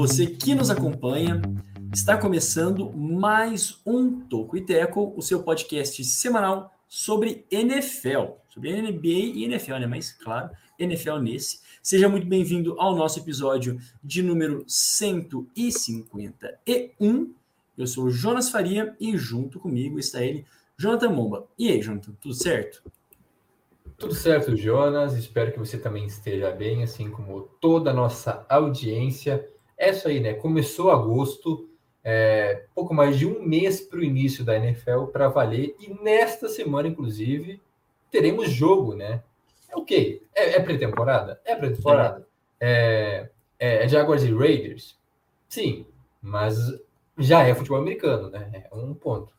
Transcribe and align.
você 0.00 0.26
que 0.26 0.54
nos 0.54 0.70
acompanha. 0.70 1.42
Está 1.92 2.16
começando 2.16 2.90
mais 2.90 3.78
um 3.84 4.18
Toco 4.18 4.56
e 4.56 4.62
Teco, 4.62 5.12
o 5.14 5.20
seu 5.20 5.42
podcast 5.42 6.02
semanal 6.04 6.72
sobre 6.88 7.44
NFL, 7.50 8.38
sobre 8.48 8.80
NBA 8.80 9.36
e 9.36 9.44
NFL, 9.44 9.74
né? 9.74 9.86
Mas 9.86 10.10
claro, 10.10 10.48
NFL 10.78 11.18
nesse. 11.18 11.60
Seja 11.82 12.08
muito 12.08 12.26
bem-vindo 12.26 12.80
ao 12.80 12.96
nosso 12.96 13.18
episódio 13.18 13.78
de 14.02 14.22
número 14.22 14.64
151. 14.66 17.34
Eu 17.76 17.86
sou 17.86 18.04
o 18.04 18.10
Jonas 18.10 18.48
Faria 18.48 18.96
e 18.98 19.18
junto 19.18 19.60
comigo 19.60 19.98
está 19.98 20.24
ele, 20.24 20.46
Jonathan 20.78 21.10
Momba. 21.10 21.46
E 21.58 21.68
aí, 21.68 21.82
Jonathan, 21.82 22.12
tudo 22.18 22.32
certo? 22.32 22.82
Tudo 23.98 24.14
certo, 24.14 24.56
Jonas. 24.56 25.12
Espero 25.12 25.52
que 25.52 25.58
você 25.58 25.76
também 25.76 26.06
esteja 26.06 26.50
bem, 26.50 26.82
assim 26.82 27.10
como 27.10 27.42
toda 27.60 27.90
a 27.90 27.94
nossa 27.94 28.46
audiência. 28.48 29.46
É 29.80 29.88
isso 29.88 30.06
aí, 30.06 30.20
né? 30.20 30.34
Começou 30.34 30.90
agosto, 30.90 31.66
é, 32.04 32.66
pouco 32.74 32.92
mais 32.92 33.18
de 33.18 33.26
um 33.26 33.42
mês 33.42 33.80
para 33.80 33.98
o 33.98 34.04
início 34.04 34.44
da 34.44 34.54
NFL 34.54 35.04
para 35.10 35.26
valer, 35.28 35.74
e 35.80 35.88
nesta 36.04 36.50
semana, 36.50 36.86
inclusive, 36.86 37.58
teremos 38.10 38.50
jogo, 38.50 38.94
né? 38.94 39.22
É 39.70 39.76
o 39.76 39.82
quê? 39.82 40.20
É, 40.34 40.56
é 40.56 40.60
pré-temporada? 40.60 41.40
É 41.46 41.56
pré-temporada. 41.56 42.28
É, 42.60 43.30
é, 43.58 43.84
é 43.84 43.88
Jaguars 43.88 44.22
e 44.22 44.30
Raiders? 44.30 44.98
Sim, 45.48 45.86
mas 46.20 46.58
já 47.16 47.42
é 47.42 47.54
futebol 47.54 47.78
americano, 47.78 48.28
né? 48.28 48.66
É 48.70 48.74
um 48.74 48.92
ponto. 48.92 49.32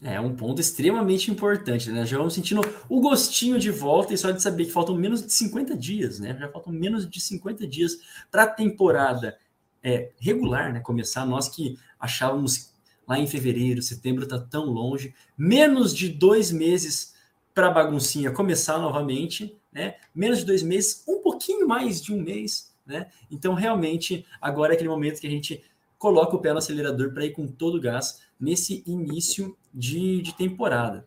É 0.00 0.20
um 0.20 0.34
ponto 0.36 0.60
extremamente 0.60 1.28
importante, 1.28 1.90
né? 1.90 2.06
Já 2.06 2.18
vamos 2.18 2.34
sentindo 2.34 2.60
o 2.88 3.00
gostinho 3.00 3.58
de 3.58 3.72
volta 3.72 4.14
e 4.14 4.18
só 4.18 4.30
de 4.30 4.40
saber 4.40 4.66
que 4.66 4.70
faltam 4.70 4.94
menos 4.94 5.26
de 5.26 5.32
50 5.32 5.76
dias, 5.76 6.20
né? 6.20 6.36
Já 6.38 6.48
faltam 6.48 6.72
menos 6.72 7.08
de 7.08 7.20
50 7.20 7.66
dias 7.66 7.98
para 8.30 8.44
a 8.44 8.48
temporada 8.48 9.36
é, 9.82 10.10
regular, 10.20 10.72
né? 10.72 10.80
Começar. 10.80 11.26
Nós 11.26 11.48
que 11.48 11.78
achávamos 11.98 12.72
lá 13.06 13.18
em 13.18 13.26
fevereiro, 13.26 13.82
setembro 13.82 14.26
tá 14.26 14.38
tão 14.38 14.66
longe, 14.66 15.14
menos 15.36 15.94
de 15.94 16.08
dois 16.08 16.50
meses 16.50 17.14
para 17.54 17.68
a 17.68 17.70
baguncinha 17.70 18.30
começar 18.30 18.78
novamente, 18.78 19.56
né? 19.72 19.96
Menos 20.14 20.38
de 20.38 20.46
dois 20.46 20.62
meses, 20.62 21.04
um 21.06 21.20
pouquinho 21.20 21.66
mais 21.66 22.00
de 22.00 22.12
um 22.12 22.20
mês, 22.22 22.74
né? 22.86 23.08
Então, 23.30 23.54
realmente, 23.54 24.24
agora 24.40 24.72
é 24.72 24.74
aquele 24.74 24.88
momento 24.88 25.20
que 25.20 25.26
a 25.26 25.30
gente 25.30 25.62
coloca 25.98 26.34
o 26.34 26.40
pé 26.40 26.52
no 26.52 26.58
acelerador 26.58 27.12
para 27.12 27.24
ir 27.24 27.30
com 27.32 27.46
todo 27.46 27.76
o 27.76 27.80
gás 27.80 28.22
nesse 28.38 28.82
início 28.86 29.56
de, 29.72 30.20
de 30.22 30.34
temporada. 30.34 31.06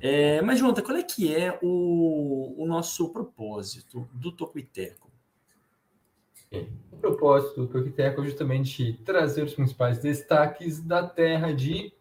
É, 0.00 0.42
mas, 0.42 0.58
Jonathan, 0.58 0.82
qual 0.82 0.96
é 0.96 1.02
que 1.02 1.32
é 1.32 1.58
o, 1.62 2.54
o 2.56 2.66
nosso 2.66 3.10
propósito 3.10 4.08
do 4.12 4.32
Tocuiteco? 4.32 5.11
O 6.92 6.96
propósito 6.96 7.62
do 7.62 7.66
Toquiteco 7.66 8.20
é 8.20 8.24
justamente 8.24 8.92
trazer 9.04 9.42
os 9.42 9.54
principais 9.54 9.98
destaques 9.98 10.80
da 10.80 11.06
terra 11.06 11.52
de 11.52 11.92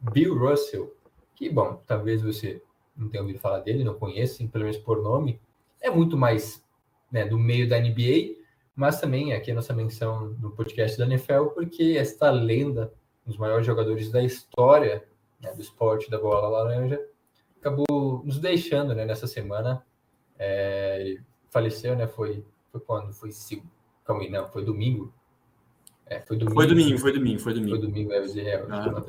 Bill 0.00 0.36
Russell. 0.36 0.94
Que, 1.34 1.48
bom, 1.48 1.82
talvez 1.86 2.22
você 2.22 2.62
não 2.96 3.08
tenha 3.08 3.22
ouvido 3.22 3.38
falar 3.38 3.60
dele, 3.60 3.84
não 3.84 3.94
conheça, 3.94 4.44
pelo 4.48 4.64
menos 4.64 4.78
por 4.78 5.02
nome. 5.02 5.40
É 5.80 5.90
muito 5.90 6.16
mais 6.16 6.64
né, 7.12 7.24
do 7.24 7.38
meio 7.38 7.68
da 7.68 7.78
NBA, 7.78 8.36
mas 8.74 9.00
também 9.00 9.32
aqui 9.32 9.52
a 9.52 9.54
nossa 9.54 9.72
menção 9.72 10.30
no 10.40 10.50
podcast 10.50 10.98
da 10.98 11.06
NFL, 11.06 11.46
porque 11.54 11.96
esta 11.98 12.30
lenda, 12.30 12.92
um 13.24 13.30
dos 13.30 13.38
maiores 13.38 13.66
jogadores 13.66 14.10
da 14.10 14.22
história 14.22 15.04
né, 15.40 15.52
do 15.52 15.60
esporte 15.60 16.10
da 16.10 16.18
bola 16.18 16.48
laranja, 16.48 17.00
acabou 17.60 18.22
nos 18.24 18.38
deixando 18.38 18.94
né, 18.94 19.04
nessa 19.04 19.26
semana. 19.26 19.84
É, 20.38 21.18
faleceu, 21.50 21.96
né? 21.96 22.06
Foi, 22.06 22.44
foi 22.70 22.80
quando? 22.80 23.12
Foi 23.12 23.30
segundo 23.30 23.77
Calma 24.08 24.22
aí, 24.22 24.30
não, 24.30 24.48
foi 24.48 24.64
domingo. 24.64 25.12
É, 26.06 26.20
foi 26.22 26.38
domingo. 26.38 26.54
Foi 26.54 26.66
domingo, 26.66 26.98
foi 26.98 27.12
domingo, 27.12 27.40
foi 27.40 27.52
domingo. 27.52 27.76
Foi 27.76 27.86
domingo, 27.86 28.12
é, 28.14 28.40
é, 28.40 28.66
ah. 28.70 29.04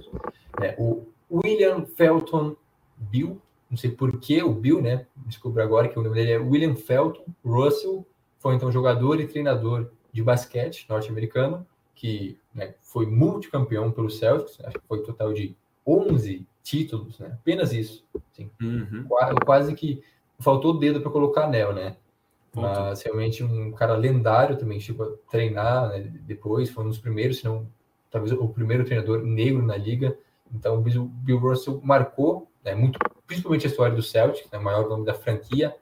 é, 0.61 0.75
o 0.77 1.07
William 1.31 1.85
Felton 1.85 2.53
Bill, 2.97 3.41
não 3.71 3.77
sei 3.77 3.91
por 3.91 4.19
que 4.19 4.43
o 4.43 4.53
Bill, 4.53 4.81
né? 4.81 5.07
Descubro 5.15 5.63
agora 5.63 5.87
que 5.87 5.97
o 5.97 6.03
nome 6.03 6.15
dele 6.15 6.33
é 6.33 6.37
William 6.37 6.75
Felton 6.75 7.23
Russell, 7.45 8.05
foi 8.39 8.55
então 8.55 8.69
jogador 8.73 9.21
e 9.21 9.27
treinador 9.27 9.89
de 10.11 10.21
basquete 10.21 10.85
norte-americano, 10.89 11.65
que 11.95 12.37
né, 12.53 12.75
foi 12.81 13.05
multicampeão 13.05 13.91
pelo 13.93 14.09
Celtics, 14.09 14.59
acho 14.65 14.77
que 14.77 14.85
foi 14.85 14.99
um 14.99 15.03
total 15.03 15.31
de 15.31 15.55
11 15.87 16.45
títulos, 16.61 17.19
né? 17.19 17.37
Apenas 17.39 17.71
isso. 17.71 18.05
Assim, 18.33 18.51
uhum. 18.61 19.05
quase, 19.07 19.35
quase 19.45 19.75
que 19.75 20.03
faltou 20.39 20.73
o 20.73 20.77
dedo 20.77 20.99
para 20.99 21.09
colocar 21.09 21.45
anel, 21.45 21.71
né? 21.71 21.95
Mas 22.53 23.03
realmente 23.03 23.43
um 23.43 23.71
cara 23.71 23.95
lendário 23.95 24.57
também, 24.57 24.79
chegou 24.79 25.05
a 25.05 25.31
treinar 25.31 25.89
né, 25.89 25.99
depois, 26.21 26.69
foi 26.69 26.83
um 26.83 26.89
dos 26.89 26.97
primeiros, 26.97 27.37
se 27.37 27.45
não, 27.45 27.67
talvez 28.09 28.31
o 28.31 28.47
primeiro 28.47 28.83
treinador 28.83 29.23
negro 29.23 29.63
na 29.65 29.77
liga. 29.77 30.17
Então 30.53 30.77
o 30.77 30.81
Bill, 30.81 31.37
Russell 31.37 31.79
marcou 31.83 32.49
né, 32.63 32.73
muito, 32.73 32.97
principalmente 33.27 33.67
a 33.67 33.69
história 33.69 33.95
do 33.95 34.01
Celtic, 34.01 34.51
né, 34.51 34.57
o 34.57 34.63
maior 34.63 34.89
nome 34.89 35.05
da 35.05 35.13
franquia, 35.13 35.75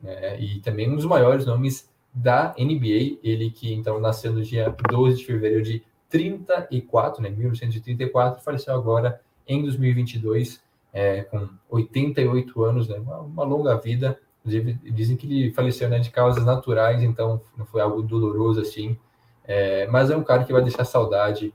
né, 0.00 0.40
e 0.40 0.60
também 0.60 0.90
um 0.90 0.96
dos 0.96 1.04
maiores 1.04 1.44
nomes 1.44 1.90
da 2.12 2.54
NBA. 2.58 3.18
Ele 3.22 3.50
que 3.50 3.72
então 3.72 4.00
nasceu 4.00 4.32
no 4.32 4.42
dia 4.42 4.74
12 4.90 5.18
de 5.18 5.26
fevereiro 5.26 5.62
de 5.62 5.84
34, 6.08 7.22
né, 7.22 7.28
1934, 7.28 8.42
faleceu 8.42 8.74
agora 8.74 9.20
em 9.46 9.62
2022, 9.62 10.62
é, 10.90 11.22
com 11.24 11.48
88 11.68 12.64
anos, 12.64 12.88
né, 12.88 12.96
uma, 12.98 13.20
uma 13.20 13.44
longa 13.44 13.76
vida 13.76 14.18
Inclusive, 14.40 14.74
dizem 14.92 15.16
que 15.16 15.26
ele 15.26 15.52
faleceu 15.52 15.88
né, 15.88 15.98
de 15.98 16.10
causas 16.10 16.44
naturais, 16.44 17.02
então 17.02 17.40
não 17.56 17.66
foi 17.66 17.80
algo 17.80 18.02
doloroso 18.02 18.60
assim. 18.60 18.96
É, 19.44 19.86
mas 19.86 20.10
é 20.10 20.16
um 20.16 20.22
cara 20.22 20.44
que 20.44 20.52
vai 20.52 20.62
deixar 20.62 20.84
saudade, 20.84 21.52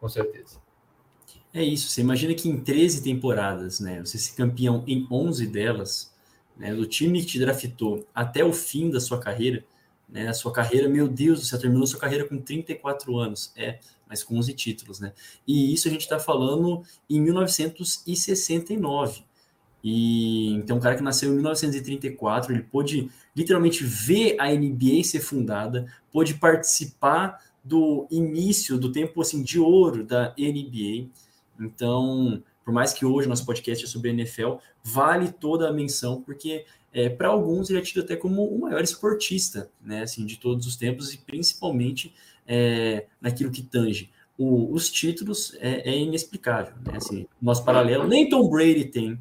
com 0.00 0.08
certeza. 0.08 0.58
É 1.54 1.62
isso. 1.62 1.88
Você 1.88 2.00
imagina 2.00 2.34
que 2.34 2.48
em 2.48 2.58
13 2.58 3.02
temporadas, 3.02 3.80
né, 3.80 4.04
você 4.04 4.18
ser 4.18 4.34
campeão 4.34 4.84
em 4.86 5.06
11 5.10 5.46
delas, 5.46 6.14
né, 6.56 6.74
do 6.74 6.86
time 6.86 7.20
que 7.20 7.26
te 7.26 7.38
draftou 7.38 8.06
até 8.14 8.44
o 8.44 8.52
fim 8.52 8.90
da 8.90 9.00
sua 9.00 9.18
carreira, 9.18 9.64
né, 10.08 10.28
a 10.28 10.34
sua 10.34 10.52
carreira, 10.52 10.88
meu 10.88 11.08
Deus, 11.08 11.48
você 11.48 11.58
terminou 11.58 11.86
sua 11.86 11.98
carreira 11.98 12.28
com 12.28 12.38
34 12.38 13.18
anos, 13.18 13.52
é, 13.56 13.80
mas 14.08 14.22
com 14.22 14.36
11 14.36 14.52
títulos, 14.54 15.00
né? 15.00 15.12
E 15.46 15.72
isso 15.72 15.88
a 15.88 15.90
gente 15.90 16.02
está 16.02 16.18
falando 16.18 16.82
em 17.08 17.20
1969. 17.20 19.24
E 19.88 20.48
então, 20.54 20.78
um 20.78 20.80
cara 20.80 20.96
que 20.96 21.02
nasceu 21.02 21.30
em 21.30 21.36
1934, 21.36 22.52
ele 22.52 22.64
pôde 22.64 23.08
literalmente 23.36 23.84
ver 23.84 24.34
a 24.40 24.52
NBA 24.52 25.04
ser 25.04 25.20
fundada, 25.20 25.86
pôde 26.10 26.34
participar 26.34 27.40
do 27.62 28.04
início 28.10 28.78
do 28.78 28.90
tempo 28.90 29.20
assim 29.20 29.44
de 29.44 29.60
ouro 29.60 30.02
da 30.02 30.34
NBA. 30.36 31.06
Então, 31.60 32.42
por 32.64 32.74
mais 32.74 32.92
que 32.92 33.06
hoje 33.06 33.28
nosso 33.28 33.46
podcast 33.46 33.84
é 33.84 33.86
sobre 33.86 34.10
NFL, 34.10 34.54
vale 34.82 35.30
toda 35.30 35.68
a 35.68 35.72
menção, 35.72 36.20
porque 36.20 36.64
é, 36.92 37.08
para 37.08 37.28
alguns 37.28 37.70
ele 37.70 37.78
é 37.78 37.82
tido 37.82 38.00
até 38.00 38.16
como 38.16 38.44
o 38.44 38.62
maior 38.62 38.82
esportista, 38.82 39.70
né, 39.80 40.02
assim, 40.02 40.26
de 40.26 40.36
todos 40.36 40.66
os 40.66 40.74
tempos 40.74 41.14
e 41.14 41.18
principalmente 41.18 42.12
é, 42.44 43.06
naquilo 43.20 43.52
que 43.52 43.62
tange. 43.62 44.10
O, 44.36 44.74
os 44.74 44.90
títulos 44.90 45.56
é, 45.60 45.88
é 45.88 45.96
inexplicável, 45.96 46.74
né, 46.84 46.94
assim, 46.96 47.28
nosso 47.40 47.64
paralelo 47.64 48.08
nem 48.08 48.28
Tom 48.28 48.48
Brady 48.50 48.86
tem 48.86 49.16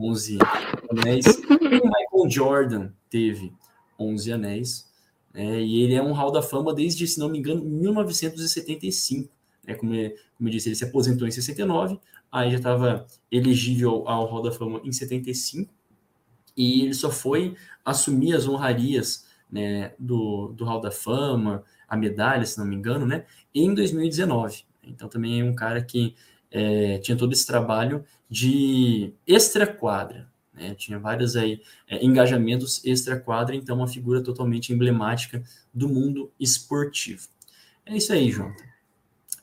11 0.00 0.38
anéis. 0.90 1.26
o 1.26 1.88
Michael 1.88 2.30
Jordan 2.30 2.88
teve 3.08 3.52
11 3.98 4.32
anéis. 4.32 4.90
Né, 5.32 5.60
e 5.60 5.82
ele 5.82 5.94
é 5.94 6.02
um 6.02 6.12
hall 6.12 6.32
da 6.32 6.42
fama 6.42 6.74
desde, 6.74 7.06
se 7.06 7.18
não 7.18 7.28
me 7.28 7.38
engano, 7.38 7.64
1975. 7.64 9.30
Né, 9.66 9.74
como, 9.74 9.92
como 9.92 10.48
eu 10.48 10.50
disse, 10.50 10.68
ele 10.68 10.76
se 10.76 10.84
aposentou 10.84 11.28
em 11.28 11.30
69, 11.30 12.00
aí 12.32 12.50
já 12.50 12.56
estava 12.56 13.06
elegível 13.30 14.08
ao 14.08 14.26
hall 14.26 14.42
da 14.42 14.50
fama 14.50 14.80
em 14.84 14.92
75. 14.92 15.72
E 16.56 16.82
ele 16.82 16.94
só 16.94 17.10
foi 17.10 17.54
assumir 17.84 18.34
as 18.34 18.48
honrarias 18.48 19.26
né, 19.50 19.92
do, 19.98 20.48
do 20.48 20.64
hall 20.64 20.80
da 20.80 20.90
fama, 20.90 21.64
a 21.88 21.96
medalha, 21.96 22.44
se 22.44 22.58
não 22.58 22.66
me 22.66 22.76
engano, 22.76 23.06
né, 23.06 23.24
em 23.54 23.74
2019. 23.74 24.64
Então 24.82 25.08
também 25.08 25.40
é 25.40 25.44
um 25.44 25.54
cara 25.54 25.82
que 25.82 26.14
é, 26.50 26.98
tinha 26.98 27.16
todo 27.16 27.32
esse 27.32 27.46
trabalho 27.46 28.04
de 28.28 29.12
extra-quadra. 29.26 30.28
Né? 30.52 30.74
Tinha 30.74 30.98
vários 30.98 31.36
aí 31.36 31.60
é, 31.88 32.04
engajamentos 32.04 32.84
extra-quadra, 32.84 33.54
então 33.54 33.76
uma 33.76 33.88
figura 33.88 34.22
totalmente 34.22 34.72
emblemática 34.72 35.42
do 35.72 35.88
mundo 35.88 36.30
esportivo. 36.38 37.28
É 37.86 37.96
isso 37.96 38.12
aí, 38.12 38.30
João. 38.30 38.52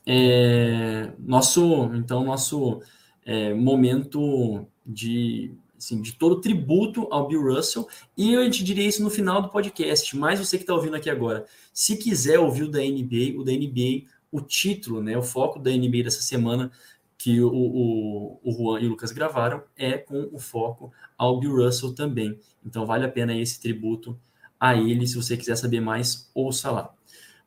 É, 0.06 1.12
nosso, 1.18 1.90
então, 1.94 2.24
nosso 2.24 2.80
é, 3.24 3.52
momento 3.52 4.66
de 4.86 5.52
assim, 5.76 6.02
de 6.02 6.12
todo 6.12 6.40
tributo 6.40 7.06
ao 7.10 7.28
Bill 7.28 7.54
Russell, 7.54 7.86
e 8.16 8.32
eu 8.32 8.50
te 8.50 8.64
diria 8.64 8.86
isso 8.86 9.02
no 9.02 9.10
final 9.10 9.40
do 9.40 9.48
podcast, 9.48 10.16
mas 10.16 10.40
você 10.40 10.56
que 10.56 10.64
está 10.64 10.74
ouvindo 10.74 10.96
aqui 10.96 11.08
agora, 11.08 11.46
se 11.72 11.96
quiser 11.96 12.38
ouvir 12.40 12.64
o 12.64 12.70
da 12.70 12.80
NBA, 12.80 13.38
o 13.38 13.44
da 13.44 13.52
NBA, 13.52 14.06
o 14.30 14.40
título, 14.40 15.00
né, 15.00 15.16
o 15.16 15.22
foco 15.22 15.58
da 15.58 15.70
NBA 15.70 16.02
dessa 16.02 16.20
semana, 16.20 16.72
que 17.18 17.42
o, 17.42 17.50
o, 17.52 18.40
o 18.44 18.52
Juan 18.52 18.80
e 18.80 18.86
o 18.86 18.90
Lucas 18.90 19.10
gravaram, 19.10 19.62
é 19.76 19.98
com 19.98 20.30
o 20.32 20.38
foco 20.38 20.92
ao 21.18 21.40
Bill 21.40 21.56
Russell 21.56 21.92
também. 21.92 22.38
Então 22.64 22.86
vale 22.86 23.04
a 23.04 23.10
pena 23.10 23.36
esse 23.36 23.60
tributo 23.60 24.18
a 24.58 24.76
ele, 24.76 25.06
se 25.06 25.16
você 25.16 25.36
quiser 25.36 25.56
saber 25.56 25.80
mais, 25.80 26.30
ouça 26.32 26.70
lá. 26.70 26.94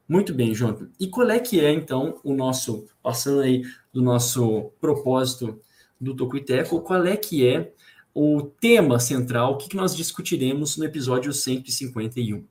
Muito 0.08 0.34
bem, 0.34 0.54
Jonathan. 0.54 0.90
E 1.00 1.08
qual 1.08 1.30
é 1.30 1.40
que 1.40 1.60
é, 1.60 1.72
então, 1.72 2.20
o 2.22 2.34
nosso, 2.34 2.86
passando 3.02 3.42
aí 3.42 3.64
do 3.94 4.02
nosso 4.02 4.72
propósito 4.82 5.60
do 6.00 6.14
Tocuiteco, 6.14 6.82
qual 6.82 7.06
é 7.06 7.16
que 7.16 7.48
é 7.48 7.72
o 8.14 8.42
tema 8.42 9.00
central, 9.00 9.54
o 9.54 9.58
que, 9.58 9.70
que 9.70 9.76
nós 9.78 9.96
discutiremos 9.96 10.76
no 10.76 10.84
episódio 10.84 11.32
151? 11.32 12.44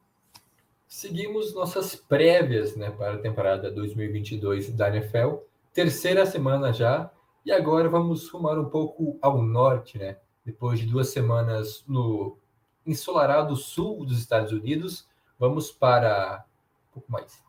Seguimos 0.88 1.54
nossas 1.54 1.94
prévias 1.94 2.74
né, 2.76 2.90
para 2.90 3.14
a 3.14 3.18
temporada 3.18 3.70
2022 3.70 4.70
da 4.70 4.88
NFL, 4.88 5.36
terceira 5.72 6.26
semana 6.26 6.72
já, 6.72 7.10
e 7.44 7.52
agora 7.52 7.88
vamos 7.88 8.28
rumar 8.28 8.58
um 8.58 8.68
pouco 8.68 9.18
ao 9.22 9.42
norte, 9.42 9.98
né? 9.98 10.18
Depois 10.44 10.78
de 10.78 10.86
duas 10.86 11.08
semanas 11.08 11.84
no 11.86 12.36
ensolarado 12.86 13.54
sul 13.56 14.04
dos 14.04 14.18
Estados 14.18 14.52
Unidos, 14.52 15.06
vamos 15.38 15.70
para 15.70 16.44
um 16.90 16.94
pouco 16.94 17.12
mais, 17.12 17.42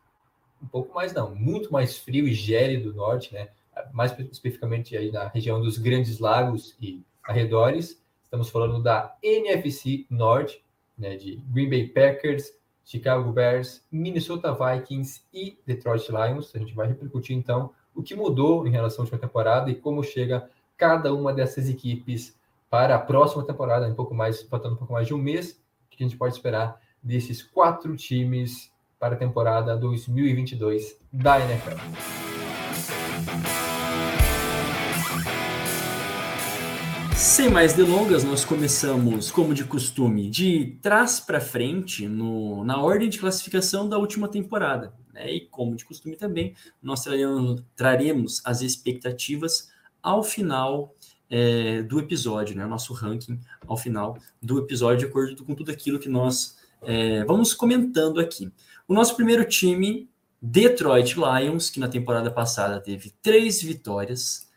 um 0.62 0.68
pouco 0.68 0.94
mais 0.94 1.13
não, 1.13 1.33
muito 1.35 1.71
mais 1.71 1.97
frio 1.97 2.27
e 2.27 2.33
gélido 2.33 2.94
norte, 2.94 3.33
né? 3.33 3.50
Mais 3.91 4.18
especificamente 4.19 4.95
aí 4.95 5.12
na 5.12 5.27
região 5.27 5.62
dos 5.62 5.77
Grandes 5.77 6.19
Lagos 6.19 6.75
e 6.79 7.03
arredores. 7.23 8.01
Estamos 8.23 8.50
falando 8.50 8.81
da 8.81 9.15
NFC 9.21 10.06
Norte, 10.09 10.63
né? 10.97 11.15
De 11.15 11.38
Green 11.50 11.69
Bay 11.69 11.88
Packers, 11.88 12.53
Chicago 12.85 13.31
Bears, 13.31 13.85
Minnesota 13.91 14.53
Vikings 14.53 15.23
e 15.33 15.57
Detroit 15.65 16.07
Lions. 16.09 16.53
A 16.56 16.59
gente 16.59 16.73
vai 16.73 16.88
repercutir 16.88 17.35
então 17.35 17.73
o 17.96 18.02
que 18.02 18.16
mudou 18.16 18.66
em 18.66 18.72
relação 18.72 19.02
à 19.02 19.04
última 19.04 19.20
temporada 19.20 19.70
e 19.70 19.76
como 19.76 20.04
chega 20.04 20.50
cada 20.78 21.14
uma 21.14 21.34
dessas 21.34 21.70
equipes 21.70 22.36
para 22.70 22.96
a 22.96 23.00
próxima 23.00 23.46
temporada, 23.46 23.88
um 23.88 23.94
pouco 23.94 24.16
mais, 24.16 24.42
faltando 24.44 24.76
um 24.76 24.78
pouco 24.78 24.94
mais 24.94 25.06
de 25.06 25.14
um 25.14 25.18
mês, 25.18 25.62
o 25.86 25.90
que 25.90 26.04
a 26.04 26.08
gente 26.08 26.18
pode 26.18 26.34
esperar 26.34 26.80
desses 27.04 27.44
quatro 27.44 27.96
times 27.96 28.72
para 29.00 29.16
a 29.16 29.18
temporada 29.18 29.76
2022 29.76 30.98
da 31.12 31.40
NFL. 31.40 31.78
Sem 37.16 37.50
mais 37.50 37.74
delongas, 37.74 38.24
nós 38.24 38.44
começamos, 38.44 39.30
como 39.30 39.54
de 39.54 39.64
costume, 39.64 40.30
de 40.30 40.78
trás 40.82 41.20
para 41.20 41.40
frente 41.40 42.08
no, 42.08 42.64
na 42.64 42.82
ordem 42.82 43.10
de 43.10 43.20
classificação 43.20 43.88
da 43.88 43.98
última 43.98 44.28
temporada. 44.28 44.94
Né? 45.13 45.34
E, 45.34 45.42
como 45.42 45.75
de 45.75 45.86
costume 45.86 46.16
também, 46.16 46.56
nós 46.81 47.04
traremos, 47.75 48.42
as 48.46 48.62
expectativas 48.62 49.69
ao 50.02 50.24
final 50.24 50.96
é, 51.30 51.81
do 51.84 52.00
episódio, 52.00 52.56
né? 52.56 52.66
Nosso 52.66 52.94
ranking 52.94 53.40
ao 53.66 53.78
final 53.78 54.18
do 54.42 54.60
episódio, 54.60 55.00
de 55.00 55.06
acordo 55.06 55.46
com 55.46 55.56
tudo 55.56 55.72
aquilo 55.72 55.98
que 55.98 56.10
nós 56.10 56.58
é, 56.81 57.24
vamos 57.24 57.54
comentando 57.54 58.19
aqui. 58.19 58.52
O 58.88 58.94
nosso 58.94 59.16
primeiro 59.16 59.46
time, 59.46 60.10
Detroit 60.42 61.16
Lions, 61.16 61.69
que 61.69 61.80
na 61.80 61.88
temporada 61.88 62.31
passada 62.31 62.81
teve 62.81 63.14
três 63.22 63.62
vitórias, 63.62 64.50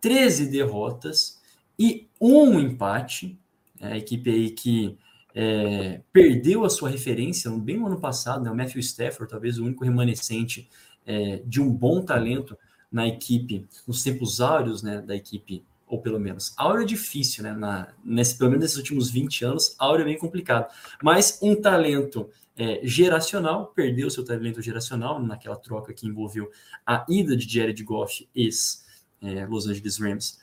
13 0.00 0.46
derrotas 0.46 1.40
e 1.78 2.08
um 2.20 2.58
empate. 2.58 3.38
É, 3.80 3.92
a 3.92 3.96
equipe 3.96 4.28
aí 4.28 4.50
que 4.50 4.98
é, 5.40 6.00
perdeu 6.12 6.64
a 6.64 6.68
sua 6.68 6.88
referência 6.88 7.48
bem 7.52 7.76
no 7.76 7.86
ano 7.86 8.00
passado, 8.00 8.42
né? 8.42 8.50
o 8.50 8.56
Matthew 8.56 8.80
Stafford, 8.80 9.30
talvez 9.30 9.56
o 9.56 9.64
único 9.64 9.84
remanescente 9.84 10.68
é, 11.06 11.40
de 11.46 11.62
um 11.62 11.70
bom 11.70 12.02
talento 12.02 12.58
na 12.90 13.06
equipe, 13.06 13.64
nos 13.86 14.02
tempos 14.02 14.40
áureos 14.40 14.82
né, 14.82 15.00
da 15.00 15.14
equipe 15.14 15.62
ou 15.86 16.02
pelo 16.02 16.18
menos. 16.18 16.52
Áureo 16.56 16.82
é 16.82 16.84
difícil, 16.84 17.44
né? 17.44 17.52
Na, 17.52 17.88
nesse, 18.04 18.36
pelo 18.36 18.50
menos 18.50 18.64
nesses 18.64 18.76
últimos 18.76 19.10
20 19.10 19.44
anos, 19.44 19.74
Áureo 19.78 20.02
é 20.02 20.06
bem 20.06 20.18
complicado. 20.18 20.70
Mas 21.02 21.38
um 21.40 21.54
talento 21.54 22.28
é, 22.56 22.80
geracional, 22.82 23.72
perdeu 23.74 24.10
seu 24.10 24.24
talento 24.24 24.60
geracional 24.60 25.22
naquela 25.22 25.56
troca 25.56 25.94
que 25.94 26.06
envolveu 26.06 26.50
a 26.84 27.06
ida 27.08 27.34
de 27.36 27.48
Jared 27.48 27.82
Goff, 27.84 28.28
ex 28.34 28.84
é, 29.22 29.44
Angeles 29.44 29.98
Rams, 29.98 30.38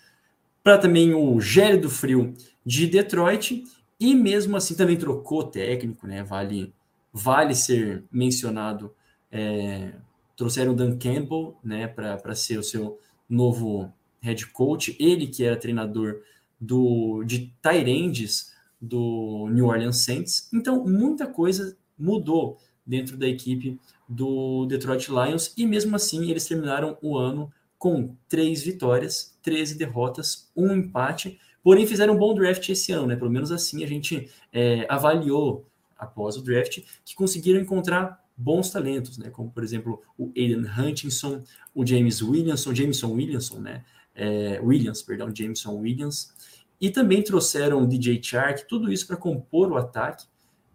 para 0.63 0.80
também 0.80 1.13
o 1.13 1.39
gélido 1.39 1.89
frio 1.89 2.33
de 2.65 2.88
Detroit, 2.88 3.63
e 4.00 4.15
mesmo 4.15 4.57
assim 4.57 4.75
também 4.75 4.97
trocou 4.97 5.44
técnico, 5.44 6.07
né? 6.07 6.24
Vale, 6.24 6.74
vale 7.12 7.56
ser 7.56 8.03
mencionado. 8.12 8.94
É, 9.31 9.94
trouxeram 10.36 10.74
o 10.74 10.75
Dan 10.75 10.97
Campbell, 10.97 11.57
né, 11.63 11.88
para 11.88 12.36
ser 12.36 12.57
o 12.59 12.63
seu 12.63 13.00
novo 13.30 13.92
head 14.21 14.45
coach, 14.47 14.95
ele 15.00 15.27
que 15.27 15.44
era 15.44 15.56
treinador 15.56 16.21
do, 16.59 17.24
de 17.24 17.53
Tyrandes 17.62 18.53
do 18.81 19.47
New 19.51 19.68
Orleans 19.68 20.03
Saints. 20.03 20.50
Então, 20.53 20.83
muita 20.86 21.27
coisa 21.27 21.77
mudou 21.98 22.57
dentro 22.86 23.18
da 23.18 23.27
equipe 23.27 23.80
do 24.07 24.65
Detroit 24.65 25.07
Lions 25.09 25.53
e 25.57 25.65
mesmo 25.65 25.95
assim 25.95 26.30
eles 26.30 26.48
terminaram 26.48 26.98
o 27.01 27.18
ano 27.18 27.51
com 27.77 28.15
três 28.27 28.63
vitórias, 28.63 29.38
13 29.41 29.77
derrotas, 29.77 30.50
um 30.56 30.74
empate, 30.74 31.39
porém 31.65 31.85
fizeram 31.85 32.13
um 32.13 32.17
bom 32.17 32.33
draft 32.33 32.69
esse 32.69 32.91
ano, 32.91 33.07
né? 33.07 33.15
Pelo 33.15 33.31
menos 33.31 33.51
assim 33.51 33.83
a 33.83 33.88
gente 33.88 34.29
é, 34.53 34.85
avaliou 34.88 35.65
após 35.97 36.38
o 36.38 36.41
draft 36.44 36.83
que 37.03 37.15
conseguiram 37.15 37.59
encontrar 37.59 38.23
bons 38.38 38.69
talentos, 38.69 39.17
né? 39.17 39.31
Como 39.31 39.50
por 39.50 39.63
exemplo 39.63 40.01
o 40.15 40.31
Aiden 40.38 40.65
Hutchinson, 40.65 41.41
o 41.73 41.83
James 41.83 42.21
Williamson, 42.21 42.75
Jameson 42.75 43.12
Williamson, 43.12 43.59
né? 43.59 43.83
é, 44.15 44.59
Williams, 44.62 45.01
perdão, 45.01 45.33
Jameson 45.35 45.75
Williams, 45.75 46.33
e 46.79 46.89
também 46.89 47.21
trouxeram 47.21 47.83
o 47.83 47.88
DJ 47.88 48.21
Chark, 48.23 48.67
tudo 48.67 48.91
isso 48.91 49.06
para 49.06 49.17
compor 49.17 49.71
o 49.71 49.77
ataque, 49.77 50.25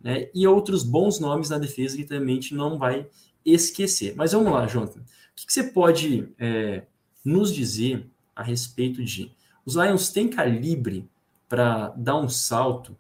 né, 0.00 0.28
e 0.34 0.46
outros 0.46 0.82
bons 0.82 1.18
nomes 1.18 1.48
na 1.48 1.58
defesa 1.58 1.96
que 1.96 2.04
também 2.04 2.38
a 2.38 2.40
gente 2.40 2.54
não 2.54 2.78
vai 2.78 3.06
esquecer. 3.44 4.14
Mas 4.16 4.32
vamos 4.32 4.52
lá, 4.52 4.66
Jonathan, 4.66 5.00
o 5.00 5.04
que, 5.34 5.46
que 5.46 5.52
você 5.52 5.64
pode 5.64 6.28
é, 6.38 6.84
nos 7.24 7.52
dizer 7.52 8.06
a 8.34 8.42
respeito 8.42 9.02
de 9.04 9.32
os 9.70 9.76
Lions 9.76 10.10
têm 10.10 10.28
calibre 10.28 11.08
para 11.48 11.90
dar 11.90 12.16
um 12.16 12.28
salto 12.28 12.96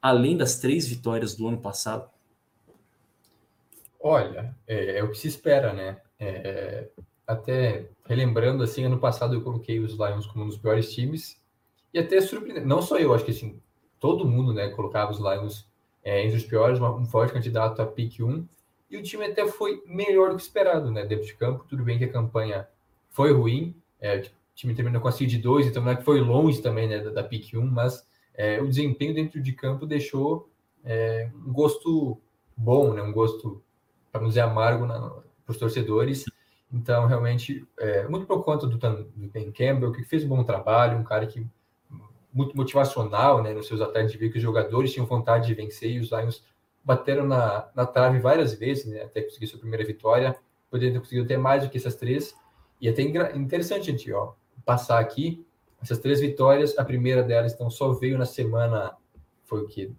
além 0.00 0.38
das 0.38 0.58
três 0.58 0.88
vitórias 0.88 1.36
do 1.36 1.46
ano 1.46 1.58
passado? 1.58 2.08
Olha, 4.00 4.56
é, 4.66 4.98
é 4.98 5.04
o 5.04 5.10
que 5.10 5.18
se 5.18 5.28
espera, 5.28 5.74
né? 5.74 6.00
É, 6.18 6.88
até 7.26 7.90
relembrando, 8.06 8.62
assim, 8.62 8.84
ano 8.84 8.98
passado 8.98 9.34
eu 9.34 9.42
coloquei 9.42 9.78
os 9.80 9.92
Lions 9.92 10.26
como 10.26 10.44
um 10.44 10.48
dos 10.48 10.56
piores 10.56 10.92
times, 10.94 11.38
e 11.92 11.98
até 11.98 12.20
surpreendente, 12.22 12.66
não 12.66 12.80
só 12.80 12.98
eu, 12.98 13.12
acho 13.12 13.24
que 13.24 13.30
assim, 13.30 13.60
todo 14.00 14.26
mundo, 14.26 14.52
né, 14.54 14.70
colocava 14.70 15.10
os 15.10 15.18
Lions 15.18 15.68
é, 16.02 16.24
entre 16.24 16.38
os 16.38 16.44
piores, 16.44 16.80
um 16.80 17.04
forte 17.06 17.34
candidato 17.34 17.80
a 17.82 17.86
pick 17.86 18.20
1, 18.20 18.46
e 18.90 18.96
o 18.96 19.02
time 19.02 19.26
até 19.26 19.46
foi 19.46 19.82
melhor 19.86 20.30
do 20.30 20.36
que 20.36 20.42
esperado, 20.42 20.90
né, 20.90 21.04
dentro 21.04 21.26
de 21.26 21.34
campo, 21.34 21.66
tudo 21.68 21.82
bem 21.82 21.98
que 21.98 22.04
a 22.04 22.12
campanha 22.12 22.66
foi 23.10 23.32
ruim, 23.32 23.74
é, 24.00 24.22
o 24.54 24.56
time 24.56 24.74
terminou 24.74 25.02
com 25.02 25.08
a 25.08 25.12
seed 25.12 25.40
2, 25.40 25.66
então 25.66 25.82
não 25.82 25.96
que 25.96 26.04
foi 26.04 26.20
longe 26.20 26.62
também, 26.62 26.88
né, 26.88 27.00
da, 27.00 27.10
da 27.10 27.24
pick 27.24 27.54
1, 27.54 27.66
mas 27.66 28.06
é, 28.34 28.60
o 28.62 28.68
desempenho 28.68 29.12
dentro 29.12 29.42
de 29.42 29.52
campo 29.52 29.84
deixou 29.84 30.48
é, 30.84 31.30
um 31.34 31.52
gosto 31.52 32.20
bom, 32.56 32.94
né, 32.94 33.02
um 33.02 33.12
gosto, 33.12 33.62
para 34.12 34.20
não 34.20 34.28
dizer 34.28 34.42
amargo, 34.42 34.86
para 34.86 35.52
os 35.52 35.58
torcedores, 35.58 36.24
então, 36.74 37.06
realmente, 37.06 37.64
é, 37.78 38.08
muito 38.08 38.26
por 38.26 38.42
conta 38.42 38.66
do, 38.66 38.76
do 38.76 39.28
Ben 39.28 39.52
Campbell, 39.52 39.92
que 39.92 40.02
fez 40.02 40.24
um 40.24 40.28
bom 40.28 40.42
trabalho, 40.42 40.98
um 40.98 41.04
cara 41.04 41.24
que 41.24 41.46
muito 42.32 42.56
motivacional 42.56 43.40
né, 43.40 43.54
nos 43.54 43.68
seus 43.68 43.80
ataques 43.80 44.10
de 44.10 44.18
ver 44.18 44.28
que 44.28 44.38
os 44.38 44.42
jogadores 44.42 44.92
tinham 44.92 45.06
vontade 45.06 45.46
de 45.46 45.54
vencer 45.54 45.92
e 45.92 46.00
os 46.00 46.10
Lions 46.10 46.44
bateram 46.82 47.24
na, 47.24 47.70
na 47.76 47.86
trave 47.86 48.18
várias 48.18 48.52
vezes, 48.54 48.86
né, 48.86 49.02
até 49.02 49.22
conseguir 49.22 49.46
sua 49.46 49.60
primeira 49.60 49.84
vitória, 49.84 50.36
poderiam 50.68 50.94
ter 50.94 50.98
conseguido 50.98 51.26
até 51.26 51.36
mais 51.36 51.62
do 51.62 51.70
que 51.70 51.78
essas 51.78 51.94
três. 51.94 52.34
E 52.80 52.88
é 52.88 52.90
até 52.90 53.02
interessante, 53.02 53.86
gente, 53.86 54.12
ó, 54.12 54.32
passar 54.64 54.98
aqui 54.98 55.44
essas 55.82 55.98
três 55.98 56.20
vitórias. 56.20 56.76
A 56.78 56.84
primeira 56.84 57.22
delas, 57.22 57.52
então, 57.52 57.70
só 57.70 57.92
veio 57.92 58.18
na 58.18 58.24
semana, 58.24 58.96
foi 59.44 59.62
o 59.62 59.66
quê? 59.66 59.90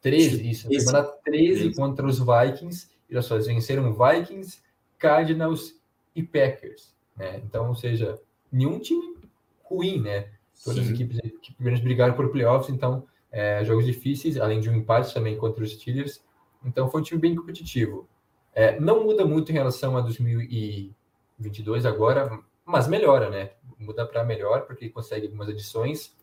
13, 0.00 0.48
isso, 0.48 0.72
na 0.72 0.80
semana 0.80 1.04
13 1.24 1.74
contra 1.74 2.06
os 2.06 2.18
Vikings. 2.18 2.88
E 3.08 3.14
olha 3.14 3.22
só, 3.22 3.34
eles 3.34 3.46
venceram 3.46 3.92
Vikings, 3.94 4.60
Cardinals 4.98 5.74
e 6.14 6.22
Packers. 6.22 6.94
Né? 7.16 7.40
Então, 7.44 7.68
ou 7.68 7.74
seja, 7.74 8.18
nenhum 8.50 8.78
time 8.78 9.16
ruim, 9.64 10.00
né? 10.00 10.30
Todas 10.64 10.78
Sim. 10.78 10.86
as 10.86 10.90
equipes 10.90 11.18
que 11.40 11.54
primeiro 11.54 11.80
brigaram 11.82 12.14
por 12.14 12.30
playoffs, 12.30 12.74
então, 12.74 13.04
é, 13.30 13.64
jogos 13.64 13.84
difíceis, 13.84 14.36
além 14.36 14.60
de 14.60 14.68
um 14.68 14.74
empate 14.74 15.14
também 15.14 15.36
contra 15.36 15.62
os 15.62 15.72
Steelers. 15.72 16.20
Então, 16.64 16.90
foi 16.90 17.00
um 17.00 17.04
time 17.04 17.20
bem 17.20 17.34
competitivo. 17.34 18.08
É, 18.52 18.78
não 18.80 19.04
muda 19.04 19.24
muito 19.24 19.50
em 19.50 19.54
relação 19.54 19.96
a 19.96 20.00
2022 20.00 21.86
agora, 21.86 22.40
mas 22.68 22.86
melhora, 22.86 23.30
né? 23.30 23.52
Muda 23.78 24.06
para 24.06 24.22
melhor, 24.22 24.66
porque 24.66 24.90
consegue 24.90 25.26
algumas 25.26 25.48
adições. 25.48 26.14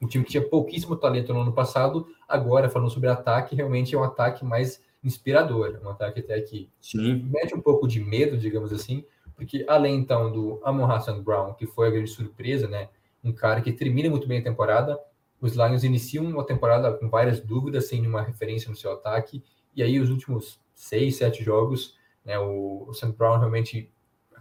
um 0.00 0.06
time 0.06 0.24
que 0.24 0.30
tinha 0.30 0.48
pouquíssimo 0.48 0.96
talento 0.96 1.34
no 1.34 1.40
ano 1.40 1.52
passado, 1.52 2.06
agora 2.28 2.68
falando 2.68 2.90
sobre 2.90 3.08
ataque, 3.08 3.56
realmente 3.56 3.94
é 3.94 3.98
um 3.98 4.04
ataque 4.04 4.44
mais 4.44 4.80
inspirador, 5.02 5.80
um 5.82 5.88
ataque 5.88 6.20
até 6.20 6.40
que 6.40 6.70
Sim. 6.80 7.28
mete 7.30 7.54
um 7.54 7.60
pouco 7.60 7.88
de 7.88 8.00
medo, 8.00 8.38
digamos 8.38 8.72
assim, 8.72 9.04
porque 9.34 9.64
além 9.68 9.96
então 9.96 10.30
do 10.30 10.60
Amon 10.64 10.90
Hassan 10.90 11.22
Brown, 11.22 11.54
que 11.54 11.66
foi 11.66 11.88
a 11.88 11.90
grande 11.90 12.10
surpresa, 12.10 12.68
né, 12.68 12.88
um 13.22 13.32
cara 13.32 13.60
que 13.60 13.72
termina 13.72 14.08
muito 14.08 14.28
bem 14.28 14.38
a 14.38 14.44
temporada, 14.44 14.98
os 15.40 15.54
Lions 15.54 15.84
iniciam 15.84 16.24
uma 16.24 16.44
temporada 16.44 16.92
com 16.92 17.08
várias 17.08 17.40
dúvidas, 17.40 17.88
sem 17.88 18.00
nenhuma 18.00 18.22
referência 18.22 18.70
no 18.70 18.76
seu 18.76 18.92
ataque, 18.92 19.42
e 19.74 19.82
aí 19.82 19.98
os 19.98 20.08
últimos 20.08 20.60
seis, 20.74 21.16
sete 21.16 21.42
jogos, 21.42 21.96
né, 22.24 22.38
o, 22.38 22.86
o 22.88 22.94
Sam 22.94 23.10
Brown 23.10 23.38
realmente 23.38 23.90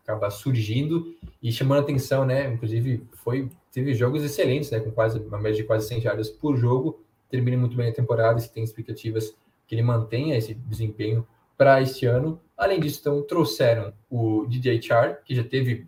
acaba 0.03 0.29
surgindo 0.29 1.15
e 1.41 1.51
chamando 1.51 1.79
atenção, 1.79 2.25
né? 2.25 2.53
Inclusive, 2.53 3.07
foi 3.13 3.49
teve 3.71 3.93
jogos 3.93 4.23
excelentes, 4.23 4.69
né? 4.69 4.79
Com 4.79 4.91
quase 4.91 5.19
uma 5.19 5.39
média 5.39 5.57
de 5.57 5.63
quase 5.63 5.87
100 5.87 6.01
jardas 6.01 6.29
por 6.29 6.55
jogo. 6.57 7.01
Termina 7.29 7.57
muito 7.57 7.75
bem 7.75 7.89
a 7.89 7.93
temporada, 7.93 8.39
se 8.39 8.51
tem 8.51 8.63
expectativas 8.63 9.35
que 9.67 9.73
ele 9.73 9.81
mantenha 9.81 10.37
esse 10.37 10.53
desempenho 10.53 11.25
para 11.57 11.81
este 11.81 12.05
ano. 12.05 12.39
Além 12.55 12.79
disso, 12.79 12.99
então, 13.01 13.23
trouxeram 13.23 13.93
o 14.09 14.45
DJ 14.47 14.81
Char, 14.81 15.23
que 15.23 15.33
já 15.33 15.43
teve 15.43 15.87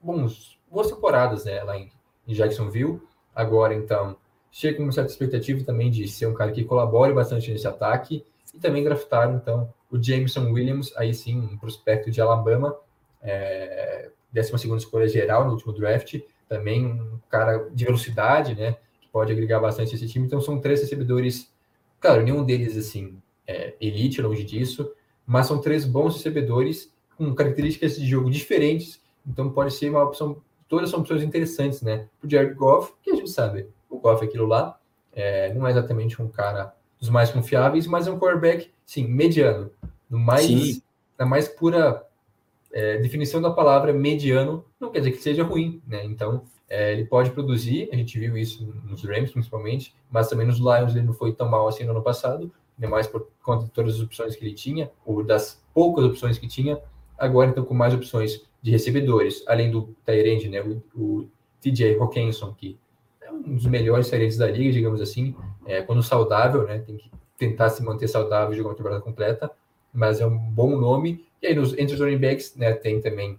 bons, 0.00 0.58
boas 0.70 0.90
temporadas 0.90 1.44
né, 1.44 1.62
lá 1.62 1.76
em, 1.76 1.90
em 2.26 2.32
Jacksonville. 2.32 3.00
Agora, 3.34 3.74
então, 3.74 4.16
chega 4.50 4.78
com 4.78 4.84
uma 4.84 4.92
certa 4.92 5.10
expectativa 5.10 5.62
também 5.64 5.90
de 5.90 6.08
ser 6.08 6.26
um 6.26 6.34
cara 6.34 6.52
que 6.52 6.64
colabore 6.64 7.12
bastante 7.12 7.50
nesse 7.50 7.66
ataque. 7.66 8.24
E 8.54 8.58
também 8.58 8.82
draftaram, 8.82 9.36
então, 9.36 9.72
o 9.90 10.02
Jameson 10.02 10.50
Williams, 10.50 10.96
aí 10.96 11.12
sim, 11.12 11.38
um 11.38 11.58
prospecto 11.58 12.10
de 12.10 12.20
Alabama, 12.20 12.74
é, 13.22 14.10
12 14.32 14.76
escolha 14.76 15.08
geral 15.08 15.44
no 15.44 15.52
último 15.52 15.72
draft, 15.72 16.20
também 16.48 16.86
um 16.86 17.18
cara 17.28 17.68
de 17.72 17.84
velocidade, 17.84 18.54
né, 18.54 18.76
que 19.00 19.08
pode 19.08 19.32
agregar 19.32 19.60
bastante 19.60 19.94
esse 19.94 20.06
time. 20.06 20.26
Então, 20.26 20.40
são 20.40 20.60
três 20.60 20.80
recebedores, 20.80 21.52
claro, 22.00 22.22
nenhum 22.22 22.44
deles, 22.44 22.76
assim, 22.76 23.20
é, 23.46 23.74
elite, 23.80 24.22
longe 24.22 24.44
disso, 24.44 24.92
mas 25.26 25.46
são 25.46 25.60
três 25.60 25.84
bons 25.84 26.16
recebedores 26.16 26.92
com 27.16 27.34
características 27.34 27.96
de 27.96 28.06
jogo 28.06 28.30
diferentes, 28.30 29.00
então 29.26 29.50
pode 29.50 29.72
ser 29.72 29.90
uma 29.90 30.04
opção, 30.04 30.40
todas 30.68 30.90
são 30.90 31.00
opções 31.00 31.22
interessantes, 31.22 31.82
né, 31.82 32.08
o 32.22 32.28
Jared 32.28 32.54
Goff, 32.54 32.92
que 33.02 33.10
a 33.10 33.14
gente 33.14 33.30
sabe, 33.30 33.68
o 33.88 33.98
Goff 33.98 34.22
é 34.22 34.28
aquilo 34.28 34.46
lá, 34.46 34.78
é, 35.12 35.52
não 35.54 35.66
é 35.66 35.70
exatamente 35.70 36.20
um 36.20 36.28
cara 36.28 36.74
dos 37.00 37.08
mais 37.08 37.30
confiáveis, 37.30 37.86
mas 37.86 38.06
é 38.06 38.10
um 38.10 38.18
quarterback, 38.18 38.70
sim, 38.84 39.06
mediano, 39.06 39.70
no 40.08 40.18
mais, 40.18 40.46
sim. 40.46 40.82
na 41.18 41.26
mais 41.26 41.48
pura 41.48 42.05
é, 42.72 42.98
definição 42.98 43.40
da 43.40 43.50
palavra 43.50 43.92
mediano 43.92 44.64
não 44.80 44.90
quer 44.90 45.00
dizer 45.00 45.12
que 45.12 45.22
seja 45.22 45.42
ruim, 45.42 45.80
né? 45.86 46.04
Então, 46.04 46.42
é, 46.68 46.92
ele 46.92 47.04
pode 47.04 47.30
produzir, 47.30 47.88
a 47.92 47.96
gente 47.96 48.18
viu 48.18 48.36
isso 48.36 48.66
nos 48.84 49.02
Rams 49.04 49.30
principalmente, 49.30 49.94
mas 50.10 50.28
também 50.28 50.46
nos 50.46 50.58
Lions 50.58 50.94
ele 50.94 51.06
não 51.06 51.12
foi 51.12 51.32
tão 51.32 51.48
mal 51.48 51.68
assim 51.68 51.84
no 51.84 51.92
ano 51.92 52.02
passado, 52.02 52.52
ainda 52.76 52.90
mais 52.90 53.06
por 53.06 53.28
conta 53.42 53.64
de 53.64 53.70
todas 53.70 53.94
as 53.94 54.00
opções 54.00 54.34
que 54.34 54.44
ele 54.44 54.54
tinha, 54.54 54.90
ou 55.04 55.22
das 55.22 55.62
poucas 55.72 56.04
opções 56.04 56.38
que 56.38 56.48
tinha, 56.48 56.80
agora 57.16 57.50
então 57.50 57.64
com 57.64 57.74
mais 57.74 57.94
opções 57.94 58.44
de 58.60 58.70
recebedores, 58.70 59.44
além 59.46 59.70
do 59.70 59.94
Tyrande, 60.04 60.48
né? 60.48 60.60
O, 60.60 60.82
o 60.94 61.28
TJ 61.60 61.96
Hawkinson, 61.98 62.52
que 62.52 62.78
é 63.22 63.30
um 63.30 63.54
dos 63.54 63.66
melhores 63.66 64.10
Tyrands 64.10 64.36
da 64.36 64.50
liga, 64.50 64.72
digamos 64.72 65.00
assim, 65.00 65.34
é, 65.64 65.82
quando 65.82 66.02
saudável, 66.02 66.66
né? 66.66 66.80
Tem 66.80 66.96
que 66.96 67.10
tentar 67.38 67.70
se 67.70 67.82
manter 67.82 68.08
saudável 68.08 68.52
e 68.52 68.56
jogar 68.56 68.70
uma 68.70 68.76
temporada 68.76 69.00
completa, 69.00 69.50
mas 69.92 70.20
é 70.20 70.26
um 70.26 70.36
bom 70.36 70.76
nome 70.76 71.24
e 71.42 71.46
aí, 71.46 71.54
nos, 71.54 71.72
entre 71.76 71.94
os 71.94 72.00
running 72.00 72.18
backs, 72.18 72.54
né, 72.56 72.72
tem 72.72 73.00
também 73.00 73.38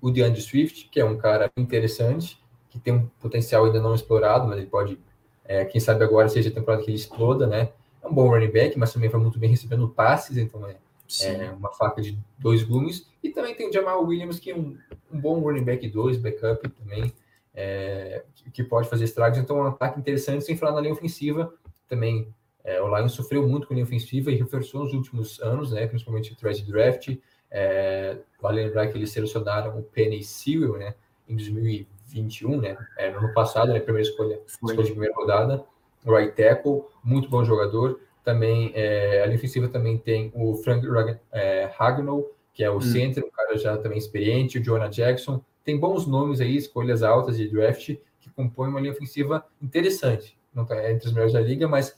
o 0.00 0.10
DeAndre 0.10 0.40
Swift, 0.40 0.88
que 0.90 1.00
é 1.00 1.04
um 1.04 1.16
cara 1.16 1.50
interessante, 1.56 2.38
que 2.68 2.78
tem 2.78 2.94
um 2.94 3.06
potencial 3.20 3.64
ainda 3.64 3.80
não 3.80 3.94
explorado, 3.94 4.46
mas 4.46 4.58
ele 4.58 4.66
pode, 4.66 4.98
é, 5.44 5.64
quem 5.64 5.80
sabe 5.80 6.04
agora 6.04 6.28
seja 6.28 6.50
a 6.50 6.52
temporada 6.52 6.82
que 6.82 6.90
ele 6.90 6.96
exploda, 6.96 7.46
né? 7.46 7.70
É 8.02 8.06
um 8.06 8.14
bom 8.14 8.28
running 8.28 8.50
back, 8.50 8.78
mas 8.78 8.92
também 8.92 9.08
vai 9.08 9.20
muito 9.20 9.38
bem 9.38 9.50
recebendo 9.50 9.88
passes, 9.88 10.36
então 10.36 10.66
é, 10.66 10.76
é 11.22 11.50
uma 11.50 11.72
faca 11.72 12.00
de 12.00 12.18
dois 12.38 12.62
gumes. 12.62 13.08
E 13.22 13.30
também 13.30 13.54
tem 13.54 13.68
o 13.68 13.72
Jamal 13.72 14.04
Williams, 14.04 14.38
que 14.38 14.50
é 14.50 14.56
um, 14.56 14.76
um 15.12 15.20
bom 15.20 15.40
running 15.40 15.64
back 15.64 15.86
2, 15.88 16.18
backup 16.18 16.68
também, 16.68 17.12
é, 17.54 18.22
que, 18.34 18.50
que, 18.50 18.64
pode 18.64 18.88
fazer 18.88 19.04
estragos. 19.04 19.38
Então, 19.38 19.58
é 19.58 19.62
um 19.62 19.66
ataque 19.68 19.98
interessante, 19.98 20.44
sem 20.44 20.56
falar 20.56 20.72
na 20.72 20.80
linha 20.80 20.92
ofensiva, 20.92 21.52
também 21.88 22.32
é, 22.66 22.82
o 22.82 22.94
Lions 22.94 23.12
sofreu 23.12 23.48
muito 23.48 23.68
com 23.68 23.72
a 23.72 23.76
linha 23.76 23.84
ofensiva 23.84 24.32
e 24.32 24.34
reforçou 24.34 24.82
nos 24.82 24.92
últimos 24.92 25.40
anos, 25.40 25.70
né, 25.70 25.86
principalmente 25.86 26.32
o 26.32 26.36
trade 26.36 26.64
draft. 26.64 27.16
É, 27.48 28.18
vale 28.42 28.64
lembrar 28.64 28.88
que 28.88 28.98
eles 28.98 29.12
selecionaram 29.12 29.78
o 29.78 29.84
Penny 29.84 30.20
Sewell 30.24 30.76
né, 30.76 30.96
em 31.28 31.36
2021, 31.36 32.60
né, 32.60 32.76
é, 32.98 33.12
no 33.12 33.18
ano 33.18 33.32
passado, 33.32 33.72
né, 33.72 33.78
primeira 33.78 34.08
escolha, 34.08 34.40
escolha 34.44 34.82
de 34.82 34.90
primeira 34.90 35.14
rodada. 35.14 35.64
Right 36.04 36.34
tackle, 36.34 36.82
muito 37.04 37.28
bom 37.28 37.44
jogador. 37.44 38.00
Também 38.24 38.72
é, 38.74 39.22
a 39.22 39.26
linha 39.26 39.38
ofensiva 39.38 39.68
também 39.68 39.96
tem 39.96 40.32
o 40.34 40.56
Frank 40.56 40.84
é, 41.32 41.70
Hagnow, 41.78 42.32
que 42.52 42.64
é 42.64 42.70
o 42.70 42.78
hum. 42.78 42.80
center, 42.80 43.24
um 43.24 43.30
cara 43.30 43.56
já 43.56 43.76
também 43.78 43.98
experiente, 43.98 44.58
o 44.58 44.62
Jonah 44.62 44.88
Jackson. 44.88 45.40
Tem 45.62 45.78
bons 45.78 46.04
nomes 46.04 46.40
aí, 46.40 46.56
escolhas 46.56 47.04
altas 47.04 47.36
de 47.36 47.48
draft, 47.48 47.96
que 48.20 48.30
compõem 48.30 48.70
uma 48.70 48.80
linha 48.80 48.92
ofensiva 48.92 49.44
interessante. 49.62 50.36
Não 50.52 50.64
está 50.64 50.90
entre 50.90 51.06
os 51.06 51.12
melhores 51.12 51.32
da 51.32 51.40
liga, 51.40 51.68
mas 51.68 51.96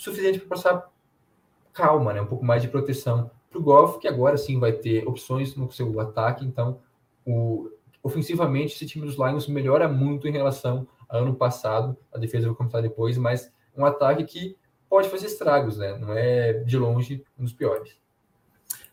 suficiente 0.00 0.38
para 0.38 0.48
passar 0.48 0.90
calma, 1.72 2.12
né? 2.12 2.22
um 2.22 2.26
pouco 2.26 2.44
mais 2.44 2.62
de 2.62 2.68
proteção 2.68 3.30
para 3.50 3.58
o 3.58 3.62
Golf, 3.62 3.98
que 3.98 4.08
agora 4.08 4.36
sim 4.38 4.58
vai 4.58 4.72
ter 4.72 5.06
opções 5.06 5.54
no 5.54 5.70
seu 5.70 6.00
ataque. 6.00 6.44
Então, 6.44 6.80
o, 7.26 7.70
ofensivamente, 8.02 8.74
esse 8.74 8.86
time 8.86 9.04
dos 9.04 9.16
Lions 9.16 9.46
melhora 9.46 9.88
muito 9.88 10.26
em 10.26 10.32
relação 10.32 10.88
ao 11.08 11.22
ano 11.22 11.34
passado. 11.34 11.96
A 12.12 12.18
defesa 12.18 12.46
vai 12.46 12.56
comentar 12.56 12.80
depois, 12.80 13.18
mas 13.18 13.52
um 13.76 13.84
ataque 13.84 14.24
que 14.24 14.56
pode 14.88 15.08
fazer 15.08 15.26
estragos, 15.26 15.76
né? 15.76 15.98
Não 15.98 16.12
é 16.14 16.54
de 16.54 16.78
longe 16.78 17.22
um 17.38 17.44
dos 17.44 17.52
piores. 17.52 18.00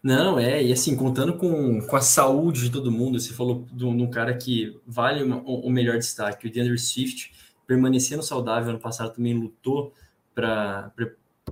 Não, 0.03 0.37
é, 0.37 0.61
e 0.61 0.73
assim, 0.73 0.95
contando 0.95 1.37
com, 1.37 1.81
com 1.81 1.95
a 1.95 2.01
saúde 2.01 2.61
de 2.61 2.71
todo 2.71 2.91
mundo, 2.91 3.19
você 3.19 3.33
falou 3.33 3.65
de 3.71 3.85
um 3.85 4.09
cara 4.09 4.35
que 4.35 4.79
vale 4.85 5.23
o 5.23 5.69
melhor 5.69 5.97
destaque, 5.97 6.47
o 6.47 6.51
DeAndre 6.51 6.77
Swift, 6.77 7.33
permanecendo 7.65 8.23
saudável, 8.23 8.69
ano 8.69 8.79
passado 8.79 9.13
também 9.13 9.33
lutou 9.33 9.93
para 10.37 10.93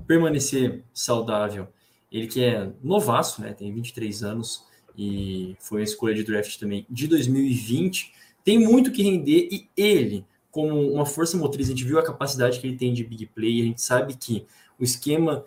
permanecer 0.06 0.84
saudável. 0.94 1.68
Ele 2.12 2.28
que 2.28 2.44
é 2.44 2.72
novaço, 2.84 3.42
né, 3.42 3.52
tem 3.52 3.74
23 3.74 4.22
anos 4.22 4.64
e 4.96 5.58
foi 5.60 5.82
a 5.82 5.84
escolha 5.84 6.14
de 6.14 6.24
draft 6.24 6.60
também 6.60 6.86
de 6.88 7.08
2020, 7.08 8.14
tem 8.44 8.60
muito 8.60 8.92
que 8.92 9.02
render 9.02 9.50
e 9.52 9.68
ele, 9.76 10.24
como 10.52 10.80
uma 10.94 11.06
força 11.06 11.36
motriz, 11.36 11.68
a 11.68 11.72
gente 11.72 11.84
viu 11.84 11.98
a 11.98 12.06
capacidade 12.06 12.60
que 12.60 12.68
ele 12.68 12.78
tem 12.78 12.94
de 12.94 13.04
big 13.04 13.26
play, 13.26 13.62
a 13.62 13.66
gente 13.66 13.82
sabe 13.82 14.16
que 14.16 14.46
o 14.80 14.84
esquema 14.84 15.44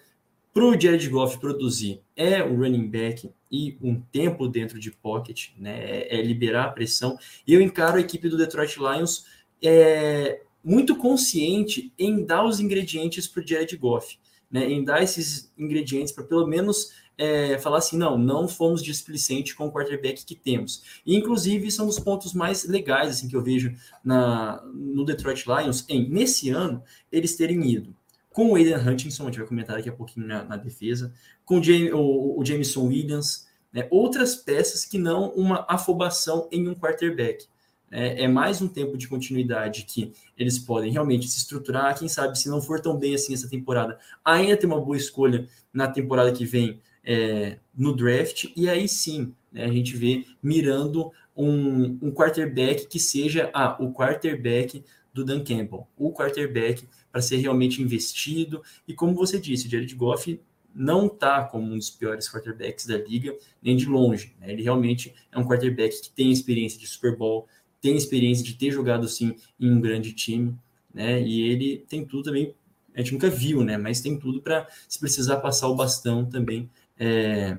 para 0.53 0.65
o 0.65 0.79
Jared 0.79 1.09
Goff 1.09 1.39
produzir 1.39 2.03
é 2.17 2.43
o 2.43 2.57
running 2.57 2.89
back 2.89 3.31
e 3.51 3.79
um 3.81 4.01
tempo 4.01 4.49
dentro 4.49 4.81
de 4.81 4.91
pocket, 4.91 5.51
né, 5.57 5.79
é, 5.79 6.19
é 6.19 6.23
liberar 6.23 6.65
a 6.65 6.71
pressão. 6.73 7.17
E 7.47 7.55
eu 7.55 7.63
encaro 7.63 7.99
a 7.99 8.01
equipe 8.01 8.29
do 8.29 8.37
Detroit 8.37 8.77
Lions 8.79 9.25
é, 9.63 10.43
muito 10.69 10.95
consciente 10.97 11.91
em 11.99 12.25
dar 12.25 12.45
os 12.45 12.61
ingredientes 12.61 13.27
para 13.27 13.43
o 13.43 13.47
Jared 13.47 13.75
Goff, 13.77 14.19
né? 14.51 14.71
em 14.71 14.85
dar 14.85 15.03
esses 15.03 15.51
ingredientes 15.57 16.13
para 16.13 16.25
pelo 16.25 16.47
menos 16.47 16.93
é, 17.17 17.59
falar 17.59 17.79
assim, 17.79 17.97
não, 17.97 18.19
não 18.19 18.47
fomos 18.47 18.83
displicente 18.83 19.57
com 19.57 19.67
o 19.67 19.73
quarterback 19.73 20.25
que 20.27 20.35
temos. 20.35 21.01
E, 21.07 21.17
inclusive, 21.17 21.71
são 21.71 21.87
dos 21.87 21.99
pontos 21.99 22.35
mais 22.35 22.65
legais 22.65 23.09
assim, 23.09 23.29
que 23.29 23.35
eu 23.35 23.43
vejo 23.43 23.75
na, 24.05 24.63
no 24.75 25.07
Detroit 25.07 25.47
Lions, 25.47 25.87
em, 25.89 26.07
nesse 26.09 26.51
ano, 26.51 26.83
eles 27.11 27.35
terem 27.35 27.67
ido 27.67 27.97
com 28.31 28.53
o 28.53 28.55
Aiden 28.55 28.77
Hutchinson, 28.77 29.25
a 29.25 29.27
gente 29.27 29.39
vai 29.39 29.49
comentar 29.49 29.75
daqui 29.75 29.89
a 29.89 29.93
pouquinho 29.93 30.27
na, 30.27 30.45
na 30.45 30.57
defesa, 30.57 31.13
com 31.45 31.57
o, 31.57 31.97
o, 31.97 32.41
o 32.41 32.45
Jameson 32.45 32.87
Williams, 32.87 33.49
né, 33.73 33.89
outras 33.91 34.37
peças 34.37 34.85
que 34.85 34.97
não 34.97 35.31
uma 35.31 35.67
afobação 35.69 36.47
em 36.53 36.69
um 36.69 36.75
quarterback 36.75 37.47
é, 37.91 38.25
é, 38.25 38.29
mais 38.29 38.61
um 38.61 38.69
tempo 38.69 38.97
de 38.97 39.09
continuidade 39.09 39.85
que 39.85 40.13
eles 40.37 40.59
podem 40.59 40.93
realmente 40.93 41.29
se 41.29 41.39
estruturar. 41.39 41.99
Quem 41.99 42.09
sabe, 42.09 42.39
se 42.39 42.49
não 42.49 42.61
for 42.61 42.81
tão 42.81 42.97
bem 42.97 43.15
assim 43.15 43.35
essa 43.35 43.49
temporada, 43.49 43.99
ainda 44.25 44.57
ter 44.57 44.67
uma 44.67 44.81
boa 44.81 44.97
escolha 44.97 45.49
na 45.73 45.89
temporada 45.89 46.33
que 46.33 46.45
vem 46.45 46.81
é, 47.05 47.59
no 47.77 47.95
draft. 47.95 48.47
E 48.55 48.69
aí 48.69 48.89
sim, 48.89 49.33
né, 49.53 49.65
a 49.65 49.73
gente 49.73 49.97
vê 49.97 50.25
mirando 50.43 51.11
um, 51.37 51.99
um 52.03 52.11
quarterback 52.11 52.87
que 52.87 52.99
seja 52.99 53.51
ah, 53.55 53.77
o 53.81 53.93
quarterback 53.93 54.85
do 55.13 55.25
Dan 55.25 55.43
Campbell, 55.43 55.87
o 55.97 56.13
quarterback 56.13 56.87
para 57.11 57.23
ser 57.23 57.37
realmente 57.37 57.83
investido. 57.83 58.63
E 58.87 58.95
como 58.95 59.15
você 59.15 59.41
disse, 59.41 59.67
o 59.67 59.71
Jared 59.71 59.95
Goff 59.95 60.41
não 60.75 61.07
está 61.07 61.43
como 61.43 61.73
um 61.73 61.77
dos 61.77 61.91
piores 61.91 62.31
quarterbacks 62.31 62.87
da 62.87 62.99
liga, 62.99 63.35
nem 63.63 63.77
de 63.77 63.87
longe. 63.87 64.35
Né? 64.41 64.53
Ele 64.53 64.63
realmente 64.63 65.15
é 65.33 65.39
um 65.39 65.45
quarterback 65.45 66.03
que 66.03 66.11
tem 66.11 66.31
experiência 66.31 66.79
de 66.79 66.87
Super 66.87 67.17
Bowl, 67.17 67.49
tem 67.81 67.97
experiência 67.97 68.45
de 68.45 68.55
ter 68.55 68.71
jogado 68.71 69.05
assim 69.05 69.37
em 69.59 69.71
um 69.71 69.81
grande 69.81 70.13
time, 70.13 70.57
né? 70.93 71.21
E 71.23 71.43
ele 71.43 71.85
tem 71.89 72.05
tudo 72.05 72.25
também, 72.25 72.55
a 72.95 73.01
gente 73.01 73.13
nunca 73.13 73.31
viu, 73.31 73.63
né? 73.63 73.77
Mas 73.77 74.01
tem 74.01 74.19
tudo 74.19 74.43
para, 74.43 74.67
se 74.89 74.99
precisar 74.99 75.37
passar 75.39 75.69
o 75.69 75.75
bastão 75.75 76.25
também, 76.25 76.69
é, 76.99 77.59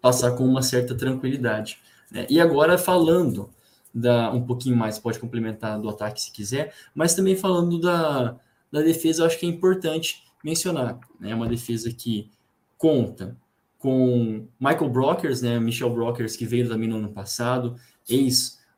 passar 0.00 0.32
com 0.32 0.44
uma 0.44 0.62
certa 0.62 0.94
tranquilidade. 0.94 1.78
Né? 2.10 2.26
E 2.30 2.40
agora 2.40 2.78
falando 2.78 3.50
dar 3.92 4.32
um 4.32 4.44
pouquinho 4.44 4.76
mais, 4.76 4.98
pode 4.98 5.18
complementar 5.18 5.80
do 5.80 5.88
ataque 5.88 6.22
se 6.22 6.30
quiser, 6.30 6.72
mas 6.94 7.14
também 7.14 7.34
falando 7.34 7.80
da, 7.80 8.36
da 8.70 8.80
defesa, 8.82 9.22
eu 9.22 9.26
acho 9.26 9.38
que 9.38 9.46
é 9.46 9.48
importante 9.48 10.22
mencionar. 10.44 10.98
É 11.20 11.26
né? 11.26 11.34
uma 11.34 11.48
defesa 11.48 11.92
que 11.92 12.30
conta 12.78 13.36
com 13.78 14.46
Michael 14.60 14.90
Brockers, 14.90 15.42
né, 15.42 15.58
Michel 15.58 15.90
Brockers, 15.90 16.36
que 16.36 16.44
veio 16.44 16.68
também 16.68 16.88
no 16.88 16.96
ano 16.96 17.08
passado, 17.08 17.76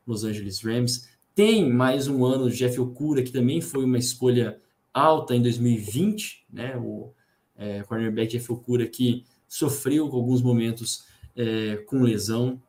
ex-Los 0.03 0.23
Angeles 0.23 0.61
Rams. 0.61 1.09
Tem 1.33 1.69
mais 1.69 2.07
um 2.07 2.23
ano 2.25 2.49
de 2.49 2.57
Jeff 2.57 2.79
Okura, 2.79 3.23
que 3.23 3.31
também 3.31 3.61
foi 3.61 3.83
uma 3.85 3.97
escolha 3.97 4.59
alta 4.93 5.35
em 5.35 5.41
2020, 5.41 6.45
né, 6.51 6.77
o 6.77 7.11
é, 7.57 7.81
cornerback 7.83 8.31
Jeff 8.31 8.51
Okura, 8.51 8.85
que 8.85 9.23
sofreu 9.47 10.07
com 10.09 10.17
alguns 10.17 10.41
momentos 10.41 11.05
é, 11.35 11.77
com 11.87 12.03
lesão, 12.03 12.61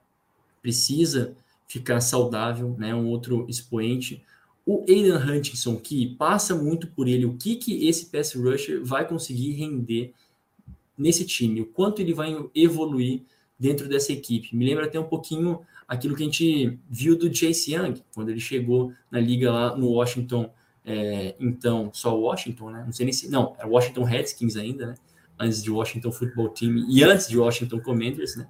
precisa 0.63 1.37
ficar 1.69 2.01
saudável, 2.01 2.75
né, 2.79 2.95
um 2.95 3.09
outro 3.09 3.45
expoente. 3.49 4.23
O 4.65 4.83
Aiden 4.89 5.17
Hutchinson, 5.17 5.77
que 5.77 6.15
passa 6.15 6.55
muito 6.55 6.87
por 6.87 7.07
ele, 7.07 7.27
o 7.27 7.37
que, 7.37 7.57
que 7.57 7.87
esse 7.87 8.07
pass 8.07 8.35
rusher 8.35 8.83
vai 8.83 9.07
conseguir 9.07 9.53
render 9.53 10.15
nesse 10.97 11.27
time, 11.27 11.61
o 11.61 11.67
quanto 11.67 12.01
ele 12.01 12.15
vai 12.15 12.35
evoluir 12.55 13.23
dentro 13.59 13.87
dessa 13.89 14.13
equipe. 14.13 14.57
Me 14.57 14.65
lembra 14.65 14.87
até 14.87 14.99
um 14.99 15.05
pouquinho 15.05 15.61
aquilo 15.87 16.17
que 16.17 16.23
a 16.23 16.27
gente 16.27 16.79
viu 16.89 17.17
do 17.17 17.35
Chase 17.35 17.75
Young, 17.75 18.03
quando 18.15 18.31
ele 18.31 18.41
chegou 18.41 18.93
na 19.11 19.21
liga 19.21 19.51
lá 19.53 19.77
no 19.77 19.89
Washington, 19.89 20.51
é, 20.85 21.35
então, 21.41 21.91
só 21.93 22.15
Washington, 22.17 22.71
né? 22.71 22.83
Não 22.85 22.93
sei 22.93 23.07
nem 23.07 23.13
se. 23.13 23.31
Não, 23.31 23.57
é 23.59 23.65
Washington 23.65 24.05
Redskins 24.05 24.57
ainda, 24.57 24.87
né? 24.89 24.95
Antes 25.39 25.63
de 25.63 25.71
Washington 25.71 26.13
Football 26.13 26.51
Team 26.51 26.87
e 26.89 27.03
antes 27.03 27.29
de 27.29 27.39
Washington 27.39 27.81
Commanders, 27.81 28.37
né? 28.37 28.49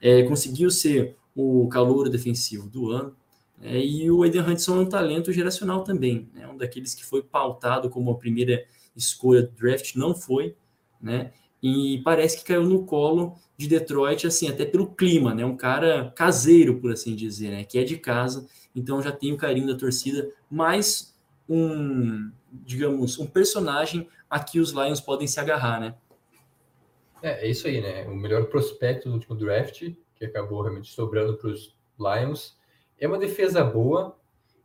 É, 0.00 0.22
conseguiu 0.22 0.70
ser 0.70 1.16
o 1.34 1.68
calor 1.68 2.08
defensivo 2.08 2.68
do 2.68 2.90
ano. 2.90 3.16
É, 3.60 3.78
e 3.78 4.10
o 4.10 4.22
Aiden 4.22 4.40
Hudson 4.40 4.76
é 4.76 4.80
um 4.80 4.88
talento 4.88 5.32
geracional 5.32 5.84
também, 5.84 6.28
né? 6.34 6.48
um 6.48 6.56
daqueles 6.56 6.94
que 6.94 7.04
foi 7.04 7.22
pautado 7.22 7.88
como 7.88 8.10
a 8.10 8.16
primeira 8.16 8.64
escolha 8.96 9.42
do 9.42 9.52
draft, 9.52 9.94
não 9.94 10.16
foi, 10.16 10.56
né? 11.00 11.32
E 11.62 12.00
parece 12.02 12.38
que 12.38 12.44
caiu 12.44 12.64
no 12.64 12.84
colo 12.84 13.36
de 13.56 13.68
Detroit, 13.68 14.26
assim, 14.26 14.48
até 14.48 14.64
pelo 14.64 14.86
clima, 14.86 15.32
né? 15.34 15.44
Um 15.44 15.56
cara 15.56 16.12
caseiro, 16.16 16.80
por 16.80 16.90
assim 16.92 17.14
dizer, 17.14 17.50
né? 17.50 17.64
Que 17.64 17.78
é 17.78 17.84
de 17.84 17.96
casa, 17.96 18.48
então 18.74 19.00
já 19.00 19.12
tem 19.12 19.32
o 19.32 19.36
carinho 19.36 19.68
da 19.68 19.76
torcida, 19.76 20.32
mas 20.50 21.16
um, 21.48 22.30
digamos, 22.50 23.18
um 23.18 23.26
personagem 23.26 24.08
a 24.28 24.40
que 24.40 24.58
os 24.58 24.70
Lions 24.70 25.00
podem 25.00 25.26
se 25.26 25.38
agarrar, 25.38 25.80
né? 25.80 25.94
É, 27.22 27.46
é 27.46 27.50
isso 27.50 27.66
aí, 27.68 27.80
né? 27.80 28.04
O 28.08 28.16
melhor 28.16 28.46
prospecto 28.46 29.08
do 29.08 29.14
último 29.14 29.36
draft, 29.36 29.92
que 30.16 30.24
acabou 30.24 30.62
realmente 30.62 30.92
sobrando 30.92 31.36
para 31.36 31.50
os 31.50 31.76
Lions. 31.98 32.58
É 32.98 33.06
uma 33.06 33.18
defesa 33.18 33.62
boa, 33.62 34.16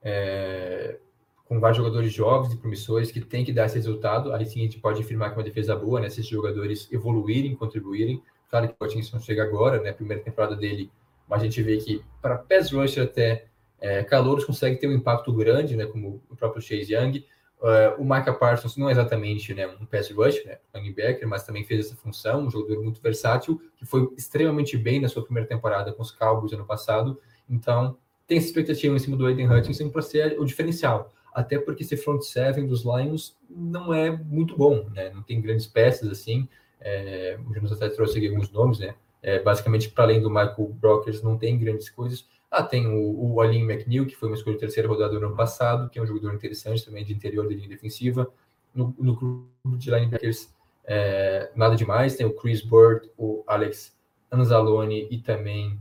é, 0.01 0.99
com 1.47 1.59
vários 1.59 1.77
jogadores 1.77 2.11
jovens 2.11 2.53
e 2.53 2.57
promissores 2.57 3.11
que 3.11 3.21
tem 3.21 3.45
que 3.45 3.53
dar 3.53 3.65
esse 3.65 3.75
resultado. 3.75 4.33
Aí 4.33 4.45
sim 4.45 4.59
a 4.59 4.63
gente 4.63 4.79
pode 4.79 5.01
afirmar 5.01 5.29
que 5.29 5.35
é 5.35 5.37
uma 5.37 5.43
defesa 5.43 5.75
boa, 5.75 5.99
né? 5.99 6.09
Se 6.09 6.19
esses 6.19 6.29
jogadores 6.29 6.91
evoluírem, 6.91 7.55
contribuírem. 7.55 8.21
Claro 8.49 8.67
que 8.67 8.75
o 8.79 8.85
Hutchinson 8.85 9.19
chega 9.19 9.43
agora, 9.43 9.81
né? 9.81 9.91
Primeira 9.91 10.21
temporada 10.21 10.55
dele, 10.55 10.91
mas 11.27 11.41
a 11.41 11.45
gente 11.45 11.61
vê 11.61 11.77
que 11.77 12.03
para 12.21 12.37
pass 12.37 12.71
rusher 12.71 13.03
até 13.03 13.45
é, 13.79 14.03
Calouros 14.03 14.43
consegue 14.43 14.77
ter 14.77 14.87
um 14.87 14.93
impacto 14.93 15.31
grande, 15.31 15.75
né? 15.75 15.85
Como 15.85 16.21
o 16.29 16.35
próprio 16.35 16.61
Chase 16.61 16.93
Young. 16.93 17.23
Uh, 17.59 17.99
o 17.99 18.03
Micah 18.03 18.33
Parsons 18.33 18.77
não 18.77 18.87
é 18.87 18.91
exatamente 18.91 19.51
né, 19.51 19.65
um 19.65 19.85
pass 19.87 20.11
rush, 20.11 20.45
né, 20.45 20.59
linebacker, 20.75 21.27
mas 21.27 21.43
também 21.43 21.63
fez 21.63 21.87
essa 21.87 21.95
função, 21.95 22.45
um 22.45 22.51
jogador 22.51 22.83
muito 22.83 23.01
versátil, 23.01 23.59
que 23.75 23.83
foi 23.83 24.07
extremamente 24.15 24.77
bem 24.77 25.01
na 25.01 25.09
sua 25.09 25.23
primeira 25.23 25.49
temporada 25.49 25.91
com 25.91 26.03
os 26.03 26.11
Cowboys 26.11 26.53
ano 26.53 26.67
passado. 26.67 27.19
Então, 27.49 27.97
tem 28.27 28.37
essa 28.37 28.45
expectativa 28.45 28.95
em 28.95 28.99
cima 28.99 29.17
do 29.17 29.25
Aiden 29.25 29.51
Hutchinson 29.51 29.89
para 29.89 30.03
ser 30.03 30.39
o 30.39 30.45
diferencial. 30.45 31.11
Até 31.37 31.59
porque 31.59 31.83
esse 31.83 31.95
front 31.95 32.23
seven 32.23 32.65
dos 32.65 32.83
Lions 32.83 33.37
não 33.47 33.93
é 33.93 34.09
muito 34.09 34.57
bom, 34.57 34.89
né? 34.89 35.11
Não 35.13 35.21
tem 35.21 35.39
grandes 35.39 35.67
peças 35.67 36.09
assim. 36.09 36.49
É, 36.81 37.37
o 37.47 37.53
Jonas 37.53 37.73
até 37.73 37.89
trouxe 37.89 38.17
aqui 38.17 38.27
alguns 38.27 38.49
nomes, 38.49 38.79
né? 38.79 38.95
É, 39.21 39.39
basicamente, 39.39 39.87
para 39.91 40.05
além 40.05 40.19
do 40.19 40.31
Michael 40.31 40.73
Brockers, 40.81 41.21
não 41.21 41.37
tem 41.37 41.59
grandes 41.59 41.91
coisas. 41.91 42.27
Ah, 42.49 42.63
tem 42.63 42.87
o, 42.87 43.33
o 43.33 43.39
Aline 43.39 43.71
McNeil, 43.71 44.07
que 44.07 44.15
foi 44.15 44.29
uma 44.29 44.35
escolha 44.35 44.55
de 44.55 44.61
terceira 44.61 44.89
rodada 44.89 45.11
do 45.19 45.23
ano 45.23 45.35
passado, 45.35 45.91
que 45.91 45.99
é 45.99 46.01
um 46.01 46.07
jogador 46.07 46.33
interessante 46.33 46.83
também 46.83 47.05
de 47.05 47.13
interior 47.13 47.47
de 47.47 47.53
linha 47.53 47.69
defensiva. 47.69 48.27
No, 48.73 48.95
no 48.97 49.47
de 49.77 49.91
linebackers, 49.91 50.51
é, 50.85 51.51
nada 51.55 51.75
demais. 51.75 52.15
Tem 52.15 52.25
o 52.25 52.33
Chris 52.33 52.61
Bird, 52.63 53.11
o 53.15 53.43
Alex 53.45 53.95
Anzalone 54.31 55.07
e 55.11 55.19
também. 55.19 55.79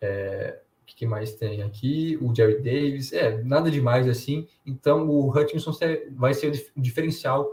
É, 0.00 0.60
o 0.92 0.96
que 0.96 1.06
mais 1.06 1.34
tem 1.34 1.62
aqui? 1.62 2.18
O 2.20 2.34
Jerry 2.34 2.58
Davis. 2.58 3.12
É, 3.12 3.42
nada 3.42 3.70
demais 3.70 4.06
assim. 4.06 4.46
Então, 4.66 5.08
o 5.08 5.30
Hutchinson 5.30 5.72
vai 6.12 6.34
ser 6.34 6.52
o 6.76 6.80
diferencial, 6.80 7.50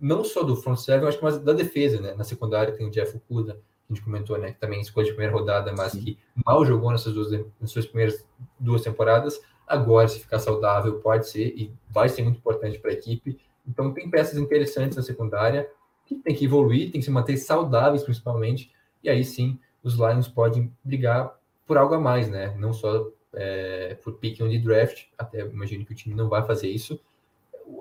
não 0.00 0.22
só 0.22 0.42
do 0.42 0.56
front 0.56 0.76
seven, 0.76 1.08
acho 1.08 1.18
que 1.18 1.24
mais 1.24 1.38
da 1.38 1.52
defesa, 1.52 2.00
né? 2.00 2.14
Na 2.14 2.24
secundária 2.24 2.72
tem 2.72 2.86
o 2.86 2.90
Jeff 2.90 3.16
Okuda, 3.16 3.60
a 3.90 3.92
gente 3.92 4.04
comentou, 4.04 4.38
né, 4.38 4.52
que 4.52 4.60
também 4.60 4.80
escolha 4.80 5.06
de 5.06 5.12
primeira 5.12 5.34
rodada, 5.34 5.72
mas 5.76 5.92
Sim. 5.92 6.02
que 6.02 6.18
mal 6.44 6.64
jogou 6.64 6.90
nessas 6.90 7.14
duas 7.14 7.30
nas 7.58 7.70
suas 7.70 7.86
primeiras 7.86 8.24
duas 8.58 8.82
temporadas. 8.82 9.40
Agora, 9.66 10.06
se 10.06 10.20
ficar 10.20 10.38
saudável, 10.38 11.00
pode 11.00 11.28
ser 11.28 11.48
e 11.56 11.72
vai 11.90 12.08
ser 12.08 12.22
muito 12.22 12.36
importante 12.36 12.78
para 12.78 12.90
a 12.90 12.94
equipe. 12.94 13.38
Então, 13.66 13.92
tem 13.92 14.08
peças 14.08 14.38
interessantes 14.38 14.96
na 14.96 15.02
secundária 15.02 15.68
que 16.06 16.14
tem 16.16 16.34
que 16.34 16.44
evoluir, 16.44 16.90
tem 16.90 17.00
que 17.00 17.04
se 17.04 17.10
manter 17.10 17.36
saudáveis, 17.36 18.02
principalmente. 18.02 18.70
E 19.02 19.10
aí 19.10 19.24
sim, 19.24 19.58
os 19.82 19.94
Lions 19.94 20.28
podem 20.28 20.72
brigar 20.82 21.37
por 21.68 21.76
algo 21.76 21.94
a 21.94 22.00
mais, 22.00 22.28
né? 22.28 22.56
Não 22.58 22.72
só 22.72 23.08
é, 23.34 23.96
por 24.02 24.14
pick 24.14 24.38
de 24.38 24.58
draft, 24.58 25.04
até 25.16 25.40
imagino 25.40 25.84
que 25.84 25.92
o 25.92 25.94
time 25.94 26.14
não 26.14 26.28
vai 26.28 26.44
fazer 26.44 26.68
isso. 26.68 26.98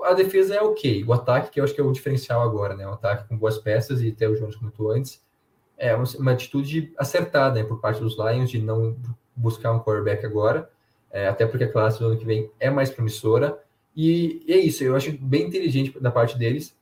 A 0.04 0.14
defesa 0.14 0.56
é 0.56 0.62
ok, 0.62 1.06
o 1.06 1.14
ataque, 1.14 1.50
que 1.50 1.60
eu 1.62 1.64
acho 1.64 1.74
que 1.74 1.80
é 1.80 1.84
o 1.84 1.92
diferencial 1.92 2.42
agora, 2.42 2.76
né? 2.76 2.86
O 2.86 2.92
ataque 2.92 3.28
com 3.28 3.38
boas 3.38 3.58
peças, 3.58 4.02
e 4.02 4.10
até 4.10 4.28
o 4.28 4.36
Jones 4.36 4.58
comentou 4.58 4.92
antes, 4.92 5.26
é 5.78 5.96
uma 5.96 6.32
atitude 6.32 6.94
acertada 6.98 7.62
né, 7.62 7.64
por 7.66 7.80
parte 7.80 8.02
dos 8.02 8.18
Lions 8.18 8.50
de 8.50 8.60
não 8.60 8.98
buscar 9.36 9.72
um 9.72 9.80
quarterback 9.80 10.26
agora, 10.26 10.70
é, 11.12 11.28
até 11.28 11.46
porque 11.46 11.64
a 11.64 11.72
classe 11.72 12.00
do 12.00 12.08
ano 12.08 12.18
que 12.18 12.26
vem 12.26 12.52
é 12.60 12.70
mais 12.70 12.90
promissora. 12.90 13.58
E, 13.96 14.44
e, 14.46 14.54
é 14.54 14.58
isso, 14.58 14.84
eu 14.84 14.96
acho 14.96 15.12
bem 15.20 15.48
inteligente 15.48 15.98
da 16.00 16.12
parte 16.12 16.38
deles 16.38 16.76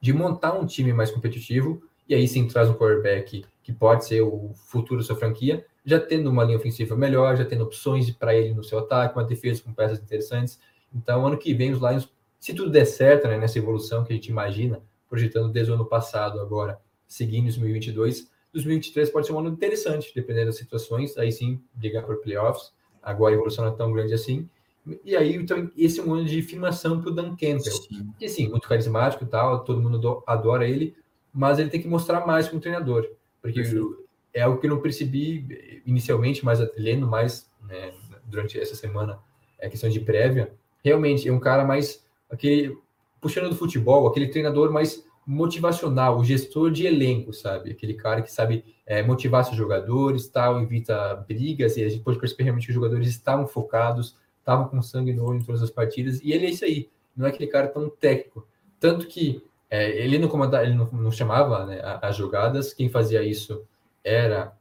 de 0.00 0.12
montar 0.12 0.54
um 0.54 0.64
time 0.64 0.92
mais 0.92 1.10
competitivo 1.10 1.82
e 2.08 2.14
aí 2.14 2.26
sim 2.26 2.48
traz 2.48 2.70
um 2.70 2.74
quarterback 2.74 3.44
que 3.62 3.72
pode 3.72 4.06
ser 4.06 4.22
o 4.22 4.52
futuro 4.54 5.00
da 5.00 5.06
sua 5.06 5.16
franquia, 5.16 5.66
já 5.84 5.98
tendo 5.98 6.30
uma 6.30 6.44
linha 6.44 6.58
ofensiva 6.58 6.96
melhor, 6.96 7.36
já 7.36 7.44
tendo 7.44 7.64
opções 7.64 8.10
para 8.10 8.34
ele 8.34 8.54
no 8.54 8.62
seu 8.62 8.78
ataque, 8.80 9.16
uma 9.16 9.24
defesa 9.24 9.62
com 9.62 9.72
peças 9.72 9.98
interessantes. 10.00 10.58
Então, 10.94 11.26
ano 11.26 11.38
que 11.38 11.54
vem, 11.54 11.72
os 11.72 11.78
Lions, 11.78 12.10
se 12.38 12.54
tudo 12.54 12.70
der 12.70 12.84
certo 12.84 13.28
né, 13.28 13.38
nessa 13.38 13.58
evolução 13.58 14.04
que 14.04 14.12
a 14.12 14.16
gente 14.16 14.28
imagina, 14.28 14.82
projetando 15.08 15.50
desde 15.50 15.72
o 15.72 15.74
ano 15.74 15.86
passado 15.86 16.40
agora, 16.40 16.80
seguindo 17.06 17.42
em 17.42 17.50
2022. 17.50 18.30
2023 18.52 19.10
pode 19.10 19.26
ser 19.26 19.32
um 19.32 19.38
ano 19.40 19.48
interessante, 19.48 20.12
dependendo 20.14 20.46
das 20.46 20.56
situações. 20.56 21.16
Aí 21.18 21.32
sim, 21.32 21.60
brigar 21.74 22.04
por 22.04 22.20
playoffs. 22.20 22.72
Agora 23.02 23.32
a 23.32 23.36
evolução 23.36 23.64
não 23.64 23.72
é 23.72 23.76
tão 23.76 23.92
grande 23.92 24.14
assim. 24.14 24.48
E 25.04 25.14
aí, 25.14 25.34
então, 25.34 25.70
esse 25.76 26.00
é 26.00 26.02
um 26.02 26.14
ano 26.14 26.24
de 26.24 26.40
firmação 26.42 27.00
para 27.00 27.10
o 27.10 27.14
Dan 27.14 27.30
Campbell. 27.30 27.60
Sim. 27.60 28.12
Que 28.18 28.28
sim, 28.28 28.48
muito 28.48 28.68
carismático 28.68 29.24
e 29.24 29.26
tal, 29.26 29.62
todo 29.64 29.80
mundo 29.80 30.22
adora 30.26 30.66
ele, 30.66 30.96
mas 31.32 31.58
ele 31.58 31.70
tem 31.70 31.82
que 31.82 31.88
mostrar 31.88 32.26
mais 32.26 32.48
como 32.48 32.60
treinador. 32.60 33.08
Porque 33.42 33.62
é 34.32 34.42
algo 34.42 34.58
que 34.60 34.66
eu 34.66 34.70
não 34.70 34.80
percebi 34.80 35.82
inicialmente, 35.84 36.44
mas 36.44 36.60
lendo 36.76 37.06
mais 37.06 37.50
né, 37.66 37.92
durante 38.24 38.58
essa 38.58 38.74
semana, 38.74 39.18
é 39.58 39.68
questão 39.68 39.90
de 39.90 40.00
prévia. 40.00 40.52
Realmente, 40.84 41.28
é 41.28 41.32
um 41.32 41.40
cara 41.40 41.64
mais 41.64 42.04
aquele 42.30 42.78
puxando 43.20 43.50
do 43.50 43.56
futebol, 43.56 44.06
aquele 44.06 44.28
treinador 44.28 44.72
mais 44.72 45.04
motivacional, 45.26 46.18
o 46.18 46.24
gestor 46.24 46.70
de 46.70 46.86
elenco, 46.86 47.32
sabe? 47.32 47.70
Aquele 47.70 47.94
cara 47.94 48.22
que 48.22 48.32
sabe 48.32 48.64
é, 48.86 49.02
motivar 49.02 49.44
seus 49.44 49.56
jogadores, 49.56 50.28
tal, 50.28 50.60
evita 50.60 51.14
brigas, 51.28 51.76
e 51.76 51.84
a 51.84 51.88
gente 51.88 52.02
pode 52.02 52.18
perceber 52.18 52.44
realmente 52.44 52.66
que 52.66 52.70
os 52.70 52.74
jogadores 52.74 53.06
estavam 53.08 53.46
focados, 53.46 54.16
estavam 54.38 54.68
com 54.68 54.80
sangue 54.82 55.12
no 55.12 55.24
olho 55.24 55.38
em 55.38 55.44
todas 55.44 55.62
as 55.62 55.70
partidas, 55.70 56.20
e 56.22 56.32
ele 56.32 56.46
é 56.46 56.50
isso 56.50 56.64
aí, 56.64 56.88
não 57.14 57.26
é 57.26 57.28
aquele 57.28 57.48
cara 57.48 57.68
tão 57.68 57.88
técnico. 57.88 58.46
Tanto 58.80 59.06
que 59.06 59.44
é, 59.68 60.02
ele 60.02 60.18
não 60.18 60.26
comandava, 60.26 60.64
ele 60.64 60.74
não, 60.74 60.86
não 60.90 61.12
chamava 61.12 61.66
né, 61.66 61.80
as 62.02 62.16
jogadas, 62.16 62.72
quem 62.72 62.88
fazia 62.88 63.22
isso 63.22 63.62
era 64.04 64.56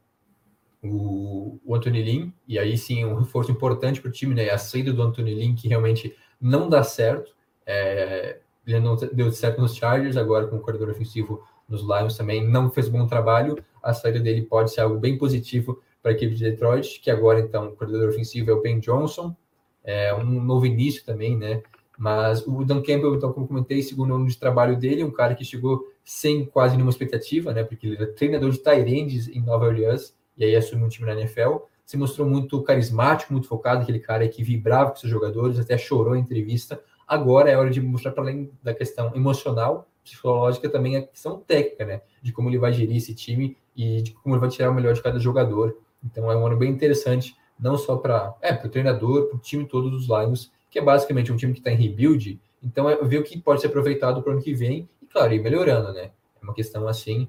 o, 0.84 1.60
o 1.66 1.76
Anthony 1.76 2.02
Lin, 2.02 2.34
e 2.48 2.58
aí 2.58 2.78
sim 2.78 3.06
um 3.06 3.16
reforço 3.16 3.52
importante 3.52 4.02
para 4.02 4.10
o 4.10 4.12
time, 4.12 4.36
né? 4.36 4.50
A 4.50 4.58
saída 4.58 4.94
do 4.94 5.02
Anthony 5.02 5.34
Lin, 5.34 5.56
que 5.56 5.68
realmente 5.68 6.16
não 6.40 6.70
dá 6.70 6.84
certo. 6.84 7.36
É, 7.66 8.40
ele 8.66 8.80
não 8.80 8.96
deu 8.96 9.32
certo 9.32 9.62
nos 9.62 9.76
Chargers, 9.76 10.18
agora 10.18 10.48
com 10.48 10.58
o 10.58 10.62
corredor 10.62 10.90
ofensivo 10.90 11.44
nos 11.68 11.82
Lions 11.82 12.18
também 12.18 12.48
não 12.48 12.70
fez 12.70 12.90
bom 12.90 13.06
trabalho. 13.06 13.64
A 13.82 13.94
saída 13.94 14.20
dele 14.20 14.42
pode 14.42 14.72
ser 14.72 14.82
algo 14.82 14.98
bem 14.98 15.18
positivo 15.18 15.82
para 16.02 16.12
a 16.12 16.16
equipe 16.16 16.34
de 16.34 16.44
Detroit, 16.44 17.00
que 17.00 17.12
agora 17.12 17.40
então 17.40 17.68
o 17.68 17.76
coordenador 17.76 18.10
ofensivo 18.10 18.50
é 18.50 18.54
o 18.54 18.62
Ben 18.62 18.80
Johnson, 18.80 19.36
é 19.84 20.14
um 20.14 20.42
novo 20.42 20.66
início 20.66 21.06
também, 21.06 21.38
né? 21.38 21.62
Mas 21.98 22.46
o 22.48 22.64
Dan 22.64 22.82
Campbell, 22.82 23.16
então, 23.16 23.34
como 23.34 23.48
comentei, 23.48 23.82
segundo 23.82 24.16
ano 24.16 24.26
de 24.26 24.38
trabalho 24.38 24.78
dele, 24.78 25.04
um 25.04 25.12
cara 25.12 25.36
que 25.36 25.44
chegou 25.44 25.86
sem 26.10 26.44
quase 26.44 26.74
nenhuma 26.74 26.90
expectativa, 26.90 27.54
né? 27.54 27.64
Porque 27.64 27.86
ele 27.86 27.96
era 27.96 28.08
treinador 28.08 28.50
de 28.50 28.58
Tyrands 28.58 29.28
em 29.28 29.44
Nova 29.44 29.68
Orleans 29.68 30.16
e 30.36 30.44
aí 30.44 30.56
assumiu 30.56 30.88
um 30.88 30.90
time 30.90 31.06
na 31.06 31.14
NFL. 31.14 31.58
se 31.86 31.98
mostrou 31.98 32.28
muito 32.28 32.60
carismático, 32.64 33.32
muito 33.32 33.48
focado, 33.48 33.84
aquele 33.84 34.00
cara 34.00 34.28
que 34.28 34.44
vibrava 34.44 34.90
com 34.90 34.96
seus 34.96 35.12
jogadores, 35.12 35.60
até 35.60 35.78
chorou 35.78 36.16
em 36.16 36.22
entrevista. 36.22 36.82
Agora 37.08 37.52
é 37.52 37.56
hora 37.56 37.70
de 37.70 37.80
mostrar, 37.80 38.12
para 38.12 38.24
além 38.24 38.52
da 38.64 38.74
questão 38.74 39.16
emocional, 39.16 39.88
psicológica, 40.04 40.68
também 40.68 40.98
a 40.98 41.04
questão 41.04 41.42
técnica, 41.42 41.86
né? 41.86 42.02
De 42.24 42.32
como 42.32 42.50
ele 42.50 42.58
vai 42.58 42.74
gerir 42.74 42.98
esse 42.98 43.14
time 43.14 43.56
e 43.78 44.02
de 44.02 44.12
como 44.12 44.34
ele 44.34 44.42
vai 44.42 44.50
tirar 44.50 44.72
o 44.72 44.74
melhor 44.74 44.96
de 44.96 45.04
cada 45.04 45.20
jogador. 45.20 45.78
Então 46.04 46.32
é 46.32 46.36
um 46.36 46.44
ano 46.44 46.58
bem 46.58 46.72
interessante, 46.72 47.36
não 47.60 47.78
só 47.78 47.98
para 47.98 48.36
é, 48.42 48.52
o 48.52 48.70
treinador, 48.70 49.28
para 49.28 49.38
o 49.38 49.40
time 49.40 49.64
todo 49.64 49.92
dos 49.92 50.08
Lions, 50.08 50.52
que 50.72 50.80
é 50.80 50.82
basicamente 50.82 51.32
um 51.32 51.38
time 51.38 51.54
que 51.54 51.60
está 51.60 51.72
em 51.72 51.76
rebuild. 51.76 52.42
Então 52.64 52.90
é 52.90 52.96
ver 53.04 53.20
o 53.20 53.24
que 53.24 53.40
pode 53.40 53.62
ser 53.62 53.68
aproveitado 53.68 54.24
para 54.24 54.32
o 54.32 54.34
ano 54.34 54.42
que 54.42 54.56
vem 54.56 54.90
claro, 55.12 55.34
ir 55.34 55.42
melhorando, 55.42 55.94
né? 55.94 56.12
É 56.42 56.44
uma 56.44 56.54
questão 56.54 56.88
assim, 56.88 57.28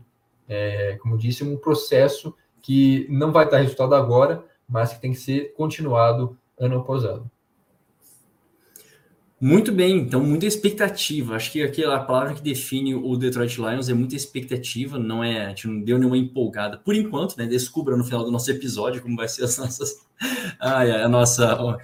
é, 0.49 0.97
como 1.01 1.19
disse, 1.19 1.45
um 1.45 1.57
processo 1.57 2.35
que 2.63 3.07
não 3.11 3.33
vai 3.33 3.49
dar 3.49 3.59
resultado 3.59 3.95
agora, 3.95 4.45
mas 4.69 4.93
que 4.93 5.01
tem 5.01 5.13
que 5.13 5.19
ser 5.19 5.55
continuado 5.55 6.37
ano 6.59 6.79
após 6.79 7.05
ano. 7.05 7.31
Muito 9.43 9.73
bem, 9.73 10.01
então 10.01 10.23
muita 10.23 10.45
expectativa. 10.45 11.35
Acho 11.35 11.51
que 11.51 11.63
aquela 11.63 11.99
palavra 12.01 12.35
que 12.35 12.43
define 12.43 12.95
o 12.95 13.17
Detroit 13.17 13.57
Lions 13.57 13.89
é 13.89 13.95
muita 13.95 14.15
expectativa, 14.15 14.99
não 14.99 15.25
é, 15.25 15.47
a 15.47 15.49
gente 15.49 15.67
não 15.67 15.81
deu 15.81 15.99
nenhuma 15.99 16.19
empolgada 16.19 16.77
por 16.77 16.95
enquanto, 16.95 17.39
né? 17.39 17.47
Descubra 17.47 17.97
no 17.97 18.05
final 18.05 18.23
do 18.23 18.31
nosso 18.31 18.51
episódio 18.51 19.01
como 19.01 19.17
vai 19.17 19.27
ser 19.29 19.45
as 19.45 19.57
nossas, 19.59 20.07
a, 20.61 20.83
a 20.83 21.09
nossa, 21.09 21.59
o, 21.59 21.79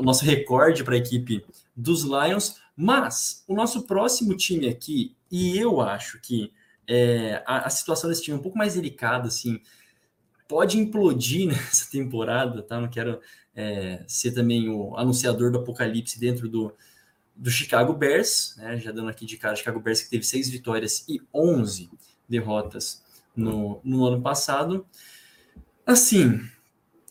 o 0.00 0.02
nosso 0.02 0.24
recorde 0.24 0.82
para 0.82 0.94
a 0.94 0.98
equipe 0.98 1.44
dos 1.76 2.04
Lions. 2.04 2.56
Mas 2.76 3.44
o 3.46 3.54
nosso 3.54 3.86
próximo 3.86 4.36
time 4.36 4.68
aqui, 4.68 5.16
e 5.30 5.56
eu 5.56 5.80
acho 5.80 6.20
que 6.20 6.52
é, 6.86 7.42
a, 7.46 7.66
a, 7.66 7.70
situação 7.70 8.10
desse 8.10 8.22
time 8.22 8.36
é 8.36 8.40
um 8.40 8.42
pouco 8.42 8.58
mais 8.58 8.74
delicada, 8.74 9.28
assim, 9.28 9.60
pode 10.48 10.78
implodir 10.78 11.46
nessa 11.48 11.90
temporada, 11.90 12.62
tá? 12.62 12.80
Não 12.80 12.88
quero 12.88 13.20
é, 13.54 14.04
ser 14.06 14.32
também 14.32 14.68
o 14.68 14.96
anunciador 14.96 15.50
do 15.50 15.58
apocalipse 15.58 16.18
dentro 16.18 16.48
do, 16.48 16.74
do 17.34 17.50
Chicago 17.50 17.92
Bears, 17.92 18.54
né? 18.58 18.78
Já 18.78 18.92
dando 18.92 19.08
aqui 19.08 19.24
de 19.24 19.36
cara, 19.36 19.56
Chicago 19.56 19.80
Bears 19.80 20.02
que 20.02 20.10
teve 20.10 20.24
seis 20.24 20.48
vitórias 20.48 21.04
e 21.08 21.20
11 21.32 21.90
derrotas 22.28 23.02
no, 23.36 23.80
no 23.84 24.04
ano 24.04 24.20
passado. 24.20 24.86
Assim, 25.86 26.40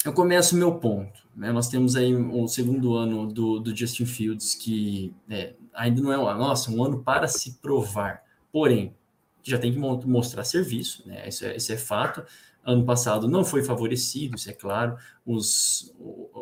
eu 0.06 0.13
começo 0.13 0.56
o 0.56 0.58
meu 0.58 0.76
ponto. 0.76 1.22
Né? 1.36 1.52
Nós 1.52 1.67
temos 1.67 1.96
aí 1.96 2.13
o 2.15 2.48
segundo 2.48 2.96
ano 2.96 3.28
do, 3.28 3.60
do 3.60 3.76
Justin 3.76 4.06
Fields, 4.06 4.56
que 4.56 5.13
é, 5.30 5.54
ainda 5.74 6.02
não 6.02 6.12
é 6.12 6.17
uma, 6.17 6.34
nossa, 6.36 6.72
um 6.72 6.84
ano 6.84 7.04
para 7.04 7.28
se 7.28 7.54
provar. 7.60 8.24
Porém, 8.52 8.96
já 9.41 9.58
tem 9.58 9.74
que 9.74 9.80
mostrar 9.80 10.43
serviço, 10.43 11.08
né? 11.08 11.28
Isso 11.28 11.46
é, 11.46 11.56
isso 11.56 11.72
é 11.74 11.78
fato. 11.78 12.24
Ano 12.63 12.86
passado 12.86 13.28
não 13.28 13.43
foi 13.43 13.63
favorecido, 13.63 14.38
isso 14.38 14.50
é 14.50 14.54
claro. 14.54 14.96
Os, 15.26 15.93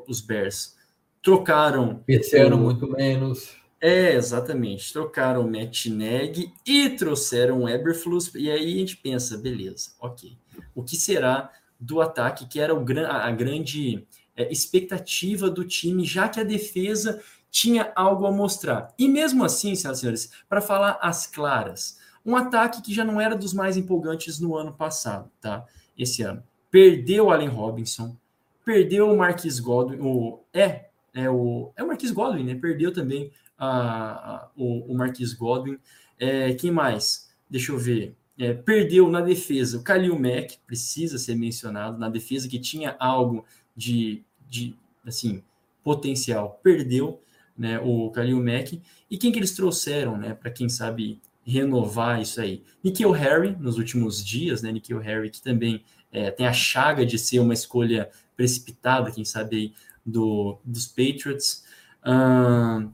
os 0.07 0.21
Bears 0.21 0.75
trocaram. 1.21 2.03
Ano 2.45 2.57
muito 2.57 2.87
menos. 2.87 3.55
É, 3.79 4.13
exatamente. 4.13 4.93
Trocaram 4.93 5.41
o 5.41 5.51
Matt 5.51 5.87
Neg 5.87 6.53
e 6.63 6.89
trouxeram 6.91 7.63
o 7.63 7.69
Eberflus. 7.69 8.33
E 8.35 8.51
aí 8.51 8.75
a 8.75 8.77
gente 8.77 8.97
pensa, 8.97 9.37
beleza, 9.37 9.93
ok. 9.99 10.37
O 10.75 10.83
que 10.83 10.95
será 10.95 11.51
do 11.79 11.99
ataque, 11.99 12.47
que 12.47 12.59
era 12.59 12.75
o, 12.75 12.85
a 13.07 13.31
grande 13.31 14.05
expectativa 14.49 15.49
do 15.49 15.65
time, 15.65 16.05
já 16.05 16.29
que 16.29 16.39
a 16.39 16.43
defesa 16.43 17.21
tinha 17.51 17.91
algo 17.95 18.25
a 18.25 18.31
mostrar. 18.31 18.93
E 18.97 19.07
mesmo 19.07 19.43
assim, 19.43 19.75
senhoras 19.75 19.97
e 19.97 20.01
senhores, 20.01 20.31
para 20.47 20.61
falar 20.61 20.97
as 21.01 21.27
claras, 21.27 21.99
um 22.25 22.35
ataque 22.35 22.81
que 22.81 22.93
já 22.93 23.03
não 23.03 23.19
era 23.19 23.35
dos 23.35 23.53
mais 23.53 23.75
empolgantes 23.75 24.39
no 24.39 24.55
ano 24.55 24.73
passado, 24.73 25.29
tá? 25.41 25.65
Esse 25.97 26.21
ano. 26.21 26.41
Perdeu 26.69 27.25
o 27.25 27.31
Allen 27.31 27.49
Robinson, 27.49 28.15
perdeu 28.63 29.11
o 29.11 29.17
Marquis 29.17 29.59
Godwin, 29.59 29.99
o, 29.99 30.39
é, 30.53 30.85
é 31.13 31.29
o, 31.29 31.73
é 31.75 31.83
o 31.83 31.87
Marquis 31.87 32.11
Godwin, 32.11 32.43
né? 32.43 32.55
Perdeu 32.55 32.93
também 32.93 33.31
a, 33.57 33.67
a, 33.67 34.49
o, 34.55 34.91
o 34.93 34.97
Marquis 34.97 35.33
Godwin. 35.33 35.77
É, 36.17 36.53
quem 36.53 36.71
mais? 36.71 37.29
Deixa 37.49 37.71
eu 37.71 37.77
ver. 37.77 38.15
É, 38.39 38.53
perdeu 38.53 39.09
na 39.09 39.19
defesa 39.19 39.77
o 39.77 39.83
Kalil 39.83 40.17
Mack, 40.17 40.57
precisa 40.65 41.17
ser 41.17 41.35
mencionado, 41.35 41.99
na 41.99 42.09
defesa 42.09 42.47
que 42.47 42.57
tinha 42.57 42.95
algo 42.97 43.45
de, 43.75 44.23
de 44.51 44.75
assim, 45.07 45.41
potencial, 45.83 46.59
perdeu 46.61 47.21
né, 47.57 47.79
o 47.79 48.11
Kalil 48.11 48.43
Mack. 48.43 48.81
E 49.09 49.17
quem 49.17 49.31
que 49.31 49.39
eles 49.39 49.53
trouxeram, 49.53 50.17
né, 50.17 50.33
para 50.33 50.51
quem 50.51 50.67
sabe 50.67 51.21
renovar 51.43 52.21
isso 52.21 52.41
aí? 52.41 52.63
Nikhil 52.83 53.11
Harry, 53.11 53.55
nos 53.57 53.77
últimos 53.77 54.23
dias, 54.23 54.61
né, 54.61 54.71
Nikhil 54.71 54.99
Harry, 54.99 55.29
que 55.29 55.41
também 55.41 55.83
é, 56.11 56.29
tem 56.29 56.45
a 56.45 56.53
chaga 56.53 57.05
de 57.05 57.17
ser 57.17 57.39
uma 57.39 57.53
escolha 57.53 58.11
precipitada, 58.35 59.11
quem 59.11 59.23
sabe 59.23 59.55
aí, 59.55 59.73
do, 60.05 60.59
dos 60.65 60.87
Patriots. 60.87 61.63
Uh, 62.03 62.91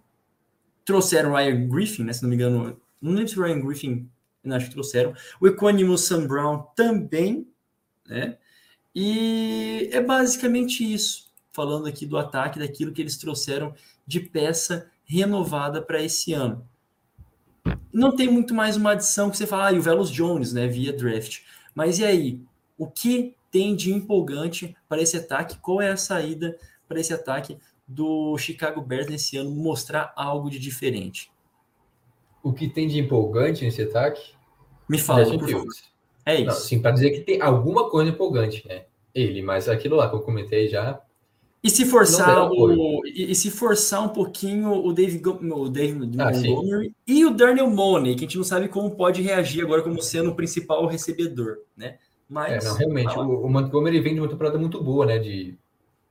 trouxeram 0.85 1.33
Ryan 1.33 1.67
Griffin, 1.67 2.03
né? 2.03 2.13
Se 2.13 2.21
não 2.21 2.29
me 2.29 2.35
engano, 2.35 2.79
não 3.01 3.13
lembro 3.13 3.29
se 3.29 3.39
Ryan 3.39 3.61
Griffin, 3.61 4.09
acho 4.45 4.67
que 4.67 4.73
trouxeram. 4.73 5.13
O 5.39 5.47
Equanimous 5.47 6.01
Sam 6.01 6.27
Brown 6.27 6.67
também, 6.75 7.47
né? 8.05 8.37
E 8.93 9.89
é 9.91 10.01
basicamente 10.01 10.83
isso, 10.83 11.26
falando 11.57 11.87
aqui 11.87 12.05
do 12.05 12.17
ataque, 12.17 12.59
daquilo 12.59 12.93
que 12.93 13.01
eles 13.01 13.17
trouxeram 13.17 13.73
de 14.05 14.19
peça 14.19 14.89
renovada 15.03 15.81
para 15.81 16.01
esse 16.01 16.31
ano. 16.31 16.63
Não 17.91 18.15
tem 18.15 18.29
muito 18.29 18.53
mais 18.53 18.77
uma 18.77 18.91
adição 18.91 19.29
que 19.29 19.37
você 19.37 19.47
fala, 19.47 19.69
ah, 19.69 19.73
e 19.73 19.79
o 19.79 19.81
Velos 19.81 20.11
Jones, 20.11 20.53
né, 20.53 20.67
via 20.67 20.93
draft. 20.93 21.39
Mas 21.73 21.97
e 21.97 22.05
aí? 22.05 22.39
O 22.77 22.85
que 22.85 23.35
tem 23.49 23.75
de 23.75 23.91
empolgante 23.91 24.77
para 24.87 25.01
esse 25.01 25.17
ataque? 25.17 25.57
Qual 25.57 25.81
é 25.81 25.89
a 25.89 25.97
saída 25.97 26.55
para 26.87 26.99
esse 26.99 27.11
ataque 27.11 27.57
do 27.87 28.37
Chicago 28.37 28.81
Bears 28.81 29.07
nesse 29.07 29.37
ano 29.37 29.49
mostrar 29.49 30.11
algo 30.15 30.49
de 30.49 30.59
diferente. 30.59 31.31
O 32.43 32.51
que 32.51 32.67
tem 32.67 32.87
de 32.87 32.99
empolgante 32.99 33.63
nesse 33.63 33.81
ataque? 33.81 34.33
Me 34.89 34.97
fala. 34.97 35.23
É 36.25 36.35
isso. 36.35 36.45
Não, 36.45 36.53
sim, 36.53 36.81
para 36.81 36.91
dizer 36.91 37.11
que 37.11 37.21
tem 37.21 37.41
alguma 37.41 37.89
coisa 37.89 38.11
empolgante, 38.11 38.67
né? 38.67 38.85
Ele, 39.15 39.41
mas 39.41 39.69
aquilo 39.69 39.95
lá 39.95 40.09
que 40.09 40.15
eu 40.15 40.21
comentei 40.21 40.67
já. 40.67 41.01
E 41.67 41.69
se 41.69 41.85
forçar 41.85 42.49
o, 42.49 43.05
e, 43.05 43.31
e, 43.31 43.35
se 43.35 43.51
forçar 43.51 44.01
um 44.01 44.07
pouquinho 44.07 44.71
o 44.71 44.93
Dave, 44.93 45.21
o 45.21 45.69
Dave 45.69 45.91
ah, 46.17 46.31
Montgomery 46.31 46.85
sim. 46.87 46.95
e 47.05 47.25
o 47.25 47.31
Darnell 47.31 47.69
Money, 47.69 48.15
que 48.15 48.23
a 48.23 48.27
gente 48.27 48.37
não 48.37 48.43
sabe 48.45 48.69
como 48.69 48.95
pode 48.95 49.21
reagir 49.21 49.65
agora 49.65 49.81
como 49.81 50.01
sendo 50.01 50.29
o 50.29 50.35
principal 50.35 50.85
recebedor, 50.87 51.57
né? 51.75 51.97
Mas 52.29 52.63
é, 52.63 52.69
não, 52.69 52.75
realmente, 52.77 53.19
o, 53.19 53.45
o 53.45 53.49
Montgomery 53.49 53.99
vem 53.99 54.13
de 54.13 54.21
uma 54.21 54.29
temporada 54.29 54.57
muito 54.57 54.81
boa, 54.81 55.05
né? 55.05 55.19
De 55.19 55.57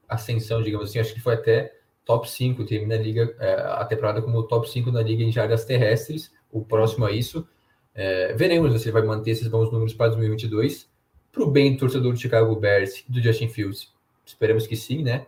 ascensão, 0.07 0.63
digamos 0.63 0.91
assim, 0.91 0.99
acho 0.99 1.15
que 1.15 1.23
foi 1.23 1.33
até 1.33 1.73
top 2.05 2.31
5, 2.31 2.63
termina 2.67 2.95
a 2.95 2.99
liga, 2.99 3.35
é, 3.41 3.55
a 3.55 3.85
temporada 3.87 4.21
como 4.21 4.43
top 4.43 4.71
5 4.71 4.93
na 4.93 5.01
liga 5.01 5.25
em 5.25 5.33
jardas 5.33 5.65
terrestres, 5.65 6.31
o 6.53 6.63
próximo 6.63 7.07
a 7.07 7.13
isso. 7.13 7.49
É, 7.95 8.35
veremos 8.35 8.79
se 8.79 8.89
ele 8.89 8.93
vai 8.93 9.03
manter 9.03 9.31
esses 9.31 9.49
bons 9.49 9.73
números 9.73 9.95
para 9.95 10.09
2022. 10.09 10.87
Para 11.33 11.43
o 11.43 11.51
bem 11.51 11.73
do 11.73 11.79
torcedor 11.79 12.13
do 12.13 12.19
Chicago 12.19 12.55
Bears 12.57 13.03
e 13.09 13.11
do 13.11 13.23
Justin 13.23 13.49
Fields, 13.49 13.91
esperamos 14.27 14.67
que 14.67 14.77
sim, 14.77 15.03
né? 15.03 15.25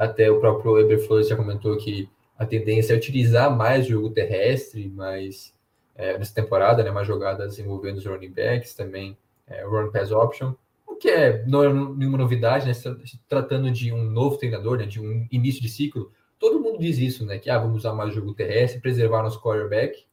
Até 0.00 0.30
o 0.30 0.40
próprio 0.40 0.78
Eberflus 0.78 1.28
já 1.28 1.36
comentou 1.36 1.76
que 1.76 2.08
a 2.38 2.46
tendência 2.46 2.94
é 2.94 2.96
utilizar 2.96 3.54
mais 3.54 3.86
o 3.86 3.90
jogo 3.90 4.10
terrestre, 4.10 4.88
mas 4.88 5.54
é, 5.94 6.16
nessa 6.16 6.34
temporada, 6.34 6.82
né, 6.82 6.90
mais 6.90 7.06
jogadas 7.06 7.58
envolvendo 7.58 7.98
os 7.98 8.06
running 8.06 8.32
backs, 8.32 8.74
também 8.74 9.16
é, 9.46 9.62
run 9.64 9.90
pass 9.90 10.10
option 10.10 10.54
que 11.00 11.08
é, 11.08 11.44
não 11.46 11.64
é 11.64 11.72
nenhuma 11.72 12.18
novidade, 12.18 12.66
né? 12.66 12.72
Tratando 13.26 13.70
de 13.70 13.90
um 13.90 14.04
novo 14.04 14.36
treinador, 14.36 14.78
né? 14.78 14.84
De 14.84 15.00
um 15.00 15.26
início 15.32 15.62
de 15.62 15.68
ciclo, 15.68 16.12
todo 16.38 16.60
mundo 16.60 16.78
diz 16.78 16.98
isso, 16.98 17.24
né? 17.24 17.38
Que 17.38 17.48
ah, 17.48 17.58
vamos 17.58 17.78
usar 17.78 17.94
mais 17.94 18.14
jogo 18.14 18.34
terrestre, 18.34 18.80
preservar 18.80 19.22
nosso 19.22 19.40
quarterback. 19.40 20.04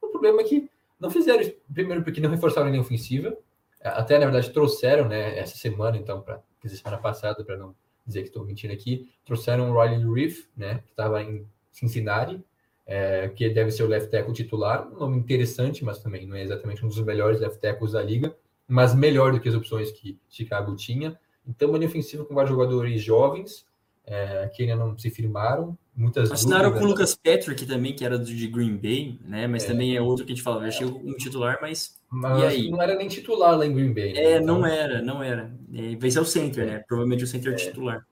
O 0.00 0.08
problema 0.08 0.40
é 0.40 0.44
que 0.44 0.68
não 0.98 1.10
fizeram 1.10 1.44
primeiro 1.72 2.02
porque 2.02 2.20
não 2.20 2.30
reforçaram 2.30 2.68
a 2.68 2.70
linha 2.70 2.80
ofensiva, 2.80 3.36
até 3.82 4.18
na 4.18 4.24
verdade 4.24 4.50
trouxeram, 4.50 5.06
né? 5.06 5.38
Essa 5.38 5.56
semana, 5.58 5.98
então, 5.98 6.22
para 6.22 6.40
semana 6.64 6.96
passada, 6.96 7.44
para 7.44 7.58
não 7.58 7.74
dizer 8.06 8.22
que 8.22 8.28
estou 8.28 8.44
mentindo 8.44 8.72
aqui, 8.72 9.08
trouxeram 9.24 9.70
o 9.70 9.80
Riley 9.80 10.04
Reef, 10.12 10.46
né? 10.56 10.80
Que 10.84 10.90
estava 10.90 11.22
em 11.22 11.46
Cincinnati, 11.70 12.42
é, 12.86 13.28
que 13.28 13.48
deve 13.50 13.70
ser 13.70 13.84
o 13.84 13.88
left 13.88 14.10
tackle 14.10 14.32
titular, 14.32 14.88
um 14.92 14.98
nome 14.98 15.18
interessante, 15.18 15.84
mas 15.84 16.00
também 16.00 16.26
não 16.26 16.36
é 16.36 16.42
exatamente 16.42 16.84
um 16.84 16.88
dos 16.88 17.00
melhores 17.00 17.40
left 17.40 17.60
tackles 17.60 17.92
da 17.92 18.02
liga 18.02 18.34
mas 18.70 18.94
melhor 18.94 19.32
do 19.32 19.40
que 19.40 19.48
as 19.48 19.54
opções 19.56 19.90
que 19.90 20.16
Chicago 20.30 20.76
tinha. 20.76 21.18
Então, 21.44 21.68
uma 21.68 21.76
linha 21.76 21.88
ofensiva 21.88 22.24
com 22.24 22.32
vários 22.32 22.52
jogadores 22.52 23.02
jovens 23.02 23.66
é, 24.06 24.48
que 24.54 24.62
ainda 24.62 24.76
não 24.76 24.96
se 24.96 25.10
firmaram. 25.10 25.76
Muitas 25.94 26.30
Assinaram 26.30 26.72
com 26.72 26.78
o 26.78 26.86
Lucas 26.86 27.16
Patrick 27.16 27.66
também, 27.66 27.94
que 27.96 28.04
era 28.04 28.16
do 28.16 28.24
de 28.24 28.46
Green 28.46 28.76
Bay, 28.76 29.18
né? 29.24 29.48
Mas 29.48 29.64
é. 29.64 29.66
também 29.66 29.96
é 29.96 30.00
outro 30.00 30.24
que 30.24 30.32
a 30.32 30.34
gente 30.36 30.44
fala, 30.44 30.64
achei 30.66 30.86
um 30.86 31.14
titular, 31.14 31.58
mas. 31.60 31.99
Mas 32.10 32.54
e 32.54 32.70
não 32.70 32.82
era 32.82 32.96
nem 32.96 33.06
titular 33.06 33.56
lá 33.56 33.64
em 33.64 33.72
Green 33.72 33.92
Bay. 33.92 34.12
Né? 34.12 34.20
É, 34.20 34.36
então... 34.38 34.58
não 34.58 34.66
era, 34.66 35.00
não 35.00 35.22
era. 35.22 35.54
É, 35.72 35.94
vai 35.96 36.10
ser 36.10 36.20
o 36.20 36.24
center, 36.24 36.66
né? 36.66 36.84
Provavelmente 36.88 37.22
o 37.22 37.26
center 37.26 37.52
é. 37.52 37.56
titular. 37.56 38.04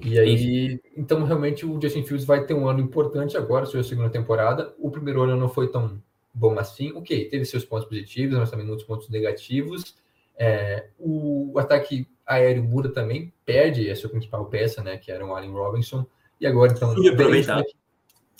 E 0.00 0.18
aí, 0.18 0.80
então 0.96 1.24
realmente 1.24 1.66
o 1.66 1.80
Justin 1.80 2.04
Fields 2.04 2.24
vai 2.24 2.44
ter 2.44 2.54
um 2.54 2.68
ano 2.68 2.80
importante 2.80 3.36
agora, 3.36 3.66
sua 3.66 3.82
segunda 3.82 4.10
temporada. 4.10 4.74
O 4.78 4.90
primeiro 4.90 5.22
ano 5.22 5.36
não 5.36 5.48
foi 5.48 5.70
tão 5.70 6.00
bom 6.32 6.58
assim, 6.58 6.92
ok, 6.92 7.28
teve 7.28 7.44
seus 7.44 7.64
pontos 7.64 7.88
positivos, 7.88 8.38
mas 8.38 8.50
também 8.50 8.66
muitos 8.66 8.84
pontos 8.84 9.08
negativos. 9.08 9.96
É, 10.36 10.88
o, 10.98 11.58
ataque 11.58 12.06
aéreo 12.24 12.62
muda 12.62 12.90
também, 12.90 13.32
perde 13.44 13.90
a 13.90 13.96
sua 13.96 14.10
principal 14.10 14.46
peça, 14.46 14.82
né, 14.82 14.96
que 14.98 15.10
era 15.10 15.26
o 15.26 15.34
Allen 15.34 15.50
Robinson, 15.50 16.06
e 16.40 16.46
agora 16.46 16.72
então... 16.72 16.94
Tudo 16.94 17.08
aproveitado 17.10 17.64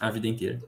a 0.00 0.10
vida 0.10 0.28
inteira. 0.28 0.60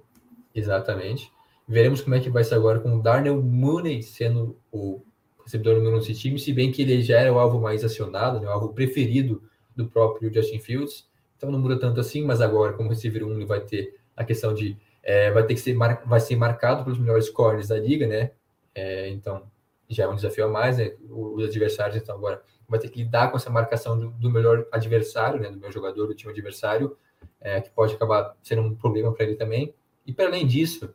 Exatamente. 0.53 1.31
Veremos 1.70 2.00
como 2.00 2.16
é 2.16 2.20
que 2.20 2.28
vai 2.28 2.42
ser 2.42 2.56
agora 2.56 2.80
com 2.80 2.96
o 2.96 3.00
Darnell 3.00 3.40
Mooney 3.40 4.02
sendo 4.02 4.59
o 4.72 5.04
recebedor 5.44 5.76
número 5.76 5.94
um 5.94 5.98
desse 6.00 6.14
time, 6.14 6.37
se 6.37 6.52
bem 6.52 6.72
que 6.72 6.83
ele 6.83 7.00
já 7.00 7.20
era 7.20 7.33
o 7.33 7.38
alvo 7.38 7.61
mais 7.61 7.85
acionado, 7.85 8.40
né, 8.40 8.48
o 8.48 8.50
alvo 8.50 8.72
preferido 8.72 9.40
do 9.76 9.87
próprio 9.87 10.35
Justin 10.35 10.59
Fields, 10.59 11.09
então 11.37 11.48
não 11.48 11.61
muda 11.61 11.78
tanto 11.78 12.00
assim, 12.00 12.24
mas 12.24 12.40
agora 12.40 12.72
como 12.72 12.88
receiver 12.88 13.24
1 13.24 13.35
ele 13.35 13.46
vai 13.46 13.61
ter 13.61 13.94
a 14.16 14.24
questão 14.24 14.52
de 14.52 14.76
é, 15.00 15.30
vai 15.30 15.46
ter 15.46 15.54
que 15.54 15.61
ser 15.61 15.74
mar, 15.74 16.02
vai 16.04 16.18
ser 16.18 16.35
marcado 16.35 16.83
pelos 16.83 16.98
melhores 16.98 17.30
corners 17.30 17.68
da 17.68 17.78
liga, 17.78 18.04
né? 18.04 18.33
É, 18.74 19.09
então 19.09 19.44
já 19.88 20.04
é 20.04 20.09
um 20.09 20.16
desafio 20.16 20.46
a 20.46 20.48
mais, 20.48 20.76
né? 20.76 20.96
Os 21.09 21.44
adversários 21.44 21.96
então 21.96 22.16
agora 22.16 22.42
vai 22.68 22.80
ter 22.80 22.88
que 22.88 23.04
lidar 23.04 23.30
com 23.30 23.37
essa 23.37 23.48
marcação 23.48 23.96
do, 23.96 24.11
do 24.11 24.28
melhor 24.28 24.66
adversário, 24.72 25.38
né? 25.38 25.48
Do 25.48 25.56
meu 25.56 25.70
jogador 25.70 26.09
do 26.09 26.14
time 26.16 26.33
adversário, 26.33 26.96
é, 27.40 27.61
que 27.61 27.70
pode 27.70 27.94
acabar 27.94 28.37
sendo 28.42 28.62
um 28.62 28.74
problema 28.74 29.12
para 29.12 29.24
ele 29.24 29.37
também. 29.37 29.72
E 30.04 30.12
para 30.12 30.26
além 30.26 30.44
disso, 30.44 30.92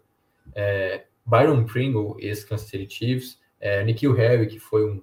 é, 0.53 1.05
Byron 1.25 1.63
Pringle, 1.65 2.17
ex-Kansas 2.19 2.67
City 2.67 2.93
Chiefs, 2.93 3.39
é, 3.59 3.83
Nikhil 3.83 4.13
Harry, 4.13 4.47
que 4.47 4.59
foi 4.59 4.85
um, 4.85 5.01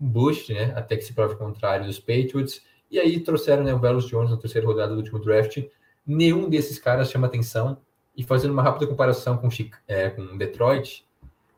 boost, 0.00 0.52
né? 0.52 0.72
Até 0.74 0.96
que 0.96 1.04
se 1.04 1.12
prove 1.12 1.36
contrário 1.36 1.86
dos 1.86 1.98
Patriots, 1.98 2.62
e 2.90 2.98
aí 2.98 3.20
trouxeram 3.20 3.62
né, 3.62 3.74
o 3.74 3.78
Velos 3.78 4.06
Jones 4.06 4.30
na 4.30 4.36
terceira 4.38 4.66
rodada 4.66 4.94
do 4.94 4.98
último 4.98 5.18
draft. 5.18 5.62
Nenhum 6.06 6.48
desses 6.48 6.78
caras 6.78 7.10
chama 7.10 7.26
atenção. 7.26 7.78
E 8.16 8.24
fazendo 8.24 8.50
uma 8.50 8.62
rápida 8.62 8.86
comparação 8.86 9.36
com, 9.38 9.48
é, 9.86 10.10
com 10.10 10.36
Detroit, 10.36 11.06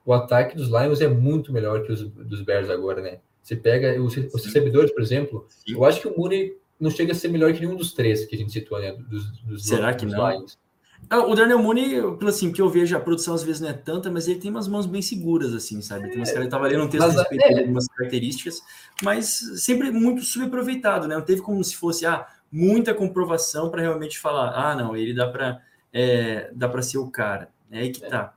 o 0.04 0.12
ataque 0.12 0.54
dos 0.54 0.68
Lions 0.68 1.00
é 1.00 1.08
muito 1.08 1.52
melhor 1.52 1.82
que 1.82 1.90
os 1.90 2.02
dos 2.02 2.42
Bears 2.42 2.68
agora, 2.68 3.00
né? 3.00 3.20
Você 3.42 3.56
pega 3.56 4.00
os, 4.00 4.16
os 4.16 4.44
recebedores, 4.44 4.92
por 4.92 5.02
exemplo, 5.02 5.46
Sim. 5.48 5.74
eu 5.74 5.84
acho 5.84 6.00
que 6.00 6.08
o 6.08 6.16
Mooney 6.16 6.56
não 6.78 6.90
chega 6.90 7.12
a 7.12 7.14
ser 7.14 7.28
melhor 7.28 7.52
que 7.52 7.60
nenhum 7.60 7.74
dos 7.74 7.94
três 7.94 8.26
que 8.26 8.34
a 8.36 8.38
gente 8.38 8.52
citou, 8.52 8.78
né? 8.78 8.92
Dos, 8.92 9.30
dos 9.40 9.64
Será 9.64 9.94
que 9.94 10.04
não? 10.04 10.30
Lions. 10.30 10.58
Ah, 11.10 11.26
o 11.26 11.34
Darnell 11.34 11.58
Mooney, 11.58 12.00
pelo 12.16 12.28
assim, 12.28 12.50
que 12.52 12.62
eu 12.62 12.68
vejo, 12.68 12.96
a 12.96 13.00
produção 13.00 13.34
às 13.34 13.42
vezes 13.42 13.60
não 13.60 13.68
é 13.68 13.72
tanta, 13.72 14.10
mas 14.10 14.28
ele 14.28 14.40
tem 14.40 14.50
umas 14.50 14.66
mãos 14.66 14.86
bem 14.86 15.02
seguras, 15.02 15.52
assim, 15.52 15.82
sabe? 15.82 16.08
Tem 16.08 16.16
umas 16.16 16.30
é, 16.30 16.34
caras, 16.34 16.48
tava 16.48 16.66
lendo 16.66 16.84
um 16.84 16.88
texto 16.88 17.04
a 17.04 17.10
respeito 17.10 17.44
é. 17.44 17.52
de 17.54 17.60
algumas 17.60 17.86
características, 17.88 18.62
mas 19.02 19.26
sempre 19.56 19.90
muito 19.90 20.22
subaproveitado, 20.22 21.06
né? 21.06 21.14
Não 21.14 21.22
teve 21.22 21.42
como 21.42 21.62
se 21.62 21.76
fosse, 21.76 22.06
ah, 22.06 22.26
muita 22.50 22.94
comprovação 22.94 23.70
para 23.70 23.82
realmente 23.82 24.18
falar, 24.18 24.52
ah, 24.54 24.74
não, 24.74 24.96
ele 24.96 25.14
dá 25.14 25.28
para 25.28 25.60
é, 25.92 26.50
dá 26.54 26.68
para 26.68 26.82
ser 26.82 26.98
o 26.98 27.10
cara. 27.10 27.48
É 27.70 27.80
aí 27.80 27.90
que 27.90 28.00
tá. 28.00 28.34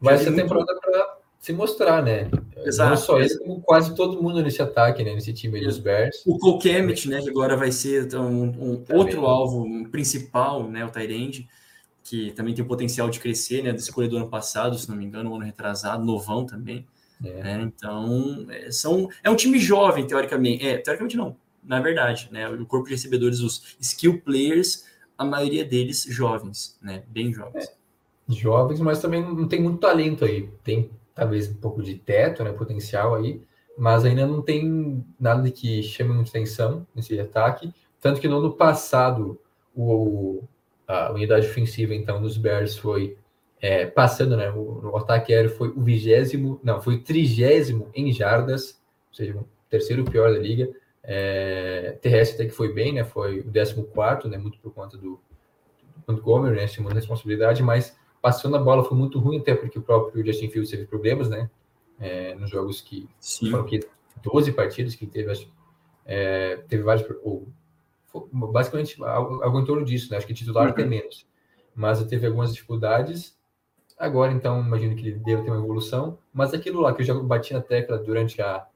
Vai 0.00 0.18
ser 0.18 0.30
muito... 0.30 0.42
temporada 0.42 0.78
para 0.80 1.18
se 1.38 1.52
mostrar, 1.52 2.02
né? 2.02 2.28
Exato. 2.64 2.90
Não 2.90 2.96
só 2.96 3.20
ele, 3.20 3.38
como 3.38 3.60
quase 3.60 3.94
todo 3.94 4.20
mundo 4.20 4.42
nesse 4.42 4.60
ataque, 4.60 5.04
né? 5.04 5.14
Nesse 5.14 5.32
time 5.32 5.60
dos 5.60 5.78
Bears. 5.78 6.22
O 6.26 6.38
Colkemet, 6.38 7.08
né? 7.08 7.20
Que 7.20 7.30
agora 7.30 7.56
vai 7.56 7.70
ser 7.70 8.04
então, 8.04 8.28
um, 8.28 8.84
um 8.90 8.96
outro 8.96 9.26
alvo 9.26 9.88
principal, 9.90 10.68
né? 10.68 10.84
O 10.84 10.90
Tyrande, 10.90 11.48
que 12.08 12.32
também 12.32 12.54
tem 12.54 12.64
o 12.64 12.68
potencial 12.68 13.10
de 13.10 13.20
crescer, 13.20 13.62
né? 13.62 13.70
Da 13.70 13.78
escolha 13.78 14.08
do 14.08 14.16
ano 14.16 14.28
passado, 14.28 14.78
se 14.78 14.88
não 14.88 14.96
me 14.96 15.04
engano, 15.04 15.30
um 15.30 15.34
ano 15.36 15.44
retrasado, 15.44 16.04
novão 16.04 16.46
também. 16.46 16.86
É. 17.22 17.42
Né? 17.42 17.62
Então, 17.62 18.46
é, 18.48 18.70
são, 18.70 19.08
é 19.22 19.28
um 19.28 19.36
time 19.36 19.58
jovem, 19.58 20.06
teoricamente. 20.06 20.66
É, 20.66 20.78
teoricamente 20.78 21.16
não, 21.16 21.36
na 21.62 21.80
verdade, 21.80 22.28
né? 22.32 22.48
O 22.48 22.64
corpo 22.64 22.86
de 22.86 22.92
recebedores, 22.92 23.40
os 23.40 23.76
skill 23.80 24.20
players, 24.22 24.86
a 25.16 25.24
maioria 25.24 25.64
deles 25.64 26.06
jovens, 26.08 26.78
né? 26.80 27.02
Bem 27.08 27.32
jovens. 27.32 27.64
É, 27.66 27.72
jovens, 28.32 28.80
mas 28.80 29.00
também 29.00 29.22
não 29.22 29.46
tem 29.46 29.60
muito 29.60 29.78
talento 29.78 30.24
aí. 30.24 30.48
Tem 30.64 30.90
talvez 31.14 31.48
um 31.48 31.54
pouco 31.54 31.82
de 31.82 31.96
teto, 31.96 32.42
né? 32.42 32.52
Potencial 32.52 33.16
aí, 33.16 33.42
mas 33.76 34.04
ainda 34.04 34.26
não 34.26 34.40
tem 34.40 35.04
nada 35.20 35.50
que 35.50 35.82
chame 35.82 36.14
muita 36.14 36.30
atenção 36.30 36.86
nesse 36.94 37.18
ataque. 37.20 37.72
Tanto 38.00 38.20
que 38.20 38.28
no 38.28 38.38
ano 38.38 38.52
passado, 38.52 39.38
o, 39.74 40.44
a 40.88 41.12
unidade 41.12 41.46
ofensiva, 41.46 41.94
então, 41.94 42.20
dos 42.20 42.38
Bears 42.38 42.76
foi 42.76 43.18
é, 43.60 43.86
passando, 43.86 44.36
né? 44.36 44.50
O, 44.50 44.90
o, 44.90 44.96
ataque 44.96 45.34
aéreo 45.34 45.50
foi 45.50 45.68
o 45.68 45.82
vigésimo, 45.82 46.58
não, 46.62 46.80
foi 46.80 46.96
o 46.96 47.02
trigésimo 47.02 47.90
em 47.94 48.10
jardas, 48.10 48.80
ou 49.10 49.14
seja, 49.14 49.36
o 49.36 49.46
terceiro 49.68 50.04
pior 50.04 50.32
da 50.32 50.38
liga. 50.38 50.68
É, 51.02 51.96
terrestre 52.00 52.36
até 52.36 52.46
que 52.46 52.56
foi 52.56 52.72
bem, 52.72 52.94
né? 52.94 53.04
Foi 53.04 53.40
o 53.40 53.52
14, 53.52 54.28
né? 54.28 54.38
Muito 54.38 54.58
por 54.58 54.72
conta 54.72 54.96
do, 54.96 55.20
do 56.06 56.12
Montgomery, 56.12 56.56
né? 56.56 56.66
Chamando 56.66 56.94
responsabilidade, 56.94 57.62
mas 57.62 57.96
passando 58.22 58.56
a 58.56 58.60
bola 58.60 58.84
foi 58.84 58.96
muito 58.96 59.18
ruim, 59.18 59.38
até 59.38 59.54
porque 59.54 59.78
o 59.78 59.82
próprio 59.82 60.24
Justin 60.24 60.48
Fields 60.48 60.70
teve 60.70 60.86
problemas, 60.86 61.28
né? 61.28 61.50
É, 62.00 62.34
nos 62.34 62.48
jogos 62.48 62.80
que 62.80 63.08
Sim. 63.18 63.50
foram 63.50 63.64
que 63.64 63.80
12 64.22 64.52
partidas 64.52 64.94
que 64.94 65.06
teve, 65.06 65.30
acho, 65.30 65.50
é, 66.06 66.56
teve 66.68 66.82
vários, 66.82 67.08
ou, 67.22 67.48
basicamente 68.32 69.02
algo 69.02 69.60
em 69.60 69.64
torno 69.64 69.84
disso, 69.84 70.10
né? 70.10 70.16
Acho 70.16 70.26
que 70.26 70.34
titular 70.34 70.66
uhum. 70.66 70.70
até 70.70 70.84
menos, 70.84 71.26
mas 71.74 72.02
teve 72.04 72.26
algumas 72.26 72.52
dificuldades. 72.52 73.36
Agora, 73.98 74.32
então, 74.32 74.60
imagino 74.60 74.94
que 74.94 75.08
ele 75.08 75.18
deve 75.18 75.42
ter 75.42 75.50
uma 75.50 75.58
evolução, 75.58 76.18
mas 76.32 76.54
aquilo 76.54 76.80
lá 76.80 76.94
que 76.94 77.02
eu 77.02 77.06
já 77.06 77.14
bati 77.14 77.52
na 77.52 77.60
tecla 77.60 77.98
durante 77.98 78.40
a 78.40 78.66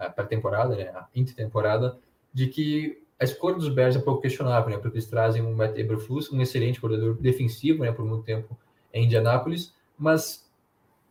a 0.00 0.22
temporada, 0.24 0.74
né, 0.74 0.88
a 0.88 1.06
intertemporada, 1.14 1.98
de 2.32 2.46
que 2.46 3.02
a 3.18 3.24
escolha 3.24 3.56
dos 3.56 3.68
Bears 3.68 3.96
é 3.96 3.98
pouco 3.98 4.22
questionável, 4.22 4.70
né, 4.70 4.78
porque 4.78 4.96
eles 4.96 5.06
trazem 5.06 5.42
um 5.42 5.54
Matt 5.54 5.76
Eberflus, 5.76 6.32
um 6.32 6.40
excelente 6.40 6.80
corredor 6.80 7.16
defensivo, 7.18 7.84
né, 7.84 7.92
por 7.92 8.04
muito 8.04 8.24
tempo 8.24 8.58
em 8.94 9.04
Indianápolis, 9.04 9.74
mas 9.98 10.50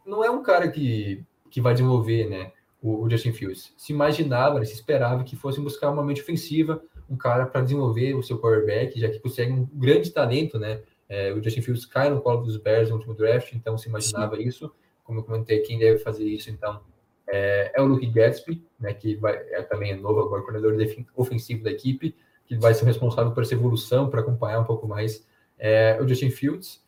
não 0.05 0.23
é 0.23 0.29
um 0.29 0.41
cara 0.41 0.69
que, 0.69 1.23
que 1.51 1.61
vai 1.61 1.73
desenvolver, 1.73 2.27
né, 2.27 2.51
o, 2.81 3.03
o 3.03 3.09
Justin 3.09 3.31
Fields. 3.31 3.73
Se 3.77 3.93
imaginava, 3.93 4.59
né, 4.59 4.65
se 4.65 4.73
esperava 4.73 5.23
que 5.23 5.35
fossem 5.35 5.63
buscar 5.63 5.91
uma 5.91 6.03
mente 6.03 6.21
ofensiva, 6.21 6.81
um 7.09 7.17
cara 7.17 7.45
para 7.45 7.61
desenvolver 7.61 8.13
o 8.13 8.23
seu 8.23 8.39
quarterback, 8.39 8.99
já 8.99 9.09
que 9.09 9.19
consegue 9.19 9.51
um 9.51 9.65
grande 9.73 10.11
talento, 10.11 10.59
né, 10.59 10.81
é, 11.07 11.33
o 11.33 11.43
Justin 11.43 11.61
Fields 11.61 11.85
cai 11.85 12.09
no 12.09 12.21
colo 12.21 12.43
dos 12.43 12.57
Bears 12.57 12.89
no 12.89 12.95
último 12.95 13.15
draft, 13.15 13.53
então 13.53 13.77
se 13.77 13.89
imaginava 13.89 14.35
Sim. 14.35 14.43
isso. 14.43 14.71
Como 15.03 15.19
eu 15.19 15.23
comentei, 15.23 15.59
quem 15.61 15.79
deve 15.79 15.97
fazer 15.97 16.23
isso, 16.23 16.51
então, 16.51 16.81
é, 17.27 17.71
é 17.75 17.81
o 17.81 17.85
Luke 17.85 18.05
Gatsby, 18.05 18.63
né, 18.79 18.93
que 18.93 19.15
vai, 19.15 19.35
é 19.35 19.63
também 19.63 19.99
novo 19.99 20.19
agora 20.19 20.43
coordenador 20.43 20.77
ofensivo 21.15 21.63
da 21.63 21.71
equipe, 21.71 22.15
que 22.45 22.55
vai 22.55 22.73
ser 22.73 22.85
responsável 22.85 23.31
por 23.31 23.41
essa 23.41 23.55
evolução, 23.55 24.09
para 24.09 24.21
acompanhar 24.21 24.59
um 24.59 24.65
pouco 24.65 24.87
mais 24.87 25.27
é, 25.57 25.97
o 26.01 26.07
Justin 26.07 26.29
Fields. 26.29 26.83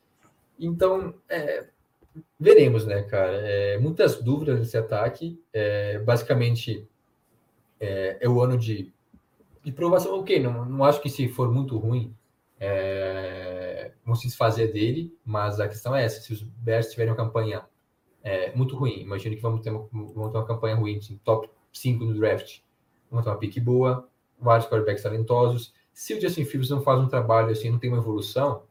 Então, 0.60 1.16
é, 1.28 1.66
veremos, 2.40 2.86
né, 2.86 3.04
cara? 3.04 3.38
É, 3.44 3.78
muitas 3.78 4.22
dúvidas 4.22 4.60
nesse 4.60 4.78
ataque. 4.78 5.42
É, 5.54 6.00
basicamente, 6.00 6.88
é, 7.80 8.18
é, 8.22 8.30
o 8.30 8.42
ano 8.42 8.58
de, 8.58 8.94
de 9.64 9.72
provação. 9.72 10.20
Ok, 10.20 10.40
não, 10.42 10.66
não 10.66 10.84
acho 10.84 11.02
que 11.02 11.10
se 11.10 11.28
for 11.28 11.52
muito 11.52 11.78
ruim, 11.78 12.16
é, 12.60 13.92
vão 14.06 14.16
se 14.16 14.28
desfazer 14.28 14.72
dele, 14.72 15.16
mas 15.26 15.60
a 15.60 15.68
questão 15.68 15.96
é 15.96 16.04
essa: 16.04 16.22
se 16.22 16.34
os 16.34 16.42
Bears 16.42 16.92
tiverem 16.92 17.12
uma 17.12 17.18
campanha 17.18 17.66
é, 18.24 18.56
muito 18.56 18.76
ruim. 18.76 19.00
Imagino 19.00 19.36
que 19.36 19.42
vamos 19.42 19.62
ter, 19.62 19.72
uma, 19.72 19.88
vamos 19.92 20.32
ter 20.32 20.38
uma 20.38 20.46
campanha 20.46 20.76
ruim, 20.76 20.98
assim, 20.98 21.20
top 21.24 21.50
5 21.74 22.04
no 22.04 22.14
draft. 22.14 22.60
Vamos 23.10 23.26
ter 23.26 23.32
uma 23.32 23.38
pique 23.38 23.60
boa, 23.60 24.08
vários 24.40 24.68
quarterbacks 24.68 25.04
talentosos. 25.04 25.74
Se 25.94 26.14
o 26.14 26.22
Justin 26.22 26.46
Fields 26.46 26.70
não 26.70 26.82
faz 26.82 27.00
um 27.00 27.08
trabalho 27.08 27.50
assim, 27.50 27.70
não 27.70 27.80
tem 27.80 27.90
uma 27.90 28.00
evolução, 28.00 28.64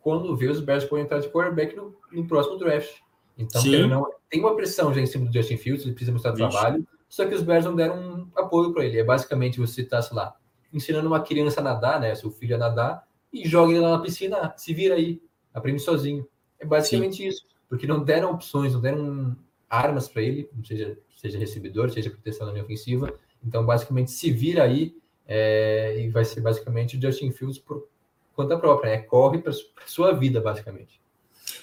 quando 0.00 0.34
vê 0.36 0.48
os 0.48 0.60
Bears 0.60 0.84
podem 0.84 1.04
entrar 1.04 1.20
de 1.20 1.28
quarterback 1.28 1.76
no, 1.76 1.94
no 2.10 2.26
próximo 2.26 2.56
draft. 2.58 2.96
Então, 3.36 3.62
não, 3.88 4.10
tem 4.28 4.40
uma 4.40 4.54
pressão 4.54 4.92
já 4.92 5.00
em 5.00 5.06
cima 5.06 5.26
do 5.26 5.32
Justin 5.32 5.56
Fields, 5.56 5.84
ele 5.84 5.94
precisa 5.94 6.12
mostrar 6.12 6.32
Vixe. 6.32 6.50
trabalho, 6.50 6.86
só 7.12 7.26
que 7.26 7.34
os 7.34 7.42
Bears 7.42 7.66
não 7.66 7.76
deram 7.76 7.98
um 8.00 8.30
apoio 8.34 8.72
para 8.72 8.86
ele. 8.86 8.98
É 8.98 9.04
basicamente 9.04 9.60
você 9.60 9.84
tá, 9.84 10.00
sei 10.00 10.16
lá, 10.16 10.34
ensinando 10.72 11.06
uma 11.06 11.20
criança 11.20 11.60
a 11.60 11.62
nadar, 11.62 12.00
né, 12.00 12.14
seu 12.14 12.30
filho 12.30 12.56
a 12.56 12.58
nadar, 12.58 13.06
e 13.30 13.46
joga 13.46 13.70
ele 13.70 13.80
lá 13.80 13.90
na 13.90 13.98
piscina, 13.98 14.54
se 14.56 14.72
vira 14.72 14.94
aí, 14.94 15.20
aprende 15.52 15.82
sozinho. 15.82 16.26
É 16.58 16.64
basicamente 16.64 17.18
Sim. 17.18 17.26
isso 17.28 17.44
porque 17.68 17.86
não 17.86 18.02
deram 18.02 18.30
opções, 18.30 18.72
não 18.72 18.80
deram 18.80 19.36
armas 19.68 20.08
para 20.08 20.22
ele, 20.22 20.48
seja, 20.64 20.98
seja 21.10 21.38
recebedor, 21.38 21.90
seja 21.90 22.08
proteção 22.08 22.46
na 22.46 22.52
linha 22.54 22.64
ofensiva. 22.64 23.12
Então, 23.44 23.62
basicamente, 23.66 24.10
se 24.10 24.30
vira 24.30 24.62
aí 24.62 24.96
é, 25.26 26.00
e 26.00 26.08
vai 26.08 26.24
ser 26.24 26.40
basicamente 26.40 26.96
o 26.96 27.02
Justin 27.02 27.30
Fields 27.30 27.58
por 27.58 27.88
conta 28.34 28.58
própria, 28.58 28.92
né? 28.92 29.02
Corre 29.02 29.36
para 29.36 29.52
sua 29.84 30.12
vida, 30.12 30.40
basicamente. 30.40 30.98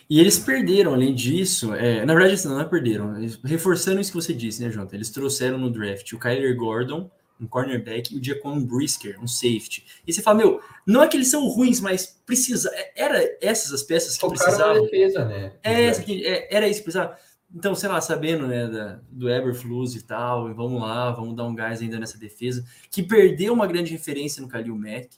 E 0.10 0.19
eles 0.19 0.39
perderam, 0.39 0.93
além 0.93 1.13
disso, 1.13 1.73
é, 1.73 2.06
na 2.06 2.13
verdade, 2.13 2.45
não, 2.45 2.58
não 2.58 2.67
perderam, 2.67 3.13
reforçando 3.43 3.99
isso 4.02 4.12
que 4.12 4.17
você 4.17 4.34
disse, 4.34 4.62
né, 4.62 4.69
Jonathan? 4.69 4.95
Eles 4.95 5.10
trouxeram 5.10 5.58
no 5.58 5.69
draft 5.69 6.12
o 6.13 6.19
Kyler 6.19 6.56
Gordon, 6.56 7.10
um 7.39 7.47
cornerback, 7.47 8.13
e 8.13 8.17
o 8.17 8.21
Diacon 8.21 8.60
Brisker, 8.65 9.17
um 9.21 9.28
safety. 9.28 9.86
E 10.06 10.12
você 10.12 10.21
fala, 10.21 10.38
meu, 10.38 10.62
não 10.86 11.02
é 11.02 11.08
que 11.08 11.15
eles 11.15 11.30
são 11.30 11.47
ruins, 11.47 11.80
mas 11.80 12.19
precisa. 12.25 12.69
É, 12.73 13.04
era 13.04 13.38
essas 13.41 13.71
as 13.71 13.84
peças 13.84 14.15
que 14.15 14.21
Focaram 14.21 14.43
precisavam. 14.43 14.84
defesa, 14.84 15.25
né? 15.25 15.54
É, 15.63 15.84
essa 15.84 16.02
aqui, 16.02 16.25
é, 16.25 16.54
era 16.54 16.67
isso 16.67 16.80
que 16.80 16.86
precisava. 16.86 17.17
Então, 17.54 17.73
sei 17.73 17.89
lá, 17.89 17.99
sabendo 17.99 18.45
né, 18.45 18.67
da, 18.67 18.99
do 19.10 19.30
Eberflus 19.30 19.95
e 19.95 20.04
tal, 20.04 20.52
e 20.52 20.54
vamos 20.54 20.80
lá, 20.82 21.12
vamos 21.12 21.36
dar 21.36 21.45
um 21.45 21.56
gás 21.56 21.82
ainda 21.82 21.97
nessa 21.97 22.17
defesa, 22.17 22.63
que 22.91 23.02
perdeu 23.02 23.54
uma 23.54 23.65
grande 23.65 23.91
referência 23.91 24.41
no 24.41 24.47
Kalil 24.47 24.75
Mack, 24.75 25.10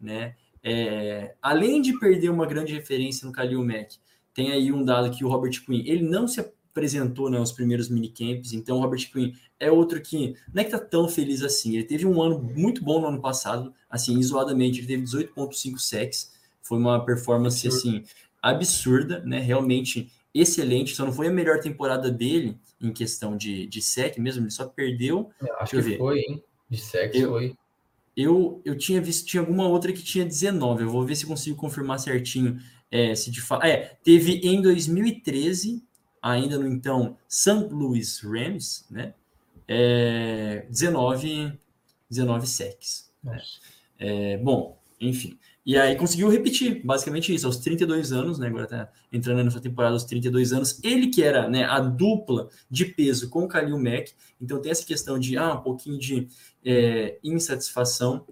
né? 0.00 0.34
É, 0.64 1.36
além 1.40 1.80
de 1.80 1.96
perder 1.96 2.28
uma 2.28 2.44
grande 2.44 2.72
referência 2.72 3.24
no 3.24 3.32
Kalil 3.32 3.64
Mack, 3.64 3.98
tem 4.36 4.52
aí 4.52 4.70
um 4.70 4.84
dado 4.84 5.10
que 5.10 5.24
o 5.24 5.28
Robert 5.28 5.64
Quinn, 5.64 5.82
ele 5.86 6.02
não 6.02 6.28
se 6.28 6.38
apresentou 6.38 7.30
né, 7.30 7.40
os 7.40 7.50
primeiros 7.50 7.88
minicamps, 7.88 8.52
então 8.52 8.76
o 8.76 8.80
Robert 8.82 9.10
Quinn 9.10 9.32
é 9.58 9.70
outro 9.72 9.98
que 10.02 10.36
não 10.52 10.60
é 10.60 10.64
que 10.64 10.70
tá 10.70 10.78
tão 10.78 11.08
feliz 11.08 11.42
assim. 11.42 11.74
Ele 11.74 11.84
teve 11.84 12.06
um 12.06 12.22
ano 12.22 12.38
muito 12.38 12.84
bom 12.84 13.00
no 13.00 13.06
ano 13.06 13.20
passado, 13.20 13.72
assim, 13.88 14.18
isoladamente, 14.18 14.80
ele 14.80 14.86
teve 14.86 15.04
18,5 15.04 15.78
sacks, 15.78 16.32
foi 16.62 16.76
uma 16.76 17.02
performance 17.02 17.66
assim 17.66 18.04
absurda, 18.42 19.20
né? 19.24 19.40
Realmente 19.40 20.12
excelente. 20.34 20.94
Só 20.94 21.06
não 21.06 21.12
foi 21.12 21.28
a 21.28 21.32
melhor 21.32 21.60
temporada 21.60 22.10
dele 22.10 22.58
em 22.78 22.92
questão 22.92 23.38
de, 23.38 23.66
de 23.66 23.80
sec 23.80 24.18
mesmo, 24.18 24.42
ele 24.42 24.50
só 24.50 24.66
perdeu. 24.66 25.30
Eu 25.40 25.56
acho 25.60 25.76
que 25.76 25.80
ver. 25.80 25.96
foi, 25.96 26.18
hein? 26.18 26.44
De 26.68 26.76
sec 26.76 27.14
eu, 27.14 27.30
foi. 27.30 27.56
Eu, 28.14 28.60
eu 28.64 28.76
tinha 28.76 29.00
visto, 29.00 29.26
tinha 29.26 29.40
alguma 29.40 29.68
outra 29.68 29.92
que 29.92 30.02
tinha 30.02 30.24
19. 30.24 30.82
Eu 30.82 30.90
vou 30.90 31.04
ver 31.04 31.16
se 31.16 31.26
consigo 31.26 31.56
confirmar 31.56 31.98
certinho. 32.00 32.58
É, 32.90 33.14
se 33.14 33.30
de. 33.30 33.40
É, 33.62 33.96
teve 34.02 34.40
em 34.44 34.62
2013, 34.62 35.82
ainda 36.22 36.58
no 36.58 36.66
então 36.66 37.16
St. 37.28 37.68
Louis 37.70 38.20
Rams, 38.20 38.86
né? 38.90 39.14
É, 39.68 40.66
19, 40.70 41.58
19 42.08 42.46
secs. 42.46 43.10
Né? 43.22 43.40
É, 43.98 44.36
bom, 44.38 44.80
enfim. 45.00 45.38
E 45.66 45.76
aí 45.76 45.96
conseguiu 45.96 46.28
repetir, 46.28 46.80
basicamente 46.84 47.34
isso, 47.34 47.44
aos 47.44 47.56
32 47.56 48.12
anos, 48.12 48.38
né? 48.38 48.46
Agora 48.46 48.68
tá 48.68 48.88
entrando 49.12 49.42
nessa 49.42 49.60
temporada 49.60 49.94
aos 49.94 50.04
32 50.04 50.52
anos. 50.52 50.78
Ele 50.84 51.08
que 51.08 51.24
era 51.24 51.48
né, 51.48 51.64
a 51.64 51.80
dupla 51.80 52.48
de 52.70 52.84
peso 52.84 53.28
com 53.28 53.42
o 53.42 53.48
Kalil 53.48 53.76
Mack, 53.76 54.12
então 54.40 54.62
tem 54.62 54.70
essa 54.70 54.86
questão 54.86 55.18
de 55.18 55.36
ah, 55.36 55.54
um 55.54 55.62
pouquinho 55.62 55.98
de 55.98 56.28
é, 56.64 57.18
insatisfação. 57.22 58.24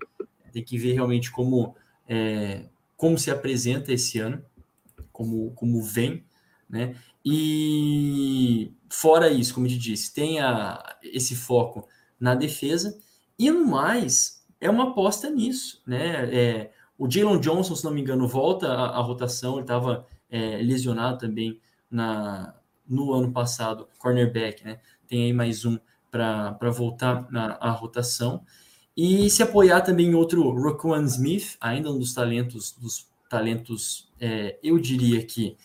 Tem 0.52 0.62
que 0.62 0.78
ver 0.78 0.92
realmente 0.92 1.32
como, 1.32 1.74
é, 2.08 2.66
como 3.04 3.18
se 3.18 3.30
apresenta 3.30 3.92
esse 3.92 4.18
ano, 4.18 4.42
como, 5.12 5.50
como 5.50 5.82
vem, 5.82 6.24
né? 6.66 6.96
E 7.22 8.72
fora 8.88 9.30
isso, 9.30 9.52
como 9.52 9.68
te 9.68 9.76
disse, 9.76 10.14
tem 10.14 10.40
a, 10.40 10.96
esse 11.02 11.36
foco 11.36 11.86
na 12.18 12.34
defesa, 12.34 12.98
e 13.38 13.50
no 13.50 13.66
mais, 13.66 14.42
é 14.58 14.70
uma 14.70 14.84
aposta 14.84 15.28
nisso, 15.28 15.82
né? 15.86 16.34
É, 16.34 16.70
o 16.96 17.10
Jalen 17.10 17.38
Johnson, 17.40 17.76
se 17.76 17.84
não 17.84 17.92
me 17.92 18.00
engano, 18.00 18.26
volta 18.26 18.72
à, 18.72 18.96
à 18.96 19.02
rotação, 19.02 19.56
ele 19.56 19.64
estava 19.64 20.06
é, 20.30 20.62
lesionado 20.62 21.18
também 21.18 21.60
na, 21.90 22.54
no 22.88 23.12
ano 23.12 23.30
passado, 23.34 23.86
cornerback, 23.98 24.64
né? 24.64 24.80
Tem 25.06 25.24
aí 25.24 25.32
mais 25.34 25.66
um 25.66 25.78
para 26.10 26.70
voltar 26.70 27.30
na 27.30 27.58
à 27.60 27.70
rotação. 27.70 28.46
E 28.96 29.28
se 29.28 29.42
apoiar 29.42 29.80
também 29.80 30.06
em 30.06 30.14
outro 30.14 30.48
Roquan 30.50 31.04
Smith, 31.04 31.56
ainda 31.60 31.90
um 31.90 31.98
dos 31.98 32.14
talentos, 32.14 32.72
dos 32.72 33.08
talentos, 33.28 34.08
é, 34.20 34.56
eu 34.62 34.78
diria 34.78 35.24
que 35.24 35.56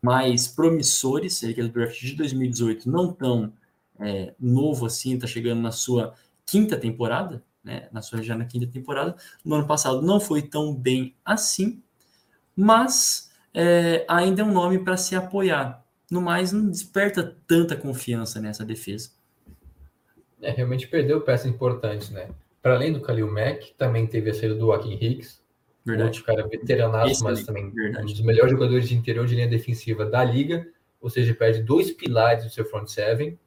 mais 0.00 0.48
promissores, 0.48 1.42
ele 1.42 1.54
que 1.54 1.60
é 1.60 1.64
do 1.64 1.70
draft 1.70 2.00
de 2.00 2.14
2018, 2.14 2.90
não 2.90 3.12
tão 3.12 3.52
é, 4.00 4.32
novo 4.38 4.86
assim, 4.86 5.14
está 5.14 5.26
chegando 5.26 5.60
na 5.60 5.72
sua 5.72 6.14
quinta 6.46 6.76
temporada, 6.76 7.42
né, 7.62 7.88
na 7.92 8.00
sua 8.00 8.22
já 8.22 8.34
na 8.36 8.44
quinta 8.44 8.66
temporada. 8.66 9.16
No 9.44 9.56
ano 9.56 9.66
passado 9.66 10.00
não 10.00 10.20
foi 10.20 10.40
tão 10.40 10.74
bem 10.74 11.14
assim, 11.24 11.82
mas 12.56 13.30
é, 13.52 14.04
ainda 14.08 14.42
é 14.42 14.44
um 14.44 14.52
nome 14.52 14.78
para 14.78 14.96
se 14.96 15.14
apoiar. 15.14 15.84
No 16.10 16.22
mais, 16.22 16.52
não 16.52 16.70
desperta 16.70 17.36
tanta 17.46 17.76
confiança 17.76 18.40
nessa 18.40 18.64
defesa. 18.64 19.10
É, 20.40 20.50
realmente 20.50 20.86
perdeu 20.86 21.20
peças 21.20 21.46
importantes, 21.46 22.08
né? 22.08 22.30
Para 22.62 22.74
além 22.74 22.92
do 22.92 23.00
Khalil 23.00 23.30
Mack, 23.30 23.72
também 23.76 24.06
teve 24.06 24.30
a 24.30 24.34
saída 24.34 24.54
do 24.54 24.66
Joaquim 24.66 24.98
Hicks, 25.00 25.42
Verdade. 25.84 26.08
outro 26.08 26.24
cara 26.24 26.46
veteranato, 26.46 27.10
Esse 27.10 27.22
mas 27.24 27.44
também 27.44 27.70
Verdade. 27.70 28.04
um 28.04 28.06
dos 28.06 28.20
melhores 28.20 28.52
jogadores 28.52 28.88
de 28.88 28.96
interior 28.96 29.26
de 29.26 29.34
linha 29.34 29.48
defensiva 29.48 30.04
da 30.04 30.24
liga, 30.24 30.66
ou 31.00 31.08
seja, 31.08 31.34
perde 31.34 31.62
dois 31.62 31.90
pilares 31.90 32.44
do 32.44 32.50
seu 32.50 32.64
front 32.64 32.88
seven, 32.88 33.38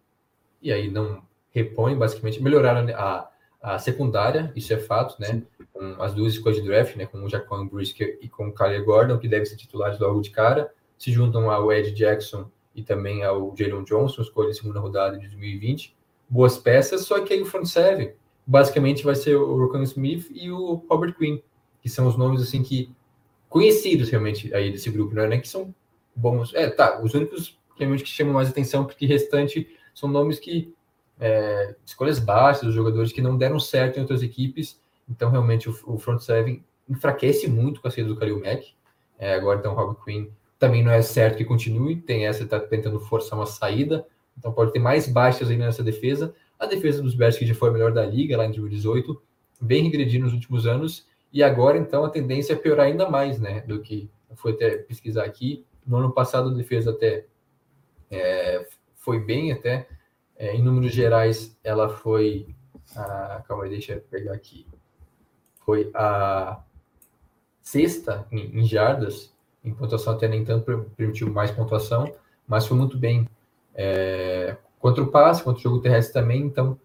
e 0.62 0.72
aí 0.72 0.90
não 0.90 1.22
repõe, 1.52 1.96
basicamente, 1.96 2.42
melhoraram 2.42 2.88
a, 2.96 3.30
a 3.62 3.80
secundária, 3.80 4.52
isso 4.56 4.74
é 4.74 4.78
fato, 4.78 5.20
né? 5.20 5.44
Com 5.74 6.02
as 6.02 6.14
duas 6.14 6.34
escolhas 6.34 6.62
de 6.62 6.66
draft, 6.66 6.96
né? 6.96 7.06
Com 7.06 7.22
o 7.24 7.30
Jaquan 7.30 7.68
Brisker 7.68 8.18
e 8.22 8.30
com 8.30 8.48
o 8.48 8.54
Kyler 8.54 8.84
Gordon, 8.86 9.18
que 9.18 9.28
devem 9.28 9.46
ser 9.46 9.58
titulares 9.58 10.00
logo 10.00 10.22
de 10.22 10.30
cara, 10.30 10.72
se 10.98 11.12
juntam 11.12 11.52
ao 11.52 11.72
Ed 11.72 11.92
Jackson 11.92 12.50
e 12.74 12.82
também 12.82 13.24
ao 13.24 13.54
Jalen 13.58 13.84
Johnson, 13.84 14.22
escolha 14.22 14.52
de 14.52 14.58
segunda 14.58 14.80
rodada 14.80 15.18
de 15.18 15.28
2020. 15.28 15.96
Boas 16.30 16.58
peças, 16.58 17.02
só 17.02 17.20
que 17.20 17.34
aí 17.34 17.42
o 17.42 17.46
front 17.46 17.66
seven 17.66 18.14
basicamente 18.46 19.04
vai 19.04 19.16
ser 19.16 19.36
o 19.36 19.58
Rokan 19.58 19.84
Smith 19.84 20.30
e 20.32 20.52
o 20.52 20.84
Robert 20.90 21.16
Quinn, 21.16 21.40
que 21.82 21.90
são 21.90 22.08
os 22.08 22.18
nomes 22.18 22.42
assim 22.42 22.64
que 22.64 22.94
conhecidos 23.50 24.10
realmente 24.10 24.54
aí 24.54 24.72
desse 24.72 24.90
grupo, 24.90 25.14
não 25.14 25.24
é 25.24 25.28
nem 25.28 25.42
que 25.42 25.48
são 25.48 25.74
bons. 26.16 26.54
É, 26.54 26.70
tá, 26.70 27.02
os 27.02 27.14
únicos 27.14 27.60
realmente 27.78 28.04
que 28.04 28.10
chamam 28.10 28.34
mais 28.34 28.50
atenção, 28.50 28.86
porque 28.86 29.06
restante 29.06 29.68
são 29.94 30.10
nomes 30.10 30.40
que 30.40 30.74
é, 31.20 31.76
escolhas 31.86 32.20
baixas 32.20 32.64
dos 32.64 32.74
jogadores 32.74 33.12
que 33.12 33.22
não 33.22 33.38
deram 33.38 33.60
certo 33.60 33.98
em 33.98 34.02
outras 34.02 34.24
equipes. 34.24 34.82
Então, 35.08 35.30
realmente, 35.30 35.70
o, 35.70 35.78
o 35.86 35.98
front 36.00 36.20
seven 36.20 36.64
enfraquece 36.90 37.48
muito 37.48 37.82
com 37.82 37.88
a 37.88 37.92
saída 37.92 38.10
do 38.10 38.18
Kalil 38.18 38.40
Mack. 38.40 38.74
É, 39.20 39.36
agora, 39.36 39.60
então, 39.60 39.74
o 39.74 39.76
Rob 39.76 39.98
Quinn 40.04 40.30
também 40.58 40.84
não 40.84 40.92
é 40.92 41.02
certo 41.02 41.38
que 41.38 41.46
continue. 41.46 41.96
Tem 41.96 42.26
essa, 42.26 42.44
está 42.44 42.60
tentando 42.60 43.00
forçar 43.00 43.38
uma 43.38 43.46
saída. 43.46 44.06
Então, 44.38 44.52
pode 44.52 44.74
ter 44.74 44.80
mais 44.80 45.08
baixas 45.08 45.50
ainda 45.50 45.66
nessa 45.66 45.84
defesa. 45.84 46.34
A 46.62 46.68
defesa 46.68 47.02
dos 47.02 47.16
Bears, 47.16 47.40
que 47.40 47.46
já 47.48 47.56
foi 47.56 47.70
a 47.70 47.72
melhor 47.72 47.92
da 47.92 48.06
liga 48.06 48.38
lá 48.38 48.46
em 48.46 48.52
2018, 48.52 49.20
bem 49.60 49.84
regredindo 49.86 50.26
nos 50.26 50.34
últimos 50.36 50.68
anos. 50.68 51.08
E 51.34 51.42
agora, 51.42 51.76
então, 51.76 52.06
a 52.06 52.10
tendência 52.12 52.54
é 52.54 52.56
piorar 52.56 52.86
ainda 52.86 53.10
mais, 53.10 53.40
né? 53.40 53.62
Do 53.62 53.82
que 53.82 54.08
foi 54.36 54.52
até 54.52 54.78
pesquisar 54.78 55.24
aqui. 55.24 55.66
No 55.84 55.98
ano 55.98 56.12
passado, 56.12 56.50
a 56.50 56.54
defesa 56.54 56.92
até 56.92 57.26
é, 58.12 58.68
foi 58.94 59.20
bem, 59.20 59.52
até 59.52 59.88
é, 60.38 60.56
em 60.56 60.62
números 60.62 60.94
gerais, 60.94 61.58
ela 61.64 61.90
foi. 61.90 62.54
A, 62.96 63.44
calma 63.48 63.64
aí, 63.64 63.72
deixa 63.72 63.94
eu 63.94 64.02
pegar 64.02 64.34
aqui. 64.34 64.68
Foi 65.66 65.90
a 65.96 66.62
sexta 67.64 68.28
em, 68.32 68.60
em 68.60 68.64
jardas, 68.66 69.34
em 69.64 69.74
pontuação 69.74 70.14
até 70.14 70.28
nem 70.28 70.46
tanto 70.46 70.92
permitiu 70.96 71.34
mais 71.34 71.50
pontuação, 71.50 72.14
mas 72.48 72.68
foi 72.68 72.78
muito 72.78 73.00
bem 73.00 73.28
é, 73.74 74.58
contra 74.82 75.04
o 75.04 75.08
passe, 75.08 75.44
contra 75.44 75.60
o 75.60 75.64
jogo 75.64 75.80
terrestre 75.80 76.14
também. 76.14 76.42
Então, 76.42 76.78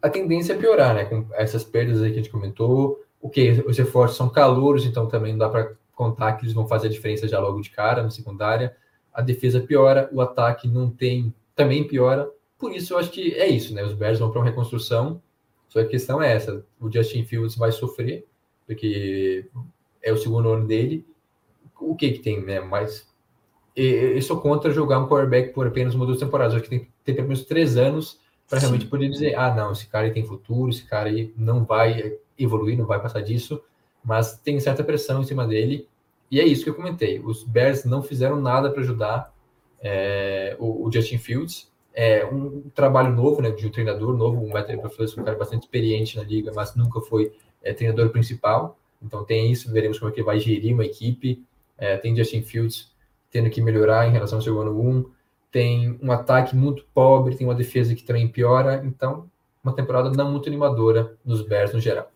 a 0.00 0.08
tendência 0.08 0.52
é 0.52 0.56
piorar, 0.56 0.94
né? 0.94 1.04
Com 1.04 1.26
essas 1.32 1.64
perdas 1.64 2.00
aí 2.00 2.12
que 2.12 2.18
a 2.20 2.22
gente 2.22 2.30
comentou. 2.30 3.02
O 3.20 3.28
que 3.28 3.50
os 3.66 3.76
reforços 3.76 4.16
são 4.16 4.28
calouros, 4.28 4.86
então 4.86 5.06
também 5.06 5.32
não 5.32 5.38
dá 5.38 5.48
para 5.48 5.72
contar 5.94 6.34
que 6.34 6.44
eles 6.44 6.54
vão 6.54 6.66
fazer 6.66 6.88
a 6.88 6.90
diferença 6.90 7.26
já 7.26 7.40
logo 7.40 7.60
de 7.60 7.70
cara 7.70 8.02
na 8.02 8.10
secundária. 8.10 8.76
A 9.12 9.22
defesa 9.22 9.60
piora, 9.60 10.08
o 10.12 10.20
ataque 10.20 10.68
não 10.68 10.90
tem, 10.90 11.34
também 11.56 11.86
piora. 11.86 12.30
Por 12.58 12.72
isso, 12.72 12.94
eu 12.94 12.98
acho 12.98 13.10
que 13.10 13.32
é 13.34 13.48
isso, 13.48 13.74
né? 13.74 13.82
Os 13.82 13.94
Bears 13.94 14.18
vão 14.18 14.30
para 14.30 14.40
uma 14.40 14.46
reconstrução. 14.46 15.20
Só 15.68 15.80
que 15.80 15.86
a 15.86 15.90
questão 15.90 16.22
é 16.22 16.32
essa: 16.32 16.64
o 16.78 16.90
Justin 16.92 17.24
Fields 17.24 17.56
vai 17.56 17.72
sofrer, 17.72 18.26
porque 18.66 19.46
é 20.02 20.12
o 20.12 20.16
segundo 20.16 20.50
ano 20.50 20.66
dele. 20.66 21.04
O 21.80 21.96
que 21.96 22.12
que 22.12 22.18
tem, 22.20 22.44
né? 22.44 22.60
Mas 22.60 23.12
eu 23.76 24.22
sou 24.22 24.40
contra 24.40 24.72
jogar 24.72 24.98
um 24.98 25.08
quarterback 25.08 25.52
por 25.52 25.66
apenas 25.66 25.94
uma 25.94 26.06
duas 26.06 26.18
temporadas. 26.18 26.54
Eu 26.54 26.60
acho 26.60 26.64
que 26.64 26.70
tem 26.70 26.84
que 26.84 26.90
ter 27.04 27.14
pelo 27.14 27.28
menos 27.28 27.44
três 27.44 27.76
anos 27.76 28.20
para 28.48 28.58
realmente 28.58 28.86
poder 28.86 29.08
dizer: 29.08 29.34
ah, 29.36 29.54
não, 29.54 29.72
esse 29.72 29.86
cara 29.86 30.10
tem 30.10 30.24
futuro, 30.24 30.70
esse 30.70 30.84
cara 30.84 31.10
não 31.36 31.64
vai 31.64 32.16
evoluir, 32.38 32.78
não 32.78 32.86
vai 32.86 33.00
passar 33.00 33.20
disso. 33.20 33.60
Mas 34.04 34.38
tem 34.38 34.60
certa 34.60 34.84
pressão 34.84 35.22
em 35.22 35.24
cima 35.24 35.46
dele. 35.46 35.88
E 36.30 36.40
é 36.40 36.44
isso 36.44 36.64
que 36.64 36.70
eu 36.70 36.74
comentei. 36.74 37.20
Os 37.20 37.44
Bears 37.44 37.84
não 37.84 38.02
fizeram 38.02 38.40
nada 38.40 38.70
para 38.70 38.80
ajudar 38.80 39.32
é, 39.80 40.56
o, 40.58 40.86
o 40.86 40.92
Justin 40.92 41.18
Fields 41.18 41.72
é, 41.94 42.26
um 42.26 42.68
trabalho 42.74 43.14
novo, 43.14 43.40
né, 43.40 43.50
de 43.50 43.66
um 43.66 43.70
treinador 43.70 44.14
novo, 44.16 44.44
um 44.44 44.48
Matt 44.48 44.68
Eberflus, 44.68 45.16
um 45.16 45.22
cara 45.22 45.38
bastante 45.38 45.62
experiente 45.62 46.16
na 46.16 46.24
liga, 46.24 46.50
mas 46.52 46.74
nunca 46.74 47.00
foi 47.00 47.32
é, 47.62 47.72
treinador 47.72 48.10
principal. 48.10 48.76
Então 49.00 49.24
tem 49.24 49.50
isso, 49.52 49.72
veremos 49.72 49.98
como 49.98 50.10
é 50.10 50.14
que 50.14 50.22
vai 50.22 50.40
gerir 50.40 50.74
uma 50.74 50.84
equipe. 50.84 51.44
É, 51.78 51.96
tem 51.96 52.16
Justin 52.16 52.42
Fields 52.42 52.92
tendo 53.34 53.50
que 53.50 53.60
melhorar 53.60 54.06
em 54.06 54.12
relação 54.12 54.38
ao 54.38 54.42
seu 54.42 54.60
ano 54.60 54.80
1. 54.80 55.10
Tem 55.50 55.98
um 56.00 56.12
ataque 56.12 56.54
muito 56.54 56.86
pobre, 56.94 57.34
tem 57.34 57.44
uma 57.44 57.54
defesa 57.54 57.92
que 57.92 58.04
também 58.04 58.28
piora. 58.28 58.80
Então, 58.84 59.28
uma 59.62 59.74
temporada 59.74 60.08
não 60.08 60.30
muito 60.30 60.48
animadora 60.48 61.16
nos 61.24 61.42
Bears 61.42 61.72
no 61.72 61.80
geral. 61.80 62.12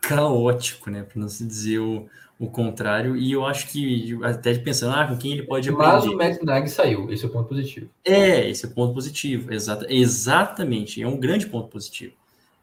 Caótico, 0.00 0.90
né? 0.90 1.04
Para 1.04 1.20
não 1.20 1.28
se 1.28 1.46
dizer 1.46 1.78
o, 1.78 2.08
o 2.40 2.50
contrário, 2.50 3.16
e 3.16 3.30
eu 3.30 3.46
acho 3.46 3.68
que 3.68 4.18
até 4.24 4.52
pensando, 4.58 4.96
ah, 4.96 5.06
com 5.06 5.16
quem 5.16 5.34
ele 5.34 5.44
pode 5.44 5.68
aprender. 5.68 5.92
Mas 5.92 6.06
o 6.06 6.16
Matt 6.16 6.42
Nagy 6.42 6.70
saiu, 6.70 7.08
esse 7.12 7.24
é 7.24 7.28
o 7.28 7.30
ponto 7.30 7.48
positivo. 7.48 7.88
É, 8.04 8.50
esse 8.50 8.66
é 8.66 8.68
o 8.68 8.72
ponto 8.72 8.92
positivo, 8.92 9.52
exata, 9.52 9.86
exatamente, 9.88 11.00
é 11.00 11.06
um 11.06 11.20
grande 11.20 11.46
ponto 11.46 11.68
positivo. 11.68 12.14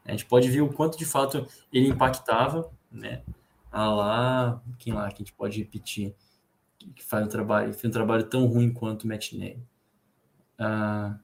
A 0.04 0.10
gente 0.10 0.26
pode 0.26 0.50
ver 0.50 0.60
o 0.60 0.68
quanto 0.68 0.98
de 0.98 1.06
fato 1.06 1.46
ele 1.72 1.88
impactava, 1.88 2.70
né? 2.92 3.22
Ah 3.72 3.88
lá, 3.88 4.62
quem 4.78 4.92
lá 4.92 5.08
que 5.08 5.14
a 5.14 5.18
gente 5.18 5.32
pode 5.32 5.58
repetir 5.58 6.14
que 6.94 7.04
faz 7.04 7.24
um 7.24 7.28
trabalho, 7.28 7.72
fez 7.72 7.84
um 7.84 7.92
trabalho 7.92 8.24
tão 8.24 8.46
ruim 8.46 8.70
quanto 8.72 9.04
o 9.04 9.08
Matt 9.08 9.32
Nagy. 9.32 9.58
Ah, 10.58 11.18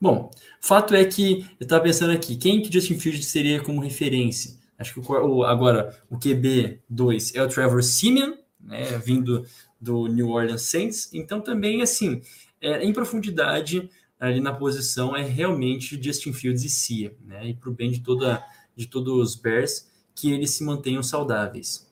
bom, 0.00 0.30
fato 0.60 0.94
é 0.94 1.04
que 1.04 1.46
eu 1.60 1.64
estava 1.64 1.82
pensando 1.82 2.12
aqui, 2.12 2.36
quem 2.36 2.62
que 2.62 2.72
Justin 2.72 2.98
Fields 2.98 3.26
seria 3.26 3.62
como 3.62 3.80
referência? 3.80 4.56
Acho 4.78 4.94
que 4.94 5.00
o, 5.00 5.44
agora 5.44 5.98
o 6.08 6.16
QB2 6.16 7.32
é 7.34 7.42
o 7.42 7.48
Trevor 7.48 7.82
Simeon, 7.82 8.34
né, 8.60 8.98
vindo 8.98 9.44
do 9.80 10.06
New 10.06 10.28
Orleans 10.28 10.62
Saints. 10.62 11.10
Então 11.12 11.40
também 11.40 11.82
assim 11.82 12.22
é, 12.60 12.82
em 12.84 12.92
profundidade 12.92 13.90
ali 14.18 14.40
na 14.40 14.52
posição 14.52 15.16
é 15.16 15.22
realmente 15.22 16.00
Justin 16.02 16.32
Fields 16.32 16.64
e 16.64 16.68
Cia, 16.68 17.14
né? 17.24 17.48
E 17.48 17.54
para 17.54 17.70
o 17.70 17.72
bem 17.74 17.90
de 17.90 18.00
toda 18.00 18.44
de 18.76 18.86
todos 18.86 19.12
os 19.14 19.34
Bears 19.34 19.88
que 20.14 20.32
eles 20.32 20.50
se 20.50 20.64
mantenham 20.64 21.02
saudáveis. 21.02 21.88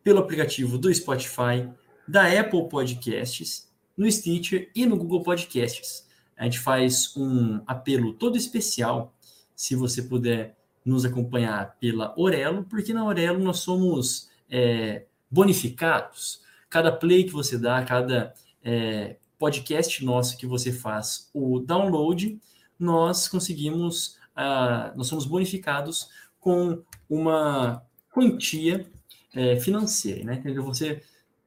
pelo 0.03 0.19
aplicativo 0.19 0.77
do 0.77 0.93
Spotify, 0.93 1.71
da 2.09 2.27
Apple 2.41 2.69
Podcasts, 2.69 3.73
no 3.97 4.11
Stitcher 4.11 4.73
e 4.75 4.85
no 4.85 4.97
Google 4.97 5.23
Podcasts. 5.23 6.09
A 6.37 6.45
gente 6.45 6.59
faz 6.59 7.17
um 7.17 7.63
apelo 7.69 8.15
todo 8.15 8.37
especial, 8.37 9.15
se 9.55 9.77
você 9.77 10.03
puder 10.03 10.57
nos 10.85 11.05
acompanhar 11.05 11.77
pela 11.79 12.13
Aurelo, 12.17 12.65
porque 12.65 12.93
na 12.93 13.03
Aurelo 13.03 13.39
nós 13.39 13.59
somos 13.59 14.29
é, 14.51 15.07
bonificados. 15.35 16.41
Cada 16.71 16.93
play 16.93 17.25
que 17.25 17.33
você 17.33 17.59
dá, 17.59 17.85
cada 17.85 18.33
é, 18.63 19.17
podcast 19.37 20.05
nosso 20.05 20.39
que 20.39 20.47
você 20.47 20.73
faz 20.73 21.29
o 21.35 21.59
download, 21.59 22.41
nós 22.79 23.27
conseguimos, 23.27 24.17
uh, 24.37 24.97
nós 24.97 25.09
somos 25.09 25.27
bonificados 25.27 26.09
com 26.39 26.83
uma 27.11 27.83
quantia 28.11 28.87
é, 29.35 29.59
financeira, 29.59 30.25
né? 30.25 30.43
Então 30.45 30.65
você 30.65 31.03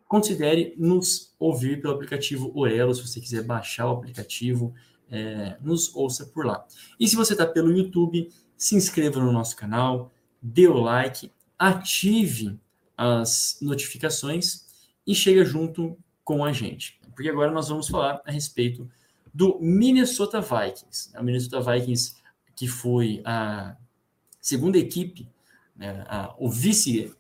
considere 0.05 0.73
nos 0.77 1.33
ouvir 1.39 1.81
pelo 1.81 1.93
aplicativo 1.93 2.51
Orelo, 2.53 2.93
se 2.93 3.07
você 3.07 3.21
quiser 3.21 3.43
baixar 3.43 3.87
o 3.87 3.93
aplicativo, 3.93 4.73
é, 5.09 5.57
nos 5.61 5.95
ouça 5.95 6.25
por 6.25 6.45
lá. 6.45 6.65
E 6.99 7.07
se 7.07 7.15
você 7.15 7.33
está 7.33 7.45
pelo 7.45 7.71
YouTube, 7.71 8.29
se 8.57 8.75
inscreva 8.75 9.19
no 9.19 9.31
nosso 9.31 9.55
canal, 9.55 10.11
dê 10.41 10.67
o 10.67 10.77
like, 10.77 11.31
ative 11.57 12.59
as 12.97 13.59
notificações 13.61 14.65
e 15.05 15.13
chega 15.13 15.45
junto 15.45 15.97
com 16.23 16.43
a 16.43 16.51
gente. 16.51 16.99
Porque 17.15 17.29
agora 17.29 17.51
nós 17.51 17.69
vamos 17.69 17.87
falar 17.87 18.21
a 18.25 18.31
respeito 18.31 18.89
do 19.33 19.59
Minnesota 19.61 20.41
Vikings. 20.41 21.11
O 21.17 21.23
Minnesota 21.23 21.61
Vikings, 21.61 22.15
que 22.55 22.67
foi 22.67 23.21
a 23.23 23.77
segunda 24.41 24.77
equipe, 24.77 25.29
né, 25.75 26.03
a, 26.07 26.35
o 26.39 26.49
vice 26.49 27.13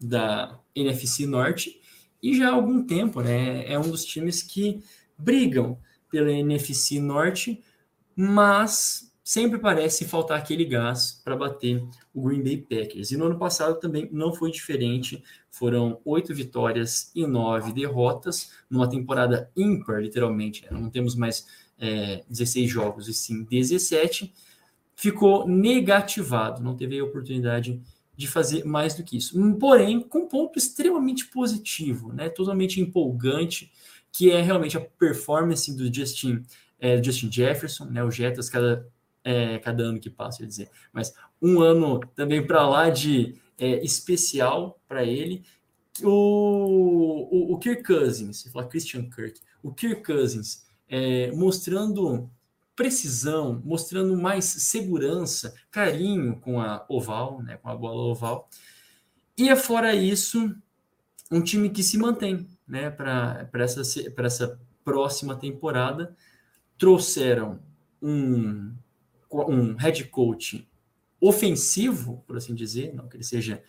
da 0.00 0.58
NFC 0.74 1.26
Norte, 1.26 1.80
e 2.22 2.36
já 2.36 2.50
há 2.50 2.52
algum 2.54 2.84
tempo 2.86 3.20
né, 3.20 3.70
é 3.70 3.78
um 3.78 3.90
dos 3.90 4.04
times 4.04 4.42
que 4.42 4.82
brigam 5.18 5.78
pela 6.10 6.30
NFC 6.30 7.00
Norte, 7.00 7.62
mas 8.14 9.12
sempre 9.24 9.58
parece 9.58 10.04
faltar 10.04 10.38
aquele 10.38 10.66
gás 10.66 11.20
para 11.24 11.34
bater 11.34 11.82
o 12.12 12.22
Green 12.22 12.42
Bay 12.42 12.58
Packers. 12.58 13.10
E 13.10 13.16
no 13.16 13.24
ano 13.24 13.38
passado 13.38 13.80
também 13.80 14.06
não 14.12 14.34
foi 14.34 14.50
diferente. 14.50 15.24
Foram 15.50 15.98
oito 16.04 16.34
vitórias 16.34 17.10
e 17.14 17.26
nove 17.26 17.72
derrotas, 17.72 18.52
numa 18.68 18.88
temporada 18.88 19.50
ímpar, 19.56 20.02
literalmente. 20.02 20.66
Não 20.70 20.90
temos 20.90 21.14
mais 21.16 21.46
é, 21.78 22.22
16 22.28 22.70
jogos, 22.70 23.08
e 23.08 23.14
sim 23.14 23.44
17. 23.44 24.30
Ficou 24.94 25.48
negativado, 25.48 26.62
não 26.62 26.76
teve 26.76 26.98
a 26.98 27.04
oportunidade 27.04 27.80
de 28.14 28.28
fazer 28.28 28.64
mais 28.64 28.94
do 28.94 29.02
que 29.02 29.16
isso. 29.16 29.38
Porém, 29.58 30.00
com 30.00 30.20
um 30.20 30.28
ponto 30.28 30.58
extremamente 30.58 31.26
positivo, 31.26 32.12
né? 32.12 32.28
totalmente 32.28 32.80
empolgante, 32.80 33.72
que 34.12 34.30
é 34.30 34.40
realmente 34.40 34.76
a 34.76 34.80
performance 34.80 35.74
do 35.74 35.92
Justin, 35.92 36.44
é, 36.78 37.02
Justin 37.02 37.32
Jefferson, 37.32 37.86
né? 37.86 38.04
o 38.04 38.10
Jetas, 38.10 38.48
cada 38.48 38.86
é, 39.24 39.58
cada 39.58 39.82
ano 39.82 39.98
que 39.98 40.10
passa, 40.10 40.38
quer 40.38 40.46
dizer, 40.46 40.70
mas 40.92 41.14
um 41.40 41.60
ano 41.60 41.98
também 42.14 42.46
para 42.46 42.68
lá 42.68 42.90
de 42.90 43.40
é, 43.58 43.82
especial 43.82 44.78
para 44.86 45.02
ele. 45.02 45.42
O, 46.02 46.08
o, 46.08 47.54
o, 47.54 47.58
Kirk 47.58 47.84
Cousins, 47.84 48.42
você 48.42 48.50
fala 48.50 48.66
Christian 48.66 49.08
Kirk, 49.08 49.40
o 49.62 49.72
Kirk 49.72 50.02
Cousins 50.02 50.66
é, 50.88 51.30
mostrando 51.32 52.28
precisão, 52.74 53.62
mostrando 53.64 54.16
mais 54.16 54.44
segurança, 54.44 55.54
carinho 55.70 56.40
com 56.40 56.60
a 56.60 56.84
oval, 56.88 57.40
né, 57.42 57.56
com 57.56 57.68
a 57.68 57.76
bola 57.76 58.02
oval. 58.10 58.48
E 59.38 59.48
é 59.48 59.56
fora 59.56 59.94
isso, 59.94 60.54
um 61.30 61.40
time 61.40 61.70
que 61.70 61.82
se 61.82 61.96
mantém 61.96 62.48
né, 62.66 62.90
para 62.90 63.48
essa, 63.54 63.82
essa 64.16 64.60
próxima 64.84 65.36
temporada. 65.36 66.16
Trouxeram 66.76 67.60
um 68.02 68.74
um 69.42 69.74
head 69.74 70.04
coach 70.04 70.68
ofensivo, 71.20 72.22
por 72.26 72.36
assim 72.36 72.54
dizer, 72.54 72.94
não 72.94 73.08
que 73.08 73.16
ele 73.16 73.24
seja 73.24 73.62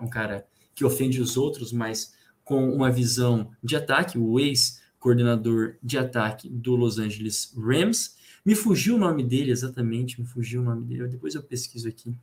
um 0.00 0.08
cara 0.08 0.46
que 0.74 0.84
ofende 0.84 1.20
os 1.20 1.36
outros, 1.36 1.72
mas 1.72 2.14
com 2.42 2.70
uma 2.70 2.90
visão 2.90 3.50
de 3.62 3.76
ataque, 3.76 4.18
o 4.18 4.38
ex-coordenador 4.40 5.76
de 5.82 5.96
ataque 5.98 6.48
do 6.48 6.76
Los 6.76 6.98
Angeles 6.98 7.54
Rams. 7.56 8.16
Me 8.44 8.54
fugiu 8.54 8.96
o 8.96 8.98
nome 8.98 9.22
dele 9.22 9.50
exatamente, 9.50 10.20
me 10.20 10.26
fugiu 10.26 10.60
o 10.60 10.64
nome 10.64 10.84
dele, 10.84 11.08
depois 11.08 11.34
eu 11.34 11.42
pesquiso 11.42 11.88
aqui. 11.88 12.14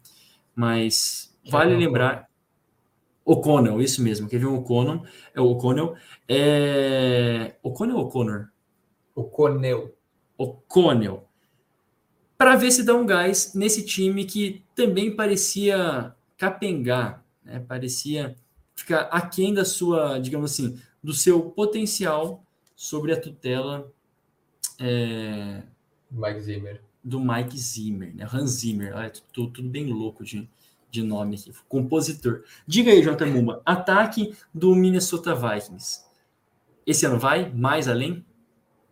Mas 0.55 1.35
vale 1.49 1.75
lembrar. 1.75 2.29
O'Connell, 3.23 3.79
isso 3.81 4.01
mesmo, 4.01 4.27
quer 4.27 4.39
ver 4.39 4.47
o 4.47 4.55
O'Connell? 4.55 5.03
É 5.33 5.39
o 5.39 5.45
O'Connell. 5.45 5.95
É... 6.27 7.55
O'Connell 7.63 7.97
ou 7.97 8.05
O'Connor? 8.05 8.49
O'Connell. 9.15 9.95
O'Connell 10.37 11.30
para 12.41 12.55
ver 12.55 12.71
se 12.71 12.81
dá 12.81 12.95
um 12.95 13.05
gás 13.05 13.53
nesse 13.53 13.85
time 13.85 14.25
que 14.25 14.63
também 14.73 15.15
parecia 15.15 16.11
capengar, 16.35 17.23
né? 17.45 17.59
parecia 17.59 18.35
ficar 18.73 19.01
aquém 19.11 19.53
da 19.53 19.63
sua, 19.63 20.17
digamos 20.17 20.51
assim, 20.51 20.81
do 21.03 21.13
seu 21.13 21.51
potencial 21.51 22.43
sobre 22.75 23.13
a 23.13 23.21
tutela 23.21 23.93
é, 24.79 25.61
Mike 26.09 26.39
Zimmer. 26.41 26.81
do 27.03 27.19
Mike 27.19 27.55
Zimmer, 27.59 28.15
né? 28.15 28.27
Hans 28.33 28.49
Zimmer, 28.49 28.95
olha, 28.95 29.13
tudo, 29.31 29.51
tudo 29.51 29.69
bem 29.69 29.85
louco 29.93 30.23
de, 30.23 30.49
de 30.89 31.03
nome 31.03 31.35
aqui, 31.35 31.53
compositor. 31.69 32.43
Diga 32.65 32.89
aí, 32.89 33.03
Jota 33.03 33.23
Mumba, 33.23 33.61
ataque 33.63 34.35
do 34.51 34.73
Minnesota 34.73 35.35
Vikings. 35.35 36.03
Esse 36.87 37.05
ano 37.05 37.19
vai 37.19 37.53
mais 37.53 37.87
além? 37.87 38.25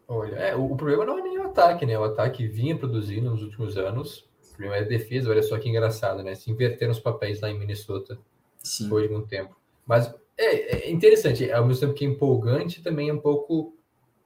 Olha, 0.07 0.35
é, 0.35 0.55
o, 0.55 0.71
o 0.71 0.77
problema 0.77 1.03
não 1.03 1.17
é 1.17 1.28
ataque, 1.49 1.85
né? 1.85 1.97
O 1.97 2.03
ataque 2.03 2.47
vinha 2.47 2.77
produzindo 2.77 3.29
nos 3.29 3.43
últimos 3.43 3.77
anos. 3.77 4.29
O 4.41 4.55
problema 4.55 4.77
é 4.77 4.83
defesa, 4.83 5.29
olha 5.29 5.43
só 5.43 5.57
que 5.57 5.69
engraçado, 5.69 6.23
né? 6.23 6.35
Se 6.35 6.51
inverteram 6.51 6.91
os 6.91 6.99
papéis 6.99 7.41
lá 7.41 7.49
em 7.49 7.57
Minnesota 7.57 8.17
Sim. 8.57 8.85
depois 8.85 9.07
de 9.07 9.15
um 9.15 9.25
tempo. 9.25 9.55
Mas 9.85 10.13
é, 10.37 10.87
é, 10.87 10.91
interessante, 10.91 11.51
ao 11.51 11.65
mesmo 11.65 11.81
tempo 11.81 11.93
que 11.93 12.05
é 12.05 12.07
empolgante, 12.07 12.81
também 12.81 13.09
é 13.09 13.13
um 13.13 13.19
pouco 13.19 13.75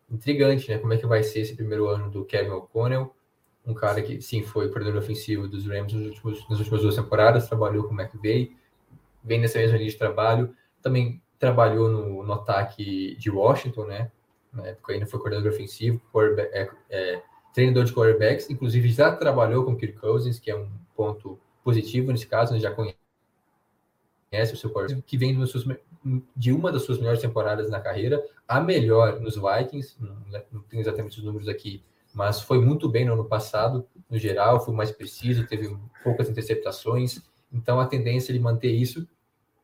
intrigante, 0.10 0.70
né? 0.70 0.78
Como 0.78 0.94
é 0.94 0.98
que 0.98 1.08
vai 1.08 1.24
ser 1.24 1.40
esse 1.40 1.56
primeiro 1.56 1.88
ano 1.88 2.10
do 2.10 2.24
Kevin 2.26 2.52
O'Connell, 2.52 3.14
um 3.66 3.74
cara 3.74 4.02
que, 4.02 4.22
sim, 4.22 4.44
foi 4.44 4.70
coordenador 4.70 5.02
ofensivo 5.02 5.48
dos 5.48 5.66
Rams 5.66 5.94
nos 5.94 6.06
últimos, 6.08 6.50
nas 6.50 6.60
últimas 6.60 6.82
duas 6.82 6.96
temporadas, 6.96 7.48
trabalhou 7.48 7.86
com 7.86 7.96
o 7.96 8.00
McVay, 8.00 8.56
vem 9.24 9.40
nessa 9.40 9.58
mesma 9.58 9.78
linha 9.78 9.90
de 9.90 9.98
trabalho, 9.98 10.54
também 10.82 11.22
trabalhou 11.40 11.90
no, 11.90 12.24
no 12.24 12.34
ataque 12.34 13.16
de 13.18 13.32
Washington, 13.32 13.86
né? 13.86 14.12
Na 14.54 14.68
época 14.68 14.94
ainda 14.94 15.06
foi 15.06 15.20
coordenador 15.20 15.52
ofensivo, 15.52 16.02
é, 16.38 16.70
é, 16.90 17.24
treinador 17.54 17.86
de 17.86 17.94
quarterbacks, 17.94 18.50
inclusive 18.50 18.90
já 18.90 19.16
trabalhou 19.16 19.64
com 19.66 19.76
Kirk 19.76 19.98
Cousins, 20.00 20.40
que 20.40 20.52
é 20.52 20.56
um 20.56 20.70
ponto 20.96 21.40
positivo 21.64 22.12
nesse 22.12 22.28
caso, 22.28 22.58
já 22.60 22.72
conhece 22.72 22.96
o 24.54 24.58
seu 24.58 24.70
quarterback, 24.70 25.06
que 25.06 25.18
vem 25.18 25.38
de 26.36 26.52
uma 26.52 26.72
das 26.72 26.84
suas 26.84 26.98
melhores 26.98 27.22
temporadas 27.22 27.70
na 27.70 27.80
carreira, 27.80 28.24
a 28.48 28.60
melhor 28.60 29.20
nos 29.20 29.36
Vikings, 29.36 29.96
não, 30.00 30.18
não 30.52 30.62
tenho 30.64 30.82
exatamente 30.82 31.18
os 31.18 31.24
números 31.24 31.48
aqui, 31.48 31.84
mas 32.14 32.42
foi 32.42 32.60
muito 32.60 32.88
bem 32.88 33.06
no 33.06 33.14
ano 33.14 33.26
passado, 33.26 33.88
no 34.10 34.18
geral, 34.20 34.64
foi 34.64 34.74
mais 34.74 34.92
preciso, 34.92 35.48
teve 35.48 35.76
poucas 36.04 36.30
interceptações, 36.30 37.22
então 37.52 37.80
a 37.80 37.88
tendência 37.88 38.32
é 38.32 38.36
ele 38.36 38.44
manter 38.44 38.72
isso, 38.72 39.08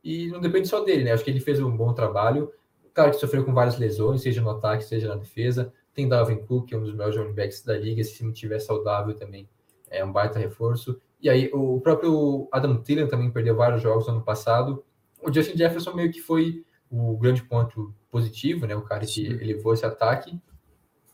e 0.03 0.27
não 0.27 0.39
depende 0.39 0.67
só 0.67 0.83
dele, 0.83 1.03
né? 1.03 1.11
Acho 1.11 1.23
que 1.23 1.29
ele 1.29 1.41
fez 1.41 1.59
um 1.59 1.75
bom 1.75 1.93
trabalho, 1.93 2.51
Claro 2.99 3.13
que 3.13 3.19
sofreu 3.21 3.45
com 3.45 3.53
várias 3.53 3.77
lesões, 3.77 4.21
seja 4.21 4.41
no 4.41 4.49
ataque, 4.49 4.83
seja 4.83 5.07
na 5.07 5.15
defesa. 5.15 5.71
Tem 5.93 6.05
Dalvin 6.05 6.35
Cook, 6.35 6.67
que 6.67 6.75
é 6.75 6.77
um 6.77 6.81
dos 6.81 6.91
melhores 6.91 7.15
running 7.15 7.31
backs 7.31 7.63
da 7.63 7.77
liga, 7.77 8.03
se 8.03 8.13
time 8.13 8.33
estiver 8.33 8.59
saudável 8.59 9.15
também 9.15 9.47
é 9.89 10.03
um 10.03 10.11
baita 10.11 10.37
reforço. 10.37 10.99
E 11.21 11.29
aí 11.29 11.49
o 11.53 11.79
próprio 11.79 12.49
Adam 12.51 12.75
Thielen 12.81 13.07
também 13.07 13.31
perdeu 13.31 13.55
vários 13.55 13.81
jogos 13.81 14.05
no 14.05 14.15
ano 14.15 14.21
passado. 14.21 14.83
O 15.23 15.31
Justin 15.31 15.55
Jefferson 15.55 15.93
meio 15.93 16.11
que 16.11 16.19
foi 16.19 16.65
o 16.91 17.15
grande 17.15 17.41
ponto 17.41 17.95
positivo, 18.11 18.67
né? 18.67 18.75
O 18.75 18.81
cara 18.81 19.05
que 19.05 19.25
elevou 19.27 19.73
esse 19.73 19.85
ataque. 19.85 20.37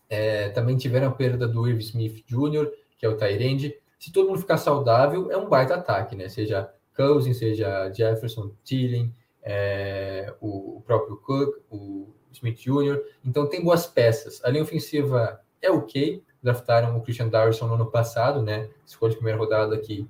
É, 0.09 0.49
também 0.49 0.75
tiveram 0.77 1.09
a 1.09 1.11
perda 1.11 1.47
do 1.47 1.67
Irv 1.67 1.81
Smith 1.81 2.25
Jr., 2.25 2.67
que 2.97 3.05
é 3.05 3.09
o 3.09 3.15
Tyrande. 3.15 3.75
Se 3.99 4.11
todo 4.11 4.29
mundo 4.29 4.39
ficar 4.39 4.57
saudável, 4.57 5.31
é 5.31 5.37
um 5.37 5.47
baita 5.47 5.75
ataque, 5.75 6.15
né? 6.15 6.29
Seja 6.29 6.67
Cousins, 6.97 7.37
seja 7.37 7.93
Jefferson, 7.93 8.55
Thielen, 8.63 9.13
é, 9.45 10.33
o 10.41 10.81
próprio 10.85 11.17
Cook, 11.17 11.57
o 11.69 12.07
Smith 12.31 12.57
Jr. 12.57 12.99
Então 13.23 13.47
tem 13.47 13.63
boas 13.63 13.85
peças. 13.85 14.43
A 14.43 14.49
linha 14.49 14.63
ofensiva 14.63 15.39
é 15.61 15.69
ok. 15.69 16.23
Draftaram 16.41 16.97
o 16.97 17.01
Christian 17.01 17.29
Darson 17.29 17.67
no 17.67 17.75
ano 17.75 17.85
passado, 17.85 18.41
né? 18.41 18.69
Escolha 18.85 19.11
de 19.11 19.17
primeira 19.17 19.39
rodada 19.39 19.77
que 19.77 20.07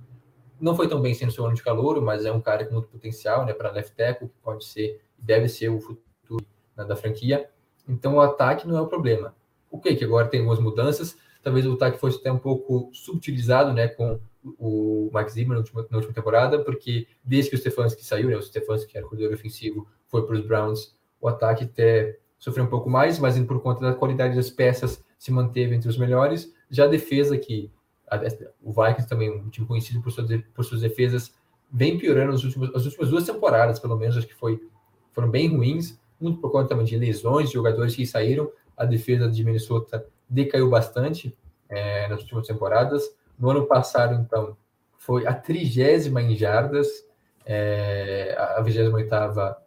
não 0.59 0.75
foi 0.75 0.87
tão 0.87 1.01
bem 1.01 1.13
sendo 1.13 1.33
seu 1.33 1.45
ano 1.45 1.53
de 1.53 1.61
calor, 1.61 2.01
mas 2.01 2.25
é 2.25 2.31
um 2.31 2.39
cara 2.39 2.65
com 2.65 2.73
muito 2.73 2.87
potencial, 2.87 3.45
né? 3.45 3.53
Para 3.53 3.71
left 3.71 3.93
tackle, 3.95 4.29
que 4.29 4.35
pode 4.41 4.65
ser, 4.65 5.01
deve 5.19 5.49
ser 5.49 5.69
o 5.69 5.81
futuro 5.81 6.45
né, 6.75 6.85
da 6.85 6.95
franquia. 6.95 7.49
Então 7.87 8.15
o 8.15 8.21
ataque 8.21 8.65
não 8.65 8.77
é 8.77 8.81
o 8.81 8.87
problema. 8.87 9.35
O 9.69 9.79
que 9.79 9.95
que 9.95 10.05
agora 10.05 10.27
tem 10.27 10.39
algumas 10.39 10.59
mudanças. 10.59 11.17
Talvez 11.43 11.67
o 11.67 11.73
ataque 11.73 11.99
fosse 11.99 12.17
até 12.17 12.31
um 12.31 12.39
pouco 12.39 12.89
subutilizado, 12.93 13.73
né? 13.73 13.89
Com 13.89 14.19
o 14.57 15.09
Max 15.11 15.33
Zimmer 15.33 15.53
na 15.53 15.57
última, 15.57 15.87
na 15.89 15.97
última 15.97 16.13
temporada, 16.13 16.59
porque 16.63 17.07
desde 17.23 17.49
que 17.49 17.55
o 17.55 17.59
Stefanski 17.59 18.05
saiu, 18.05 18.29
né? 18.29 18.37
O 18.37 18.41
Stefanski, 18.41 18.97
era 18.97 19.05
coordenador 19.05 19.37
ofensivo, 19.37 19.87
foi 20.07 20.25
para 20.25 20.35
os 20.35 20.45
Browns, 20.45 20.95
o 21.19 21.27
ataque 21.27 21.63
até 21.63 22.19
sofreu 22.37 22.65
um 22.65 22.69
pouco 22.69 22.89
mais, 22.89 23.17
mas 23.17 23.39
por 23.39 23.61
conta 23.61 23.81
da 23.81 23.93
qualidade 23.93 24.35
das 24.35 24.49
peças 24.49 25.03
se 25.17 25.31
manteve 25.31 25.75
entre 25.75 25.89
os 25.89 25.97
melhores. 25.97 26.53
Já 26.69 26.85
a 26.85 26.87
defesa, 26.87 27.37
que 27.37 27.71
a, 28.09 28.17
o 28.61 28.71
Vikings 28.71 29.07
também, 29.07 29.31
um 29.31 29.49
time 29.49 29.65
conhecido 29.65 30.01
por 30.01 30.11
suas, 30.11 30.27
por 30.53 30.63
suas 30.63 30.81
defesas, 30.81 31.33
vem 31.71 31.97
piorando 31.97 32.33
as 32.33 32.43
últimas, 32.43 32.69
as 32.75 32.85
últimas 32.85 33.09
duas 33.09 33.25
temporadas, 33.25 33.79
pelo 33.79 33.97
menos, 33.97 34.17
acho 34.17 34.27
que 34.27 34.35
foi, 34.35 34.61
foram 35.11 35.29
bem 35.29 35.47
ruins, 35.47 35.99
muito 36.19 36.39
por 36.39 36.51
conta 36.51 36.69
também 36.69 36.85
de 36.85 36.97
lesões, 36.97 37.49
de 37.49 37.55
jogadores 37.55 37.95
que 37.95 38.05
saíram. 38.05 38.51
A 38.77 38.85
defesa 38.85 39.29
de 39.29 39.43
Minnesota 39.43 40.05
decaiu 40.29 40.69
bastante 40.69 41.35
é, 41.69 42.07
nas 42.07 42.21
últimas 42.21 42.47
temporadas. 42.47 43.03
No 43.37 43.49
ano 43.49 43.65
passado, 43.65 44.15
então, 44.15 44.57
foi 44.97 45.27
a 45.27 45.33
trigésima 45.33 46.21
em 46.21 46.35
jardas, 46.35 46.87
é, 47.45 48.35
a 48.37 48.61
28 48.61 48.91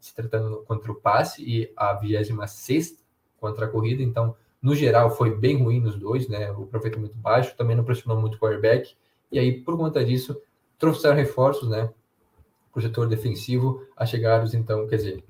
se 0.00 0.14
tratando 0.14 0.64
contra 0.66 0.90
o 0.90 0.96
passe 0.96 1.42
e 1.42 1.72
a 1.76 1.92
26 1.92 3.04
contra 3.40 3.66
a 3.66 3.68
corrida. 3.68 4.02
Então, 4.02 4.34
no 4.60 4.74
geral, 4.74 5.10
foi 5.10 5.34
bem 5.34 5.62
ruim 5.62 5.80
nos 5.80 5.96
dois, 5.96 6.28
né? 6.28 6.50
O 6.52 6.64
aproveitamento 6.64 7.14
baixo, 7.16 7.56
também 7.56 7.76
não 7.76 7.84
pressionou 7.84 8.20
muito 8.20 8.34
o 8.34 8.38
quarterback. 8.38 8.96
E 9.30 9.38
aí, 9.38 9.60
por 9.60 9.76
conta 9.76 10.04
disso, 10.04 10.40
trouxeram 10.78 11.14
reforços, 11.14 11.68
né? 11.68 11.90
Para 12.72 12.80
o 12.80 12.82
setor 12.82 13.08
defensivo, 13.08 13.86
a 13.96 14.04
chegados, 14.04 14.54
então, 14.54 14.86
quer 14.88 14.96
dizer, 14.96 15.24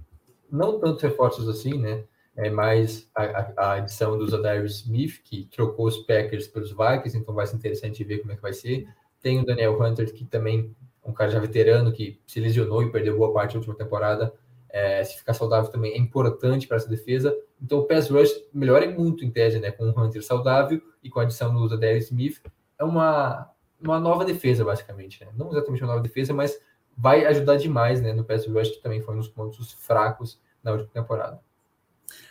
não 0.51 0.79
tantos 0.81 1.03
reforços 1.03 1.49
assim, 1.49 1.79
né? 1.79 2.05
É 2.39 2.49
mais 2.49 3.11
a, 3.17 3.73
a 3.73 3.79
edição 3.79 4.17
do 4.17 4.25
Zadarius 4.29 4.83
Smith, 4.83 5.21
que 5.25 5.47
trocou 5.47 5.87
os 5.87 5.99
Packers 5.99 6.47
pelos 6.47 6.71
Vikings, 6.71 7.19
então 7.19 7.35
vai 7.35 7.45
ser 7.45 7.57
interessante 7.57 8.05
ver 8.05 8.19
como 8.19 8.31
é 8.31 8.37
que 8.37 8.43
vai 8.43 8.53
ser. 8.53 8.87
Tem 9.21 9.41
o 9.41 9.45
Daniel 9.45 9.77
Hunter, 9.83 10.15
que 10.15 10.25
também 10.25 10.73
um 11.05 11.13
cara 11.13 11.33
já 11.33 11.41
veterano, 11.41 11.93
que 11.93 12.21
se 12.25 12.39
lesionou 12.39 12.81
e 12.85 12.93
perdeu 12.93 13.19
boa 13.19 13.33
parte 13.33 13.55
da 13.55 13.59
última 13.59 13.75
temporada. 13.75 14.33
É, 14.71 15.03
se 15.03 15.19
ficar 15.19 15.35
saudável 15.35 15.69
também 15.69 15.95
é 15.95 15.99
importante 15.99 16.69
para 16.69 16.77
essa 16.77 16.89
defesa. 16.89 17.37
Então 17.61 17.81
o 17.81 17.87
pass 17.87 18.09
rush 18.09 18.31
melhora 18.55 18.89
muito 18.89 19.25
em 19.25 19.31
tese, 19.33 19.59
né? 19.59 19.73
Com 19.73 19.85
o 19.85 20.01
Hunter 20.01 20.23
saudável 20.23 20.81
e 21.03 21.11
com 21.11 21.19
a 21.19 21.25
adição 21.25 21.53
do 21.53 21.67
Zadarius 21.67 22.05
Smith. 22.05 22.41
É 22.79 22.85
uma, 22.85 23.51
uma 23.83 23.99
nova 23.99 24.25
defesa, 24.25 24.65
basicamente. 24.65 25.25
Né? 25.25 25.33
Não 25.37 25.51
exatamente 25.51 25.83
uma 25.83 25.89
nova 25.89 26.03
defesa, 26.03 26.33
mas 26.33 26.57
vai 26.97 27.27
ajudar 27.27 27.57
demais 27.57 28.01
né, 28.01 28.13
no 28.13 28.25
pass 28.25 28.47
rush, 28.47 28.71
que 28.71 28.83
também 28.83 29.01
foi 29.01 29.15
um 29.15 29.19
dos 29.19 29.29
pontos 29.29 29.73
fracos 29.73 30.41
na 30.63 30.73
última 30.73 30.91
temporada. 30.93 31.41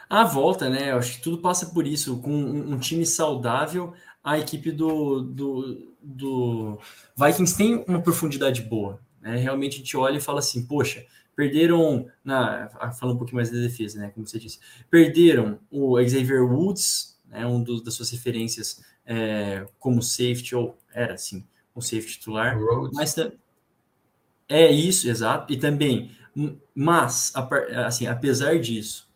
A 0.09 0.23
volta, 0.23 0.69
né? 0.69 0.91
Eu 0.91 0.97
acho 0.97 1.17
que 1.17 1.21
tudo 1.21 1.39
passa 1.39 1.67
por 1.67 1.85
isso. 1.85 2.19
Com 2.21 2.31
um, 2.31 2.73
um 2.73 2.79
time 2.79 3.05
saudável, 3.05 3.93
a 4.23 4.37
equipe 4.37 4.71
do, 4.71 5.21
do, 5.21 5.95
do 6.01 6.79
Vikings 7.15 7.57
tem 7.57 7.83
uma 7.87 8.01
profundidade 8.01 8.61
boa. 8.61 8.99
Né? 9.21 9.37
Realmente 9.37 9.75
a 9.75 9.77
gente 9.79 9.97
olha 9.97 10.17
e 10.17 10.21
fala 10.21 10.39
assim, 10.39 10.65
poxa, 10.65 11.05
perderam, 11.37 12.07
na, 12.23 12.67
falando 12.99 13.15
um 13.15 13.17
pouquinho 13.19 13.35
mais 13.35 13.51
da 13.51 13.59
defesa, 13.59 13.99
né, 13.99 14.09
como 14.09 14.25
você 14.25 14.39
disse, 14.39 14.59
perderam 14.89 15.59
o 15.69 16.01
Xavier 16.01 16.43
Woods, 16.43 17.15
né, 17.27 17.45
um 17.45 17.61
dos, 17.61 17.83
das 17.83 17.93
suas 17.93 18.09
referências 18.09 18.83
é, 19.05 19.63
como 19.77 20.01
safety, 20.01 20.55
ou 20.55 20.75
era 20.91 21.13
assim, 21.13 21.45
um 21.75 21.79
safety 21.79 22.13
titular, 22.13 22.59
Rhodes. 22.59 22.97
mas 22.97 23.15
é 24.49 24.71
isso, 24.71 25.07
exato, 25.07 25.53
e 25.53 25.57
também, 25.57 26.11
mas, 26.73 27.31
assim, 27.85 28.07
apesar 28.07 28.59
disso, 28.59 29.06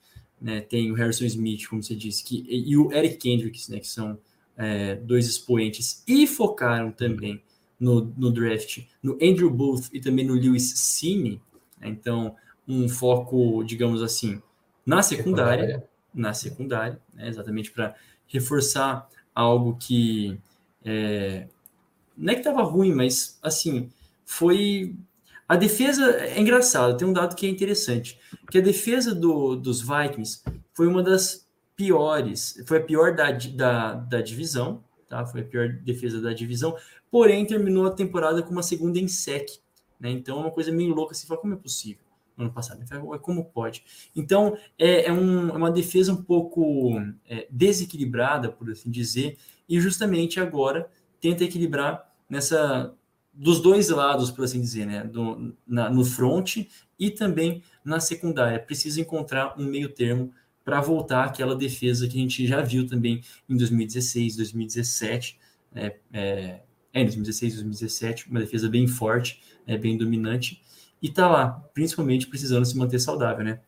né, 0.41 0.61
tem 0.61 0.91
o 0.91 0.95
Harrison 0.95 1.25
Smith, 1.25 1.67
como 1.67 1.83
você 1.83 1.95
disse, 1.95 2.23
que, 2.23 2.43
e 2.49 2.75
o 2.75 2.91
Eric 2.91 3.17
Kendricks, 3.17 3.69
né, 3.69 3.79
que 3.79 3.87
são 3.87 4.17
é, 4.57 4.95
dois 4.95 5.27
expoentes, 5.27 6.03
e 6.07 6.25
focaram 6.25 6.91
também 6.91 7.41
no, 7.81 8.13
no 8.15 8.31
draft 8.31 8.83
no 9.01 9.13
Andrew 9.13 9.49
Booth 9.49 9.89
e 9.91 9.99
também 9.99 10.23
no 10.23 10.35
Lewis 10.35 10.71
Cine, 10.77 11.41
né? 11.79 11.89
Então, 11.89 12.35
um 12.67 12.87
foco, 12.87 13.63
digamos 13.63 14.03
assim, 14.03 14.39
na 14.85 15.01
secundária, 15.01 15.65
secundária. 15.65 15.89
na 16.13 16.33
secundária, 16.33 17.01
né? 17.13 17.27
exatamente 17.27 17.71
para 17.71 17.95
reforçar 18.27 19.09
algo 19.33 19.75
que 19.77 20.39
é, 20.85 21.47
não 22.15 22.31
é 22.31 22.35
que 22.35 22.41
estava 22.41 22.61
ruim, 22.61 22.93
mas 22.93 23.39
assim 23.41 23.89
foi 24.23 24.95
a 25.51 25.57
defesa 25.57 26.11
é 26.11 26.39
engraçado. 26.39 26.95
Tem 26.97 27.05
um 27.05 27.11
dado 27.11 27.35
que 27.35 27.45
é 27.45 27.49
interessante, 27.49 28.17
que 28.49 28.57
a 28.57 28.61
defesa 28.61 29.13
do, 29.13 29.53
dos 29.57 29.81
Vikings 29.81 30.41
foi 30.73 30.87
uma 30.87 31.03
das 31.03 31.45
piores, 31.75 32.63
foi 32.65 32.77
a 32.77 32.81
pior 32.81 33.13
da, 33.13 33.31
da, 33.31 33.93
da 33.95 34.21
divisão, 34.21 34.81
tá? 35.09 35.25
Foi 35.25 35.41
a 35.41 35.43
pior 35.43 35.67
defesa 35.67 36.21
da 36.21 36.31
divisão, 36.31 36.73
porém 37.11 37.45
terminou 37.45 37.85
a 37.85 37.91
temporada 37.91 38.41
com 38.41 38.51
uma 38.51 38.63
segunda 38.63 38.97
em 38.97 39.09
sec. 39.09 39.49
Né? 39.99 40.11
Então 40.11 40.37
é 40.37 40.39
uma 40.39 40.51
coisa 40.51 40.71
meio 40.71 40.95
louca 40.95 41.11
assim, 41.11 41.27
fala, 41.27 41.41
como 41.41 41.53
é 41.53 41.57
possível? 41.57 42.05
No 42.37 42.45
ano 42.45 42.53
passado, 42.53 42.87
fala, 42.87 43.19
como 43.19 43.43
pode? 43.43 43.83
Então 44.15 44.57
é, 44.79 45.07
é, 45.07 45.11
um, 45.11 45.49
é 45.49 45.57
uma 45.57 45.69
defesa 45.69 46.13
um 46.13 46.23
pouco 46.23 46.93
é, 47.27 47.45
desequilibrada, 47.49 48.49
por 48.49 48.71
assim 48.71 48.89
dizer, 48.89 49.37
e 49.67 49.81
justamente 49.81 50.39
agora 50.39 50.89
tenta 51.19 51.43
equilibrar 51.43 52.09
nessa 52.29 52.95
dos 53.33 53.61
dois 53.61 53.89
lados, 53.89 54.29
por 54.29 54.43
assim 54.43 54.59
dizer, 54.59 54.85
né? 54.85 55.03
Do, 55.03 55.55
na, 55.65 55.89
no 55.89 56.03
front 56.03 56.57
e 56.99 57.09
também 57.09 57.63
na 57.83 57.99
secundária. 57.99 58.59
Precisa 58.59 58.99
encontrar 58.99 59.55
um 59.59 59.65
meio 59.65 59.89
termo 59.89 60.31
para 60.63 60.79
voltar 60.81 61.25
àquela 61.25 61.55
defesa 61.55 62.07
que 62.07 62.17
a 62.17 62.21
gente 62.21 62.45
já 62.45 62.61
viu 62.61 62.87
também 62.87 63.21
em 63.49 63.57
2016, 63.57 64.35
2017, 64.35 65.39
né? 65.71 65.93
é, 66.13 66.61
é, 66.93 67.01
em 67.01 67.05
2016, 67.05 67.53
2017, 67.55 68.29
uma 68.29 68.39
defesa 68.39 68.69
bem 68.69 68.87
forte, 68.87 69.41
é 69.65 69.77
bem 69.77 69.97
dominante, 69.97 70.61
e 71.01 71.09
tá 71.09 71.27
lá, 71.27 71.49
principalmente 71.73 72.27
precisando 72.27 72.65
se 72.65 72.77
manter 72.77 72.99
saudável, 72.99 73.43
né? 73.43 73.59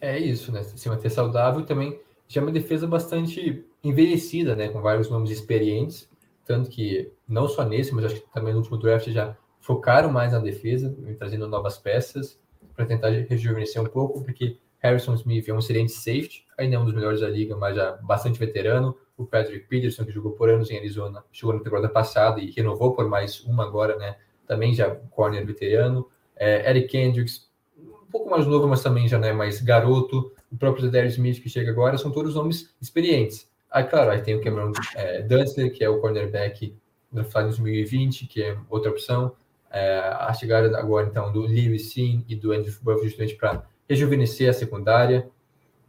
É 0.00 0.18
isso, 0.18 0.52
né? 0.52 0.62
Se 0.62 0.88
manter 0.88 1.10
saudável 1.10 1.64
também 1.64 1.98
já 2.28 2.40
é 2.40 2.44
uma 2.44 2.52
defesa 2.52 2.86
bastante 2.86 3.64
envelhecida, 3.82 4.54
né? 4.54 4.68
Com 4.68 4.80
vários 4.80 5.10
nomes 5.10 5.30
experientes, 5.30 6.08
tanto 6.44 6.70
que 6.70 7.10
não 7.26 7.48
só 7.48 7.64
nesse, 7.64 7.94
mas 7.94 8.06
acho 8.06 8.16
que 8.16 8.32
também 8.32 8.52
no 8.52 8.60
último 8.60 8.78
draft 8.78 9.08
já 9.08 9.36
focaram 9.60 10.12
mais 10.12 10.32
na 10.32 10.38
defesa, 10.38 10.94
trazendo 11.18 11.48
novas 11.48 11.78
peças 11.78 12.38
para 12.76 12.84
tentar 12.84 13.08
rejuvenescer 13.08 13.80
um 13.80 13.86
pouco, 13.86 14.22
porque 14.22 14.58
Harrison 14.78 15.14
Smith 15.14 15.48
é 15.48 15.52
um 15.54 15.58
excelente 15.58 15.92
safety, 15.92 16.44
ainda 16.58 16.76
é 16.76 16.78
um 16.78 16.84
dos 16.84 16.94
melhores 16.94 17.20
da 17.20 17.28
liga, 17.28 17.56
mas 17.56 17.74
já 17.74 17.92
bastante 17.92 18.38
veterano. 18.38 18.94
O 19.16 19.24
Patrick 19.24 19.66
Peterson, 19.66 20.04
que 20.04 20.12
jogou 20.12 20.32
por 20.32 20.50
anos 20.50 20.70
em 20.70 20.76
Arizona, 20.76 21.24
chegou 21.32 21.54
na 21.54 21.62
temporada 21.62 21.88
passada 21.88 22.40
e 22.40 22.50
renovou 22.50 22.92
por 22.92 23.08
mais 23.08 23.40
uma 23.44 23.64
agora, 23.64 23.96
né? 23.96 24.16
Também 24.46 24.74
já 24.74 24.90
corner 24.94 25.46
veterano. 25.46 26.06
É, 26.36 26.68
Eric 26.68 26.88
Kendricks, 26.88 27.48
um 27.78 28.10
pouco 28.10 28.28
mais 28.28 28.46
novo, 28.46 28.66
mas 28.68 28.82
também 28.82 29.08
já 29.08 29.18
não 29.18 29.28
é 29.28 29.32
mais 29.32 29.62
garoto. 29.62 30.32
O 30.52 30.56
próprio 30.58 30.90
Darius 30.90 31.14
Smith, 31.14 31.40
que 31.40 31.48
chega 31.48 31.70
agora, 31.70 31.96
são 31.96 32.10
todos 32.10 32.34
nomes 32.34 32.74
experientes. 32.82 33.48
Aí, 33.70 33.84
claro, 33.84 34.10
aí 34.10 34.20
tem 34.20 34.34
o 34.34 34.42
Cameron 34.42 34.72
é, 34.94 35.22
Dunstler, 35.22 35.72
que 35.72 35.82
é 35.82 35.88
o 35.88 36.00
cornerback 36.00 36.76
draftado 37.14 37.46
em 37.46 37.50
2020, 37.50 38.26
que 38.26 38.42
é 38.42 38.56
outra 38.68 38.90
opção. 38.90 39.34
É, 39.70 39.98
a 39.98 40.32
chegada 40.32 40.78
agora, 40.78 41.06
então, 41.08 41.32
do 41.32 41.40
Lewis 41.42 41.90
Sim 41.92 42.24
e 42.28 42.36
do 42.36 42.52
Andrew 42.52 42.72
Buff, 42.82 43.02
justamente 43.02 43.34
para 43.36 43.64
rejuvenescer 43.88 44.48
a 44.48 44.52
secundária. 44.52 45.28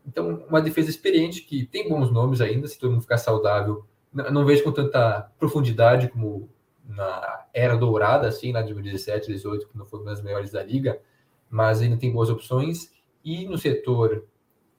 Então, 0.08 0.46
uma 0.50 0.62
defesa 0.62 0.90
experiente 0.90 1.42
que 1.42 1.66
tem 1.66 1.90
bons 1.90 2.12
nomes 2.12 2.42
ainda, 2.42 2.68
se 2.68 2.80
todo 2.80 2.92
mundo 2.92 3.02
ficar 3.02 3.18
saudável. 3.18 3.86
Não, 4.14 4.32
não 4.32 4.46
vejo 4.46 4.64
com 4.64 4.72
tanta 4.72 5.32
profundidade 5.38 6.08
como 6.10 6.50
na 6.88 7.46
era 7.54 7.76
dourada, 7.76 8.28
assim, 8.28 8.48
de 8.48 8.54
2017, 8.54 9.28
2018, 9.28 9.68
que 9.70 9.78
não 9.78 9.86
foi 9.86 10.00
uma 10.00 10.12
das 10.12 10.22
melhores 10.22 10.52
da 10.52 10.64
liga, 10.64 11.00
mas 11.50 11.82
ainda 11.82 11.98
tem 11.98 12.12
boas 12.12 12.30
opções. 12.30 12.92
E 13.24 13.46
no 13.48 13.58
setor 13.58 14.26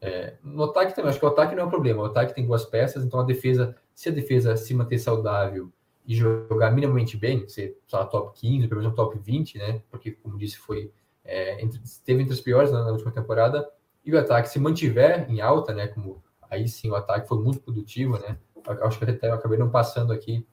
É, 0.00 0.36
no 0.42 0.62
ataque 0.64 0.94
também, 0.94 1.10
acho 1.10 1.18
que 1.18 1.24
o 1.24 1.28
ataque 1.28 1.54
não 1.54 1.64
é 1.64 1.66
um 1.66 1.70
problema. 1.70 2.02
O 2.02 2.06
ataque 2.06 2.34
tem 2.34 2.46
boas 2.46 2.64
peças, 2.66 3.04
então 3.04 3.18
a 3.20 3.24
defesa, 3.24 3.74
se 3.94 4.08
a 4.10 4.12
defesa 4.12 4.56
se 4.56 4.74
manter 4.74 4.98
saudável 4.98 5.72
e 6.06 6.14
jogar 6.14 6.70
minimamente 6.70 7.16
bem, 7.16 7.48
ser 7.48 7.78
só 7.86 8.04
top 8.04 8.38
15, 8.38 8.68
pelo 8.68 8.80
menos 8.80 8.94
top 8.94 9.18
20, 9.18 9.58
né? 9.58 9.82
Porque, 9.90 10.12
como 10.12 10.38
disse, 10.38 10.56
foi 10.56 10.92
é, 11.24 11.62
entre, 11.62 11.80
esteve 11.82 12.22
entre 12.22 12.34
as 12.34 12.40
piores 12.40 12.70
na, 12.70 12.84
na, 12.84 12.92
última 12.92 13.10
temporada, 13.10 13.68
e 14.04 14.14
o 14.14 14.18
ataque 14.18 14.48
se 14.48 14.60
mantiver 14.60 15.28
em 15.28 15.40
alta, 15.40 15.74
né? 15.74 15.88
Como 15.88 16.22
aí 16.48 16.68
sim 16.68 16.90
o 16.90 16.94
ataque 16.94 17.26
foi 17.26 17.38
muito 17.38 17.60
produtivo, 17.60 18.18
né? 18.18 18.38
Acho 18.82 18.98
que 18.98 19.04
até 19.04 19.28
eu 19.28 19.34
acabei 19.34 19.58
não 19.58 19.68
passando 19.68 20.12
aqui 20.12 20.46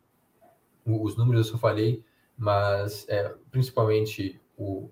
os 0.85 1.15
números, 1.15 1.47
eu 1.47 1.53
só 1.53 1.59
falei, 1.59 2.03
mas 2.37 3.07
é, 3.07 3.33
principalmente 3.51 4.41
o, 4.57 4.89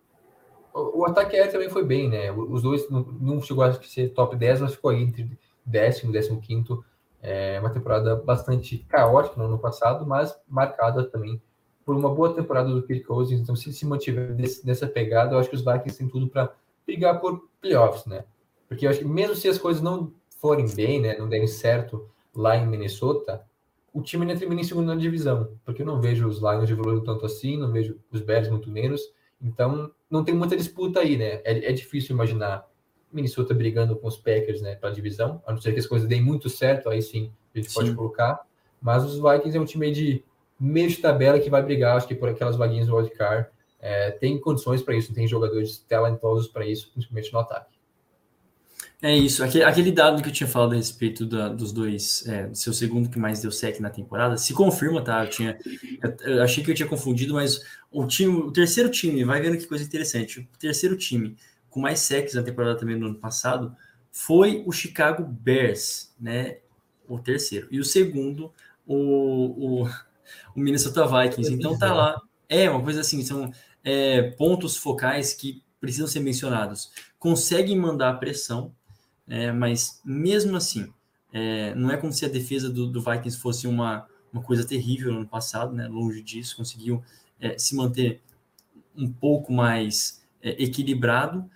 o, 0.74 1.05
ataque 1.05 1.36
aéreo 1.36 1.51
também 1.51 1.70
foi 1.70 1.84
bem, 1.84 2.07
né? 2.07 2.32
Os 2.32 2.62
dois 2.62 2.89
não, 2.89 3.01
não 3.01 3.41
chegou 3.41 3.64
a 3.64 3.74
ser 3.74 4.09
top 4.09 4.36
10, 4.36 4.62
mas 4.62 4.74
ficou 4.74 4.91
aí 4.91 5.01
entre 5.01 5.38
décimo 5.66 6.12
décimo 6.12 6.39
quinto. 6.39 6.84
É 7.22 7.59
uma 7.59 7.69
temporada 7.69 8.15
bastante 8.15 8.80
caótica 8.89 9.36
no 9.38 9.45
ano 9.45 9.59
passado, 9.59 10.05
mas 10.05 10.36
marcada 10.47 11.03
também 11.03 11.41
por 11.86 11.95
uma 11.95 12.13
boa 12.13 12.34
temporada 12.34 12.69
do 12.69 12.84
Kirk 12.84 13.03
Cousins. 13.03 13.39
Então, 13.39 13.55
se 13.55 13.72
se 13.74 13.86
mantiver 13.86 14.34
desse, 14.34 14.65
nessa 14.65 14.88
pegada, 14.88 15.36
eu 15.36 15.39
acho 15.39 15.49
que 15.49 15.55
os 15.55 15.63
Vikings 15.63 15.97
têm 15.97 16.07
tudo 16.07 16.28
para 16.28 16.53
brigar 16.86 17.19
por 17.19 17.47
playoffs, 17.61 18.05
né? 18.05 18.26
Porque 18.67 18.86
eu 18.86 18.89
acho 18.89 18.99
que 18.99 19.05
mesmo 19.05 19.36
se 19.36 19.47
as 19.47 19.57
coisas 19.57 19.82
não 19.82 20.13
forem 20.39 20.65
bem, 20.74 20.99
né, 20.99 21.17
não 21.17 21.30
derem 21.30 21.47
certo 21.47 22.09
lá 22.34 22.55
em 22.55 22.65
Minnesota, 22.65 23.45
o 23.93 24.01
time 24.01 24.26
ainda 24.26 24.39
termina 24.39 24.61
em 24.61 24.63
segunda 24.63 24.95
divisão, 24.95 25.51
porque 25.65 25.82
eu 25.82 25.86
não 25.86 25.99
vejo 25.99 26.28
os 26.28 26.39
Lions 26.39 26.69
evoluindo 26.69 27.03
tanto 27.03 27.26
assim, 27.26 27.57
não 27.57 27.72
vejo 27.72 27.99
os 28.11 28.22
Bears 28.22 28.49
muito 28.49 28.72
menos, 28.72 29.01
então 29.41 29.91
não 30.09 30.24
tem 30.24 30.34
muita 30.34 30.55
disputa 30.55 31.01
aí, 31.01 31.17
né? 31.17 31.41
É, 31.43 31.69
é 31.69 31.72
difícil 31.74 32.15
imaginar 32.15 32.65
Minnesota 33.12 33.53
brigando 33.53 33.95
com 33.95 34.07
os 34.07 34.18
Packers, 34.18 34.62
né, 34.62 34.76
para 34.76 34.89
a 34.89 34.93
divisão, 34.93 35.41
a 35.45 35.51
não 35.51 35.62
ser 35.62 35.74
que 35.74 35.80
as 35.80 35.88
coisas 35.88 36.07
deem 36.07 36.22
muito 36.22 36.49
certo, 36.49 36.89
aí 36.89 37.01
sim 37.01 37.32
a 37.53 37.57
gente 37.57 37.70
sim. 37.70 37.76
pode 37.76 37.93
colocar, 37.93 38.41
mas 38.82 39.03
os 39.03 39.16
Vikings 39.16 39.57
é 39.57 39.59
um 39.59 39.66
time 39.66 39.91
de 39.91 40.24
meio 40.59 40.89
de 40.89 40.97
tabela 40.97 41.39
que 41.39 41.49
vai 41.49 41.62
brigar, 41.62 41.97
acho 41.97 42.07
que 42.07 42.16
por 42.16 42.30
aquelas 42.30 42.55
vaguinhas 42.55 42.88
do 42.88 42.95
wildcard, 42.95 43.47
é, 43.80 44.12
tem 44.12 44.39
condições 44.39 44.82
para 44.82 44.95
isso, 44.95 45.14
tem 45.14 45.28
jogadores 45.28 45.80
talentosos 45.89 46.47
para 46.47 46.66
isso, 46.66 46.91
principalmente 46.93 47.34
no 47.34 47.39
ataque. 47.39 47.82
É 49.01 49.18
isso. 49.18 49.43
Aquele, 49.43 49.64
aquele, 49.64 49.91
dado 49.91 50.22
que 50.22 50.30
eu 50.30 50.34
tinha 50.34 50.47
falado 50.47 50.74
a 50.74 50.76
respeito 50.76 51.26
da, 51.26 51.49
dos 51.49 51.72
dois, 51.72 52.24
é, 52.28 52.53
seu 52.53 52.72
segundo 52.72 53.09
que 53.09 53.18
mais 53.18 53.41
deu 53.41 53.51
sec 53.51 53.80
na 53.80 53.89
temporada, 53.89 54.38
se 54.38 54.53
confirma, 54.53 55.03
tá? 55.03 55.24
Eu, 55.26 55.30
tinha, 55.30 55.57
eu, 56.03 56.34
eu, 56.36 56.43
achei 56.43 56.64
que 56.64 56.70
eu 56.70 56.76
tinha 56.76 56.88
confundido, 56.88 57.34
mas 57.34 57.64
o 57.91 58.05
time, 58.05 58.38
o 58.38 58.51
terceiro 58.51 58.91
time, 58.91 59.24
vai 59.24 59.41
vendo 59.41 59.57
que 59.57 59.66
coisa 59.66 59.84
interessante. 59.84 60.47
O 60.53 60.57
terceiro 60.59 60.95
time 60.95 61.36
com 61.72 61.80
mais 61.80 62.01
secs 62.01 62.36
na 62.36 62.43
temporada 62.43 62.78
também 62.78 62.95
no 62.95 63.07
ano 63.07 63.15
passado 63.15 63.76
foi 64.11 64.63
o 64.67 64.72
Chicago 64.72 65.24
Bears, 65.24 66.13
né? 66.19 66.57
O 67.07 67.17
terceiro. 67.17 67.67
E 67.72 67.80
o 67.80 67.84
segundo, 67.84 68.53
o, 68.86 68.95
o, 68.95 69.89
o 70.55 70.59
Minnesota 70.59 71.07
Vikings. 71.07 71.51
Então 71.51 71.76
tá 71.76 71.91
lá. 71.91 72.22
É 72.47 72.69
uma 72.69 72.84
coisa 72.84 73.01
assim, 73.01 73.24
são 73.24 73.51
é, 73.84 74.22
pontos 74.32 74.78
focais 74.78 75.34
que 75.34 75.63
precisam 75.80 76.07
ser 76.07 76.19
mencionados. 76.19 76.91
Conseguem 77.17 77.76
mandar 77.76 78.19
pressão 78.19 78.76
é, 79.32 79.49
mas 79.49 80.01
mesmo 80.03 80.57
assim, 80.57 80.91
é, 81.32 81.74
não 81.76 81.89
é 81.89 81.95
como 81.95 82.11
se 82.11 82.26
a 82.26 82.28
defesa 82.28 82.69
do, 82.69 82.86
do, 82.86 83.01
Vikings 83.01 83.38
fosse 83.38 83.65
uma, 83.65 84.05
uma 84.32 84.43
coisa 84.43 84.67
terrível 84.67 85.13
no 85.13 85.19
ano 85.19 85.28
passado, 85.28 85.74
né? 85.74 85.88
longe 85.88 86.22
disso, 86.22 86.57
conseguiu 86.57 87.01
é, 87.39 87.57
se 87.57 87.74
manter 87.74 88.22
um 88.93 89.09
pouco 89.09 89.53
mais 89.53 90.22
é, 90.41 90.61
equilibrado. 90.61 91.49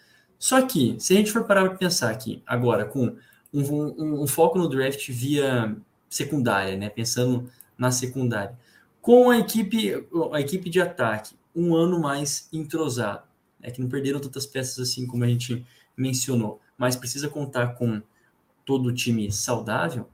Só 0.45 0.61
que, 0.61 0.95
se 0.99 1.11
a 1.11 1.17
gente 1.17 1.31
for 1.31 1.43
parar 1.43 1.67
para 1.67 1.75
pensar 1.75 2.11
aqui, 2.11 2.43
agora, 2.45 2.85
com 2.85 3.15
um, 3.51 3.63
um, 3.63 4.21
um, 4.21 4.27
foco 4.27 4.59
no 4.59 4.69
draft 4.69 5.09
via 5.09 5.75
secundária, 6.07 6.77
né? 6.77 6.87
pensando 6.87 7.49
na 7.75 7.91
secundária, 7.91 8.55
com 9.01 9.31
a 9.31 9.39
equipe, 9.39 10.05
a 10.31 10.39
equipe 10.39 10.69
de 10.69 10.79
ataque 10.79 11.35
um 11.55 11.75
ano 11.75 11.99
mais 11.99 12.47
entrosado, 12.53 13.23
é 13.59 13.71
que 13.71 13.81
não 13.81 13.89
perderam 13.89 14.19
tantas 14.19 14.45
peças 14.45 14.77
assim 14.87 15.07
como 15.07 15.23
a 15.23 15.27
gente 15.27 15.65
mencionou 15.97 16.61
mas 16.77 16.95
precisa 16.95 17.27
contar 17.27 17.69
com 17.73 17.99
todo 18.63 18.89
o 18.89 18.93
time 18.93 19.31
saudável, 19.31 20.07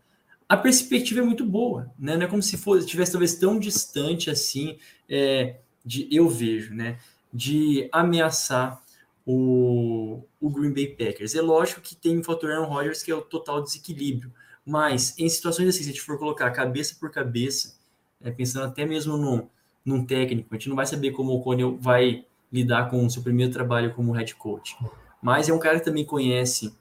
a 0.48 0.56
perspectiva 0.56 1.20
é 1.20 1.24
muito 1.24 1.46
boa, 1.46 1.92
né? 2.00 2.16
Não 2.16 2.24
é 2.24 2.30
como 2.30 2.42
se 2.42 2.56
fosse 2.56 2.86
estivesse 2.86 3.12
talvez 3.12 3.36
tão 3.36 3.60
distante 3.60 4.30
assim 4.30 4.78
é, 5.10 5.58
de 5.84 6.08
eu 6.10 6.30
vejo, 6.30 6.74
né? 6.74 7.00
De 7.34 7.90
ameaçar 7.92 8.82
o, 9.26 10.24
o 10.40 10.50
Green 10.50 10.74
Bay 10.74 10.88
Packers. 10.88 11.36
É 11.36 11.42
lógico 11.42 11.82
que 11.82 11.96
tem 11.96 12.18
o 12.20 12.24
fator 12.24 12.52
Aaron 12.52 12.68
Rodgers 12.68 13.04
que 13.04 13.12
é 13.12 13.16
o 13.16 13.22
total 13.22 13.62
desequilíbrio, 13.62 14.32
mas 14.66 15.18
em 15.18 15.30
situações 15.30 15.68
assim, 15.70 15.84
se 15.84 15.90
a 15.90 15.94
gente 15.94 16.02
for 16.02 16.18
colocar 16.18 16.50
cabeça 16.52 16.96
por 17.00 17.12
cabeça, 17.12 17.76
é, 18.22 18.32
pensando 18.32 18.66
até 18.66 18.86
mesmo 18.86 19.18
no, 19.18 19.50
num 19.86 20.06
técnico, 20.06 20.50
a 20.52 20.58
gente 20.58 20.70
não 20.70 20.76
vai 20.76 20.86
saber 20.86 21.12
como 21.12 21.34
o 21.34 21.42
Conel 21.42 21.78
vai 21.78 22.26
lidar 22.52 22.90
com 22.90 23.06
o 23.06 23.10
seu 23.10 23.22
primeiro 23.22 23.52
trabalho 23.52 23.94
como 23.94 24.12
head 24.12 24.36
coach 24.36 24.76
mas 25.22 25.48
é 25.48 25.54
um 25.54 25.60
cara 25.60 25.80
que 25.80 25.86
também 25.86 26.04
conhece 26.04 26.76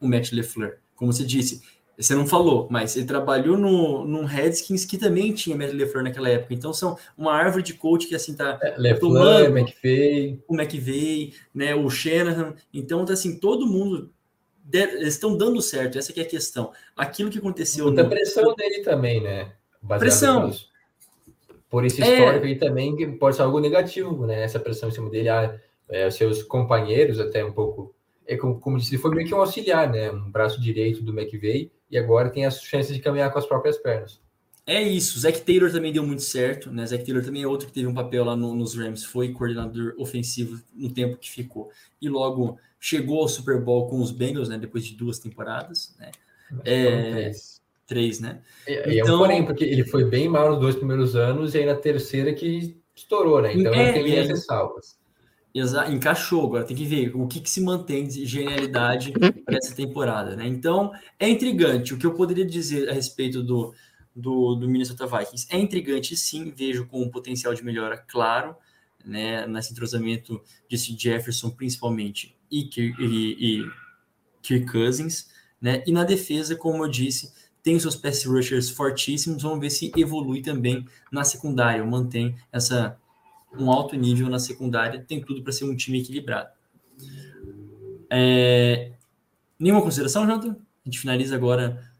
o 0.00 0.08
Matt 0.08 0.32
LeFleur. 0.32 0.78
Como 0.96 1.12
você 1.12 1.24
disse, 1.24 1.62
você 2.00 2.14
não 2.14 2.26
falou, 2.26 2.66
mas 2.70 2.96
ele 2.96 3.06
trabalhou 3.06 3.58
no, 3.58 4.06
num 4.06 4.24
Redskins 4.24 4.84
que 4.84 4.96
também 4.96 5.32
tinha 5.32 5.56
Matt 5.56 5.72
LeFleur 5.72 6.04
naquela 6.04 6.28
época. 6.28 6.54
Então 6.54 6.72
são 6.72 6.96
uma 7.16 7.32
árvore 7.32 7.62
de 7.62 7.74
coach 7.74 8.06
que 8.06 8.14
assim 8.14 8.34
tá 8.34 8.58
é, 8.62 8.74
LeFleur, 8.78 9.56
McVay, 9.56 10.42
o 10.48 10.54
McVay, 10.54 11.34
né, 11.54 11.74
o 11.74 11.90
Shanahan. 11.90 12.54
Então 12.72 13.04
tá 13.04 13.12
assim, 13.12 13.38
todo 13.38 13.66
mundo 13.66 14.10
eles 14.72 15.14
estão 15.14 15.36
dando 15.36 15.60
certo, 15.60 15.98
essa 15.98 16.12
é 16.18 16.22
a 16.22 16.26
questão. 16.26 16.72
Aquilo 16.96 17.30
que 17.30 17.38
aconteceu 17.38 17.86
Muita 17.86 18.04
no... 18.04 18.08
pressão 18.08 18.54
dele 18.54 18.82
também, 18.82 19.20
né? 19.20 19.52
Baseado 19.82 20.00
pressão. 20.00 20.52
Por 21.68 21.84
esse 21.84 22.00
histórico 22.00 22.46
é... 22.46 22.48
aí 22.48 22.56
também 22.56 23.16
pode 23.18 23.36
ser 23.36 23.42
algo 23.42 23.58
negativo, 23.58 24.26
né? 24.26 24.42
Essa 24.42 24.60
pressão 24.60 24.88
em 24.88 24.92
cima 24.92 25.10
dele, 25.10 25.28
ah, 25.28 25.58
é, 25.88 26.10
seus 26.10 26.42
companheiros, 26.42 27.18
até 27.18 27.44
um 27.44 27.52
pouco. 27.52 27.94
É 28.26 28.36
como, 28.36 28.60
como 28.60 28.78
disse, 28.78 28.94
ele 28.94 29.02
foi 29.02 29.14
meio 29.14 29.26
que 29.26 29.34
um 29.34 29.40
auxiliar, 29.40 29.90
né? 29.90 30.10
Um 30.10 30.30
braço 30.30 30.60
direito 30.60 31.02
do 31.02 31.18
McVeigh, 31.18 31.70
e 31.90 31.98
agora 31.98 32.30
tem 32.30 32.46
as 32.46 32.62
chances 32.62 32.94
de 32.94 33.02
caminhar 33.02 33.32
com 33.32 33.38
as 33.38 33.46
próprias 33.46 33.76
pernas. 33.78 34.20
É 34.66 34.80
isso, 34.80 35.18
Zac 35.18 35.40
Taylor 35.40 35.72
também 35.72 35.92
deu 35.92 36.06
muito 36.06 36.22
certo, 36.22 36.70
né? 36.70 36.86
Zac 36.86 37.04
Taylor 37.04 37.24
também 37.24 37.42
é 37.42 37.46
outro 37.46 37.66
que 37.66 37.72
teve 37.72 37.88
um 37.88 37.94
papel 37.94 38.24
lá 38.24 38.36
no, 38.36 38.54
nos 38.54 38.76
Rams, 38.76 39.04
foi 39.04 39.32
coordenador 39.32 39.94
ofensivo 39.98 40.60
no 40.72 40.90
tempo 40.92 41.16
que 41.16 41.28
ficou. 41.28 41.70
E 42.00 42.08
logo 42.08 42.56
chegou 42.78 43.20
ao 43.20 43.28
Super 43.28 43.60
Bowl 43.60 43.88
com 43.88 44.00
os 44.00 44.12
Bengals, 44.12 44.48
né? 44.48 44.58
Depois 44.58 44.86
de 44.86 44.94
duas 44.94 45.18
temporadas, 45.18 45.94
né? 45.98 46.12
É, 46.64 47.10
três. 47.10 47.60
três. 47.86 48.20
né? 48.20 48.40
E, 48.68 48.72
então, 48.72 48.84
é 48.84 48.88
um 48.88 48.92
então 48.92 49.18
porém, 49.18 49.44
porque 49.44 49.64
ele 49.64 49.84
foi 49.84 50.04
bem 50.04 50.28
mal 50.28 50.50
nos 50.50 50.60
dois 50.60 50.76
primeiros 50.76 51.16
anos, 51.16 51.54
e 51.54 51.58
aí 51.58 51.66
na 51.66 51.74
terceira 51.74 52.32
que 52.32 52.76
estourou, 52.94 53.42
né? 53.42 53.52
Então 53.54 53.74
é, 53.74 53.82
ele 53.82 53.92
tem 53.92 54.04
minhas 54.04 54.28
ressalvas. 54.28 54.99
Exa 55.54 55.88
encaixou, 55.88 56.46
agora 56.46 56.64
tem 56.64 56.76
que 56.76 56.84
ver 56.84 57.14
o 57.14 57.26
que, 57.26 57.40
que 57.40 57.50
se 57.50 57.60
mantém 57.60 58.06
de 58.06 58.24
genialidade 58.24 59.12
para 59.12 59.56
essa 59.56 59.74
temporada, 59.74 60.36
né? 60.36 60.46
Então, 60.46 60.92
é 61.18 61.28
intrigante. 61.28 61.92
O 61.92 61.98
que 61.98 62.06
eu 62.06 62.14
poderia 62.14 62.46
dizer 62.46 62.88
a 62.88 62.92
respeito 62.92 63.42
do, 63.42 63.74
do, 64.14 64.54
do 64.54 64.68
Minnesota 64.68 65.06
Vikings 65.06 65.48
é 65.50 65.58
intrigante, 65.58 66.16
sim, 66.16 66.52
vejo 66.56 66.86
com 66.86 67.02
um 67.02 67.10
potencial 67.10 67.52
de 67.52 67.64
melhora 67.64 67.98
claro, 67.98 68.54
né? 69.04 69.46
Nesse 69.46 69.72
entrosamento 69.72 70.40
de 70.68 70.76
Jefferson, 70.76 71.50
principalmente, 71.50 72.36
e, 72.50 72.68
e, 72.76 73.60
e 73.60 73.70
Kirk 74.42 74.70
Cousins, 74.70 75.30
né? 75.60 75.82
E 75.86 75.92
na 75.92 76.04
defesa, 76.04 76.54
como 76.54 76.84
eu 76.84 76.88
disse, 76.88 77.32
tem 77.62 77.78
seus 77.78 77.96
pass 77.96 78.24
rushers 78.24 78.70
fortíssimos, 78.70 79.42
vamos 79.42 79.60
ver 79.60 79.70
se 79.70 79.92
evolui 79.96 80.42
também 80.42 80.86
na 81.10 81.24
secundária, 81.24 81.84
mantém 81.84 82.36
essa 82.52 82.98
um 83.58 83.70
alto 83.70 83.96
nível 83.96 84.28
na 84.28 84.38
secundária, 84.38 85.04
tem 85.06 85.20
tudo 85.20 85.42
para 85.42 85.52
ser 85.52 85.64
um 85.64 85.76
time 85.76 86.00
equilibrado. 86.00 86.50
É... 88.10 88.92
Nenhuma 89.58 89.82
consideração, 89.82 90.26
Jonathan? 90.26 90.56
A 90.84 90.88
gente 90.88 90.98
finaliza 90.98 91.34
agora 91.34 91.90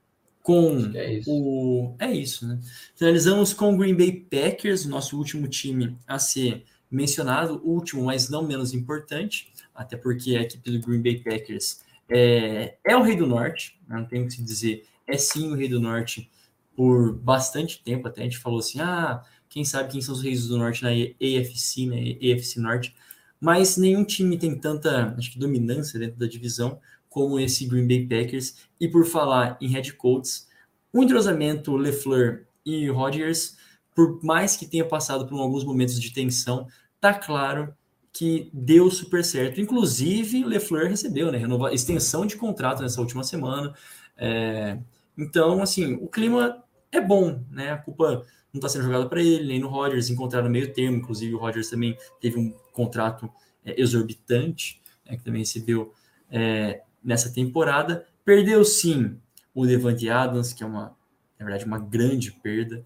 com 0.42 0.90
é 0.94 1.20
o. 1.26 1.94
É 1.98 2.10
isso, 2.10 2.46
né? 2.48 2.58
Finalizamos 2.94 3.52
com 3.52 3.74
o 3.74 3.76
Green 3.76 3.94
Bay 3.94 4.12
Packers, 4.12 4.86
nosso 4.86 5.16
último 5.16 5.46
time 5.46 5.96
a 6.06 6.18
ser 6.18 6.64
mencionado, 6.90 7.60
último, 7.64 8.04
mas 8.04 8.28
não 8.28 8.42
menos 8.42 8.74
importante, 8.74 9.52
até 9.74 9.96
porque 9.96 10.36
a 10.36 10.42
equipe 10.42 10.70
do 10.70 10.80
Green 10.84 11.02
Bay 11.02 11.18
Packers 11.22 11.82
é, 12.10 12.76
é 12.84 12.96
o 12.96 13.02
Rei 13.02 13.16
do 13.16 13.26
Norte, 13.26 13.78
né? 13.86 13.96
não 13.96 14.06
tem 14.06 14.22
o 14.22 14.26
que 14.26 14.32
se 14.32 14.42
dizer, 14.42 14.84
é 15.06 15.16
sim 15.16 15.52
o 15.52 15.54
Rei 15.54 15.68
do 15.68 15.78
Norte 15.78 16.28
por 16.74 17.14
bastante 17.14 17.82
tempo, 17.82 18.08
até 18.08 18.22
a 18.22 18.24
gente 18.24 18.38
falou 18.38 18.58
assim, 18.58 18.80
ah, 18.80 19.22
quem 19.50 19.64
sabe 19.64 19.90
quem 19.92 20.00
são 20.00 20.14
os 20.14 20.22
reis 20.22 20.46
do 20.46 20.56
norte 20.56 20.82
na 20.82 20.90
AFC, 20.90 21.86
né? 21.86 22.16
AFC 22.32 22.58
Norte. 22.60 22.94
Mas 23.40 23.76
nenhum 23.76 24.04
time 24.04 24.38
tem 24.38 24.54
tanta, 24.58 25.14
acho 25.18 25.32
que, 25.32 25.38
dominância 25.38 25.98
dentro 25.98 26.18
da 26.18 26.26
divisão 26.26 26.80
como 27.08 27.38
esse 27.40 27.66
Green 27.66 27.86
Bay 27.86 28.06
Packers. 28.06 28.56
E 28.80 28.88
por 28.88 29.04
falar 29.04 29.58
em 29.60 29.68
head 29.68 29.92
coaches, 29.94 30.48
o 30.92 31.02
entrosamento 31.02 31.76
LeFleur 31.76 32.46
e 32.64 32.88
Rodgers, 32.88 33.56
por 33.94 34.22
mais 34.22 34.56
que 34.56 34.66
tenha 34.66 34.84
passado 34.84 35.26
por 35.26 35.38
alguns 35.38 35.64
momentos 35.64 36.00
de 36.00 36.12
tensão, 36.12 36.68
tá 37.00 37.12
claro 37.12 37.74
que 38.12 38.50
deu 38.52 38.90
super 38.90 39.24
certo. 39.24 39.60
Inclusive, 39.60 40.44
Lefleur 40.44 40.88
recebeu, 40.88 41.30
né? 41.30 41.38
Renova, 41.38 41.72
extensão 41.72 42.26
de 42.26 42.36
contrato 42.36 42.82
nessa 42.82 43.00
última 43.00 43.22
semana. 43.22 43.74
É, 44.16 44.78
então, 45.16 45.62
assim, 45.62 45.94
o 45.94 46.08
clima 46.08 46.62
é 46.92 47.00
bom, 47.00 47.42
né? 47.50 47.72
A 47.72 47.78
culpa 47.78 48.24
não 48.52 48.58
está 48.58 48.68
sendo 48.68 48.84
jogada 48.84 49.08
para 49.08 49.22
ele, 49.22 49.46
nem 49.46 49.60
no 49.60 49.68
Rodgers, 49.68 50.10
encontraram 50.10 50.50
meio 50.50 50.72
termo. 50.72 50.96
Inclusive, 50.96 51.34
o 51.34 51.38
Rodgers 51.38 51.70
também 51.70 51.96
teve 52.20 52.38
um 52.38 52.50
contrato 52.72 53.30
é, 53.64 53.80
exorbitante, 53.80 54.80
né, 55.06 55.16
que 55.16 55.24
também 55.24 55.40
recebeu 55.40 55.92
é, 56.30 56.82
nessa 57.02 57.32
temporada. 57.32 58.06
Perdeu 58.24 58.64
sim 58.64 59.16
o 59.54 59.66
Devante 59.66 60.08
Adams, 60.08 60.52
que 60.52 60.62
é 60.62 60.66
uma, 60.66 60.96
na 61.38 61.44
verdade, 61.44 61.64
uma 61.64 61.78
grande 61.78 62.32
perda, 62.32 62.82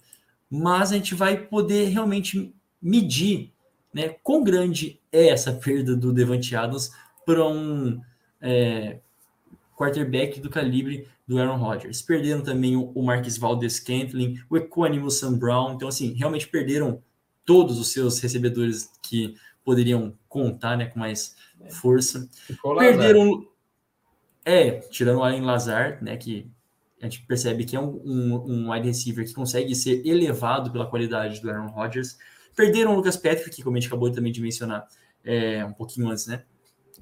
mas 0.50 0.92
a 0.92 0.96
gente 0.96 1.14
vai 1.14 1.36
poder 1.36 1.88
realmente 1.88 2.54
medir 2.80 3.52
né, 3.92 4.08
quão 4.22 4.42
grande 4.42 5.00
é 5.10 5.28
essa 5.28 5.52
perda 5.52 5.96
do 5.96 6.12
Devante 6.12 6.54
Adams 6.54 6.90
para 7.24 7.46
um 7.46 8.00
é, 8.40 8.98
quarterback 9.74 10.40
do 10.40 10.48
calibre 10.50 11.08
do 11.26 11.38
Aaron 11.38 11.56
Rodgers. 11.56 12.02
Perderam 12.02 12.42
também 12.42 12.76
o, 12.76 13.02
Marquis 13.02 13.36
Valdez 13.36 13.74
Scantling, 13.74 14.40
o 14.48 14.56
Equanimo 14.56 15.10
Sam 15.10 15.38
Brown, 15.38 15.74
então 15.74 15.88
assim, 15.88 16.12
realmente 16.14 16.48
perderam 16.48 17.02
todos 17.44 17.78
os 17.78 17.88
seus 17.88 18.18
recebedores 18.20 18.90
que 19.02 19.34
poderiam 19.64 20.16
contar 20.28 20.76
né, 20.76 20.86
com 20.86 20.98
mais 20.98 21.36
força. 21.70 22.28
Perderam. 22.78 23.46
É, 24.44 24.72
tirando 24.72 25.20
o 25.20 25.24
Allen 25.24 25.40
Lazar, 25.40 26.02
né, 26.04 26.18
que 26.18 26.50
a 27.00 27.06
gente 27.06 27.22
percebe 27.22 27.64
que 27.64 27.74
é 27.74 27.80
um, 27.80 28.00
um, 28.04 28.34
um 28.46 28.72
wide 28.72 28.86
receiver 28.86 29.24
que 29.26 29.32
consegue 29.32 29.74
ser 29.74 30.06
elevado 30.06 30.70
pela 30.70 30.86
qualidade 30.86 31.40
do 31.40 31.50
Aaron 31.50 31.68
Rodgers. 31.68 32.18
Perderam 32.54 32.92
o 32.92 32.96
Lucas 32.96 33.16
Patrick, 33.16 33.62
como 33.62 33.76
a 33.76 33.80
gente 33.80 33.88
acabou 33.88 34.10
também 34.12 34.32
de 34.32 34.40
mencionar 34.40 34.86
é, 35.24 35.64
um 35.64 35.72
pouquinho 35.72 36.08
antes, 36.08 36.26
né? 36.26 36.44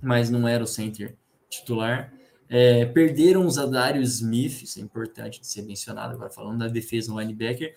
Mas 0.00 0.30
não 0.30 0.46
era 0.46 0.62
o 0.62 0.66
center 0.66 1.16
titular. 1.50 2.12
É, 2.54 2.84
perderam 2.84 3.46
o 3.46 3.50
Zadarius 3.50 4.16
Smith, 4.16 4.62
isso 4.62 4.78
é 4.78 4.82
importante 4.82 5.40
de 5.40 5.46
ser 5.46 5.62
mencionado 5.62 6.12
agora, 6.12 6.28
falando 6.28 6.58
da 6.58 6.68
defesa 6.68 7.10
no 7.10 7.18
linebacker. 7.18 7.74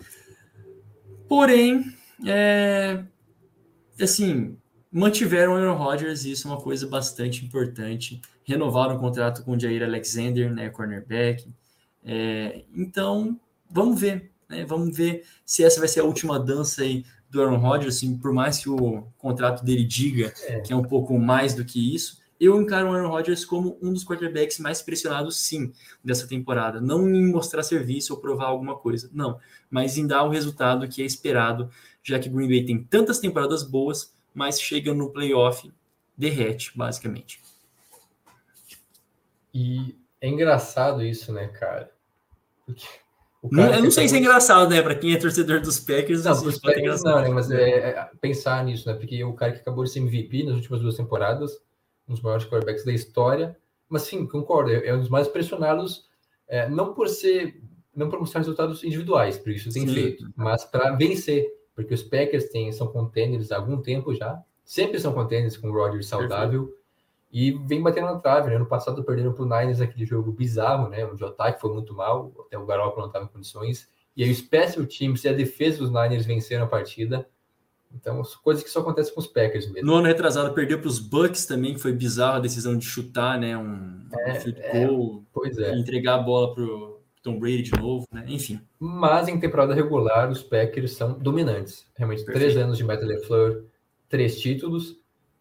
Porém, 1.30 1.96
é, 2.26 3.02
assim, 3.98 4.58
mantiveram 4.92 5.54
o 5.54 5.56
Aaron 5.56 5.78
Rodgers, 5.78 6.26
e 6.26 6.32
isso 6.32 6.46
é 6.46 6.52
uma 6.52 6.60
coisa 6.60 6.86
bastante 6.88 7.46
importante. 7.46 8.20
Renovaram 8.44 8.98
o 8.98 9.00
contrato 9.00 9.46
com 9.46 9.52
o 9.52 9.60
Jair 9.60 9.82
Alexander, 9.82 10.54
né, 10.54 10.70
cornerback. 10.70 11.48
É, 12.04 12.66
então, 12.76 13.40
vamos 13.72 13.98
ver, 13.98 14.30
né, 14.50 14.66
vamos 14.66 14.94
ver 14.94 15.24
se 15.46 15.64
essa 15.64 15.80
vai 15.80 15.88
ser 15.88 16.02
a 16.02 16.04
última 16.04 16.38
dança 16.38 16.82
aí 16.82 17.06
do 17.30 17.42
Aaron 17.42 17.60
Rodgers, 17.60 17.96
assim, 17.96 18.18
por 18.18 18.34
mais 18.34 18.60
que 18.60 18.70
o 18.70 19.04
contrato 19.18 19.64
dele 19.64 19.86
diga 19.86 20.34
é. 20.44 20.60
que 20.60 20.74
é 20.74 20.76
um 20.76 20.84
pouco 20.84 21.18
mais 21.18 21.54
do 21.54 21.64
que 21.64 21.96
isso, 21.96 22.25
eu 22.40 22.60
encaro 22.62 22.90
o 22.90 22.94
Aaron 22.94 23.10
Rodgers 23.10 23.46
como 23.46 23.78
um 23.82 23.94
dos 23.94 24.04
quarterbacks 24.04 24.60
mais 24.60 24.82
pressionados, 24.82 25.38
sim, 25.38 25.72
dessa 26.04 26.28
temporada. 26.28 26.82
Não 26.82 27.08
em 27.10 27.32
mostrar 27.32 27.64
serviço 27.64 28.14
ou 28.14 28.20
provar 28.20 28.48
alguma 28.48 28.76
coisa, 28.76 29.10
não, 29.14 29.40
mas 29.70 29.98
em 29.98 30.06
dar 30.06 30.24
o 30.24 30.30
resultado 30.30 30.88
que 30.88 31.02
é 31.02 31.06
esperado, 31.06 31.70
já 32.04 32.20
que 32.20 32.30
Green 32.30 32.48
Bay 32.48 32.66
tem 32.66 32.84
tantas 32.84 33.20
temporadas 33.20 33.64
boas 33.64 34.14
mas 34.36 34.62
chega 34.62 34.94
no 34.94 35.10
playoff, 35.10 35.72
derrete, 36.18 36.78
basicamente. 36.78 37.42
E 39.54 39.96
é 40.20 40.28
engraçado 40.28 41.02
isso, 41.02 41.32
né, 41.32 41.48
cara? 41.48 41.90
Porque 42.66 42.86
não, 43.50 43.74
eu 43.74 43.84
não 43.84 43.92
sei 43.92 44.10
se 44.10 44.16
é 44.16 44.20
engraçado, 44.20 44.70
né? 44.70 44.82
Para 44.82 44.96
quem 44.96 45.14
é 45.14 45.18
torcedor 45.18 45.62
dos 45.62 45.80
Packers, 45.80 46.26
não, 46.26 46.44
dos 46.44 46.60
Packers 46.60 47.04
não, 47.04 47.22
né? 47.22 47.30
Mas 47.30 47.50
é, 47.50 47.92
é, 47.92 48.10
pensar 48.20 48.66
nisso, 48.66 48.90
né? 48.90 48.96
Porque 48.96 49.24
o 49.24 49.34
cara 49.34 49.54
que 49.54 49.60
acabou 49.60 49.86
de 49.86 49.92
ser 49.92 50.00
MVP 50.00 50.44
nas 50.44 50.56
últimas 50.56 50.82
duas 50.82 50.98
temporadas, 50.98 51.58
um 52.08 52.14
dos 52.14 52.22
maiores 52.22 52.46
quarterbacks 52.46 52.86
da 52.86 52.94
história, 52.94 53.58
mas 53.90 54.04
sim, 54.04 54.26
concordo, 54.28 54.72
é, 54.72 54.88
é 54.88 54.94
um 54.94 55.00
dos 55.00 55.10
mais 55.10 55.28
pressionados, 55.28 56.10
é, 56.48 56.70
não 56.70 56.94
por 56.94 57.08
ser, 57.08 57.62
não 57.96 58.10
por 58.10 58.20
mostrar 58.20 58.40
resultados 58.40 58.84
individuais, 58.84 59.38
por 59.38 59.52
isso 59.52 59.72
tem 59.72 59.88
sim. 59.88 59.94
feito, 59.94 60.32
mas 60.36 60.64
para 60.66 60.92
vencer 60.92 61.56
porque 61.76 61.94
os 61.94 62.02
Packers 62.02 62.46
têm, 62.46 62.72
são 62.72 62.88
contenders 62.88 63.52
há 63.52 63.58
algum 63.58 63.82
tempo 63.82 64.16
já, 64.16 64.42
sempre 64.64 64.98
são 64.98 65.14
contenders 65.14 65.58
com 65.58 65.70
o 65.70 65.74
Rodgers 65.74 66.08
saudável, 66.08 66.68
Perfeito. 66.68 66.82
e 67.32 67.52
vem 67.68 67.84
batendo 67.84 68.06
na 68.06 68.20
trave, 68.20 68.50
né? 68.50 68.56
Ano 68.56 68.66
passado 68.66 69.04
perderam 69.04 69.34
para 69.34 69.44
o 69.44 69.46
Niners 69.46 69.82
aquele 69.82 70.06
jogo 70.06 70.32
bizarro, 70.32 70.88
né? 70.88 71.06
Onde 71.06 71.22
o 71.22 71.28
ataque 71.28 71.60
foi 71.60 71.74
muito 71.74 71.94
mal, 71.94 72.34
até 72.48 72.58
o 72.58 72.66
Garoppolo 72.66 73.02
não 73.02 73.08
estava 73.08 73.26
em 73.26 73.28
condições, 73.28 73.90
e 74.16 74.24
aí 74.24 74.32
o 74.32 74.36
special 74.36 74.86
teams 74.86 75.26
e 75.26 75.28
a 75.28 75.34
defesa 75.34 75.80
dos 75.80 75.92
Niners 75.92 76.26
venceram 76.26 76.64
a 76.64 76.68
partida, 76.68 77.30
então, 77.96 78.22
coisas 78.44 78.64
que 78.64 78.70
só 78.70 78.82
acontecem 78.82 79.14
com 79.14 79.22
os 79.22 79.28
Packers 79.28 79.72
mesmo. 79.72 79.88
No 79.88 79.96
ano 79.96 80.08
retrasado, 80.08 80.54
perdeu 80.54 80.80
para 80.80 80.88
os 80.88 81.00
Bucks 81.00 81.46
também, 81.46 81.74
que 81.74 81.80
foi 81.80 81.94
bizarro 81.94 82.38
a 82.38 82.40
decisão 82.40 82.78
de 82.78 82.86
chutar, 82.86 83.40
né? 83.40 83.58
Um, 83.58 84.06
é, 84.12 84.32
um 84.32 84.36
field 84.36 84.62
goal, 84.62 85.18
é, 85.18 85.26
pois 85.34 85.58
é. 85.58 85.76
entregar 85.76 86.16
a 86.16 86.20
bola 86.20 86.54
para 86.54 86.66
Tom 87.24 87.40
Brady 87.40 87.64
de 87.64 87.80
novo, 87.80 88.06
né? 88.12 88.26
Enfim. 88.28 88.60
Mas 88.78 89.28
em 89.30 89.40
temporada 89.40 89.74
regular, 89.74 90.30
os 90.30 90.44
Packers 90.44 90.92
são 90.92 91.14
dominantes. 91.14 91.86
Realmente, 91.96 92.26
Perfeito. 92.26 92.52
três 92.52 92.64
anos 92.64 92.78
de 92.78 92.84
Matt 92.84 93.02
LeFleur, 93.02 93.64
três 94.10 94.40
títulos. 94.40 94.98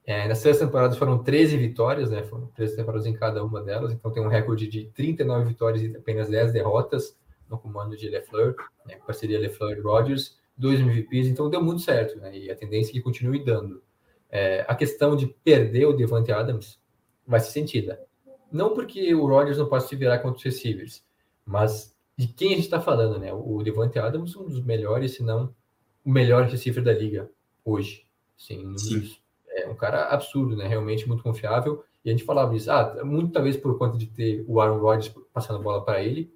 É, 0.07 0.29
nas 0.29 0.41
três 0.43 0.59
temporadas 0.59 0.99
foram 0.99 1.19
13 1.19 1.57
vitórias, 1.57 2.11
né? 2.11 2.23
Foram 2.23 2.47
13 2.55 2.77
temporadas 2.77 3.07
em 3.07 3.15
cada 3.15 3.43
uma 3.43 3.63
delas. 3.63 3.93
Então 3.93 4.13
tem 4.13 4.23
um 4.23 4.29
recorde 4.29 4.69
de 4.69 4.85
39 4.95 5.47
vitórias 5.47 5.83
e 5.83 5.97
apenas 5.97 6.29
10 6.29 6.53
derrotas 6.53 7.17
no 7.51 7.59
comando 7.59 7.97
de 7.97 8.09
LeFleur, 8.09 8.55
né? 8.87 8.97
parceria 9.07 9.39
LeFleur 9.39 9.79
e 9.79 9.81
Rodgers, 9.81 10.39
dois 10.57 10.81
MVPs. 10.81 11.29
Então 11.29 11.51
deu 11.51 11.63
muito 11.63 11.83
certo, 11.83 12.19
né? 12.19 12.37
E 12.37 12.51
a 12.51 12.57
tendência 12.57 12.91
é 12.91 12.95
que 12.95 13.01
continue 13.01 13.45
dando. 13.45 13.83
É, 14.31 14.65
a 14.67 14.75
questão 14.75 15.15
de 15.17 15.27
perder 15.27 15.87
o 15.87 15.93
Devante 15.93 16.33
Adams 16.33 16.79
vai 17.27 17.41
ser 17.41 17.53
sentida. 17.53 18.01
Não 18.51 18.75
porque 18.75 19.15
o 19.15 19.27
Rodgers 19.27 19.59
não 19.59 19.69
pode 19.69 19.89
se 19.89 19.97
virar 19.97 20.19
contra 20.19 20.37
os 20.37 20.45
receivers, 20.45 21.05
mas 21.45 21.95
de 22.17 22.29
quem 22.29 22.53
a 22.53 22.57
gente 22.57 22.65
está 22.65 22.81
falando, 22.81 23.19
né? 23.19 23.33
O 23.33 23.63
Devante 23.63 23.99
Adams, 23.99 24.37
um 24.37 24.45
dos 24.45 24.63
melhores, 24.65 25.15
se 25.15 25.23
não 25.23 25.55
o 26.05 26.11
melhor 26.11 26.45
receiver 26.45 26.83
da 26.83 26.93
liga 26.93 27.31
hoje. 27.65 28.07
Sim, 28.37 28.77
Sim. 28.77 29.17
É 29.49 29.69
um 29.69 29.75
cara 29.75 30.09
absurdo, 30.09 30.57
né? 30.57 30.67
Realmente 30.67 31.09
muito 31.09 31.23
confiável. 31.23 31.85
E 32.05 32.11
a 32.11 32.13
gente 32.13 32.25
falava 32.25 32.55
isso, 32.55 32.71
ah, 32.71 33.03
muito 33.03 33.33
talvez 33.33 33.57
por 33.57 33.79
conta 33.79 33.97
de 33.97 34.07
ter 34.07 34.45
o 34.47 34.61
Aaron 34.61 34.79
Rodgers 34.79 35.15
passando 35.33 35.61
a 35.61 35.63
bola 35.63 35.83
para 35.83 36.03
ele. 36.03 36.31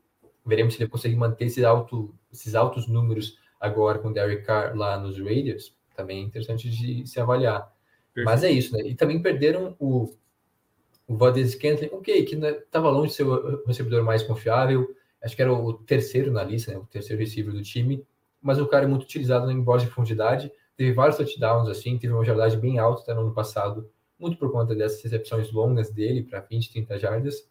Veremos 0.46 0.74
se 0.74 0.82
ele 0.82 0.88
consegue 0.88 1.14
manter 1.14 1.44
esses, 1.44 1.62
alto, 1.62 2.14
esses 2.32 2.54
altos 2.54 2.88
números 2.88 3.36
agora 3.60 3.98
com 3.98 4.08
o 4.08 4.12
Derek 4.12 4.42
Carr 4.42 4.76
lá 4.76 4.98
nos 4.98 5.18
Raiders. 5.18 5.74
Também 5.96 6.18
é 6.18 6.22
interessante 6.22 6.70
de 6.70 7.06
se 7.06 7.20
avaliar. 7.20 7.72
Perfeito. 8.14 8.24
Mas 8.24 8.44
é 8.44 8.50
isso, 8.50 8.72
né? 8.76 8.82
E 8.84 8.94
também 8.94 9.20
perderam 9.20 9.76
o, 9.78 10.14
o 11.06 11.16
Valdez 11.16 11.52
Scantling, 11.52 11.88
ok, 11.92 12.24
que 12.24 12.34
estava 12.36 12.90
longe 12.90 13.08
de 13.08 13.14
ser 13.14 13.24
o 13.24 13.64
recebedor 13.64 14.04
mais 14.04 14.22
confiável, 14.22 14.94
acho 15.22 15.34
que 15.34 15.42
era 15.42 15.52
o 15.52 15.72
terceiro 15.72 16.30
na 16.30 16.44
lista, 16.44 16.72
né, 16.72 16.78
o 16.78 16.84
terceiro 16.84 17.20
receiver 17.20 17.52
do 17.52 17.62
time, 17.62 18.04
mas 18.40 18.58
o 18.58 18.66
cara 18.66 18.84
é 18.84 18.88
muito 18.88 19.04
utilizado 19.04 19.50
em 19.50 19.60
bolas 19.60 19.82
de 19.82 19.88
profundidade, 19.88 20.52
teve 20.76 20.92
vários 20.92 21.16
touchdowns 21.16 21.68
assim, 21.68 21.98
teve 21.98 22.12
uma 22.12 22.24
jardagem 22.24 22.60
bem 22.60 22.78
alta 22.78 23.02
até 23.02 23.14
no 23.14 23.22
ano 23.22 23.34
passado, 23.34 23.90
muito 24.18 24.36
por 24.36 24.52
conta 24.52 24.74
dessas 24.74 25.02
recepções 25.02 25.50
longas 25.50 25.90
dele 25.90 26.22
para 26.22 26.40
20, 26.40 26.72
30 26.72 26.98
jardas. 26.98 27.48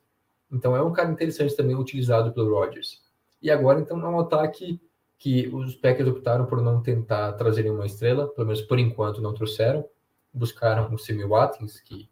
Então 0.52 0.76
é 0.76 0.82
um 0.82 0.92
cara 0.92 1.12
interessante 1.12 1.56
também 1.56 1.76
utilizado 1.76 2.32
pelo 2.34 2.54
Rodgers. 2.54 3.02
E 3.42 3.50
agora 3.50 3.80
então 3.80 4.00
é 4.00 4.10
um 4.10 4.20
ataque 4.20 4.80
que 5.18 5.48
os 5.48 5.76
Packers 5.76 6.10
optaram 6.10 6.46
por 6.46 6.62
não 6.62 6.82
tentar 6.82 7.34
trazer 7.34 7.70
uma 7.70 7.86
estrela, 7.86 8.28
pelo 8.28 8.48
menos 8.48 8.62
por 8.62 8.78
enquanto 8.78 9.22
não 9.22 9.34
trouxeram. 9.34 9.86
Buscaram 10.34 10.94
o 10.94 10.98
Semi 10.98 11.26
Watkins, 11.26 11.80
que 11.80 12.08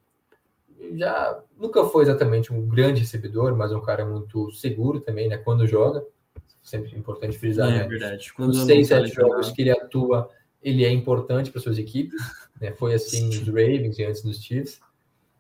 já 0.96 1.40
nunca 1.58 1.86
foi 1.86 2.04
exatamente 2.04 2.52
um 2.52 2.68
grande 2.68 3.02
recebedor, 3.02 3.56
mas 3.56 3.72
um 3.72 3.82
cara 3.82 4.06
muito 4.06 4.52
seguro 4.52 5.00
também, 5.00 5.28
né? 5.28 5.38
Quando 5.38 5.68
joga, 5.68 6.04
sempre 6.64 6.98
importante 6.98 7.38
frisar, 7.38 7.70
é, 7.70 7.80
né? 7.80 7.88
verdade. 7.88 8.34
Quando 8.34 8.52
Os 8.52 8.66
seis, 8.66 8.88
sete 8.88 9.14
jogos 9.14 9.52
que 9.52 9.62
ele 9.62 9.72
atua, 9.72 10.30
ele 10.62 10.84
é 10.84 10.92
importante 10.92 11.52
para 11.52 11.62
suas 11.62 11.78
equipes, 11.78 12.20
né? 12.60 12.72
Foi 12.72 12.94
assim 12.94 13.28
nos 13.28 13.48
Ravens 13.48 14.00
e 14.00 14.04
antes 14.04 14.24
nos 14.24 14.42
Chiefs. 14.42 14.80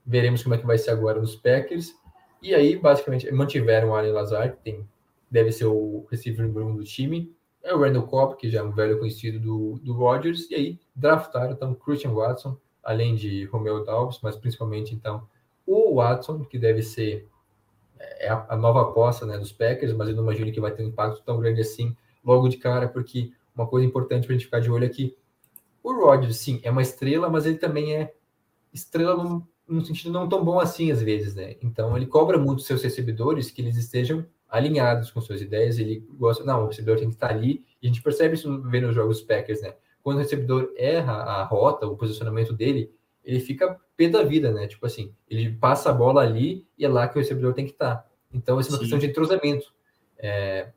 Veremos 0.06 0.44
como 0.44 0.54
é 0.54 0.58
que 0.60 0.68
vai 0.68 0.78
ser 0.78 0.92
agora 0.92 1.20
nos 1.20 1.36
Packers. 1.36 1.96
E 2.42 2.54
aí, 2.54 2.78
basicamente, 2.78 3.30
mantiveram 3.32 3.90
o 3.90 3.96
Allen 3.96 4.12
Lazar, 4.12 4.56
que 4.56 4.64
tem, 4.64 4.88
deve 5.32 5.52
ser 5.52 5.66
o 5.66 6.06
receiver 6.12 6.46
número 6.46 6.68
um 6.68 6.76
do 6.76 6.84
time. 6.84 7.35
É 7.66 7.74
o 7.74 7.80
Randall 7.80 8.04
Cobb, 8.04 8.38
que 8.38 8.50
já 8.50 8.60
é 8.60 8.64
um 8.64 8.72
velho 8.72 9.00
conhecido 9.00 9.40
do, 9.40 9.80
do 9.84 9.92
Rodgers. 9.94 10.50
E 10.50 10.56
aí, 10.56 10.80
draftaram, 10.96 11.52
então, 11.52 11.74
Christian 11.74 12.14
Watson, 12.14 12.56
além 12.84 13.16
de 13.16 13.46
Romeo 13.46 13.84
Dobbs, 13.84 14.20
mas 14.22 14.36
principalmente, 14.36 14.94
então, 14.94 15.28
o 15.66 15.96
Watson, 15.96 16.46
que 16.46 16.60
deve 16.60 16.84
ser 16.84 17.28
é 18.20 18.30
a, 18.30 18.46
a 18.50 18.56
nova 18.56 18.82
aposta 18.82 19.26
né, 19.26 19.38
dos 19.38 19.52
Packers, 19.52 19.94
mas 19.94 20.10
eu 20.10 20.16
não 20.16 20.24
imagino 20.24 20.52
que 20.52 20.60
vai 20.60 20.72
ter 20.72 20.84
um 20.84 20.88
impacto 20.88 21.24
tão 21.24 21.40
grande 21.40 21.62
assim 21.62 21.96
logo 22.24 22.48
de 22.48 22.58
cara, 22.58 22.88
porque 22.88 23.32
uma 23.56 23.68
coisa 23.68 23.86
importante 23.86 24.26
para 24.26 24.36
a 24.36 24.38
gente 24.38 24.46
ficar 24.46 24.60
de 24.60 24.70
olho 24.70 24.86
aqui, 24.86 25.16
o 25.82 25.94
Rodgers, 25.94 26.38
sim, 26.38 26.60
é 26.64 26.72
uma 26.72 26.82
estrela, 26.82 27.30
mas 27.30 27.46
ele 27.46 27.58
também 27.58 27.96
é 27.96 28.14
estrela 28.74 29.24
num, 29.24 29.44
num 29.68 29.86
sentido 29.86 30.12
não 30.12 30.28
tão 30.28 30.44
bom 30.44 30.60
assim 30.60 30.92
às 30.92 31.02
vezes, 31.02 31.36
né? 31.36 31.56
Então 31.62 31.96
ele 31.96 32.08
cobra 32.08 32.38
muito 32.38 32.64
seus 32.64 32.82
recebedores 32.82 33.52
que 33.52 33.62
eles 33.62 33.78
estejam 33.78 34.26
alinhados 34.50 35.12
com 35.12 35.22
suas 35.22 35.42
ideias, 35.42 35.80
ele 35.80 36.06
gosta, 36.12 36.44
não, 36.44 36.64
o 36.64 36.68
recebedor 36.68 36.98
tem 37.00 37.10
que 37.10 37.16
estar 37.16 37.30
ali, 37.30 37.66
e 37.82 37.88
a 37.88 37.90
gente 37.90 38.02
percebe 38.02 38.36
isso 38.36 38.62
vendo 38.64 38.88
os 38.88 38.96
jogos 38.96 39.22
Packers, 39.22 39.62
né? 39.62 39.76
Quando 40.02 40.18
o 40.18 40.20
recebedor 40.22 40.72
erra 40.78 41.14
a 41.14 41.44
rota, 41.44 41.88
o 41.88 41.98
posicionamento 41.98 42.54
dele, 42.54 42.92
ele 43.24 43.40
fica 43.40 43.80
pé 43.98 44.08
da 44.08 44.24
vida, 44.24 44.52
né? 44.52 44.68
Tipo 44.68 44.86
assim, 44.86 45.14
ele 45.30 45.52
passa 45.54 45.90
a 45.90 45.94
bola 45.94 46.22
ali 46.22 46.66
e 46.78 46.86
é 46.86 46.90
lá 46.90 47.08
que 47.08 47.18
o 47.18 47.22
recebedor 47.22 47.54
tem 47.54 47.66
que 47.66 47.72
estar. 47.72 48.06
Então, 48.32 48.60
essa 48.60 48.70
é 48.70 48.72
uma 48.72 48.78
Sim. 48.78 48.84
questão 48.84 49.00
de 49.00 49.08
entrosamento. 49.08 49.74
É, 50.18 50.70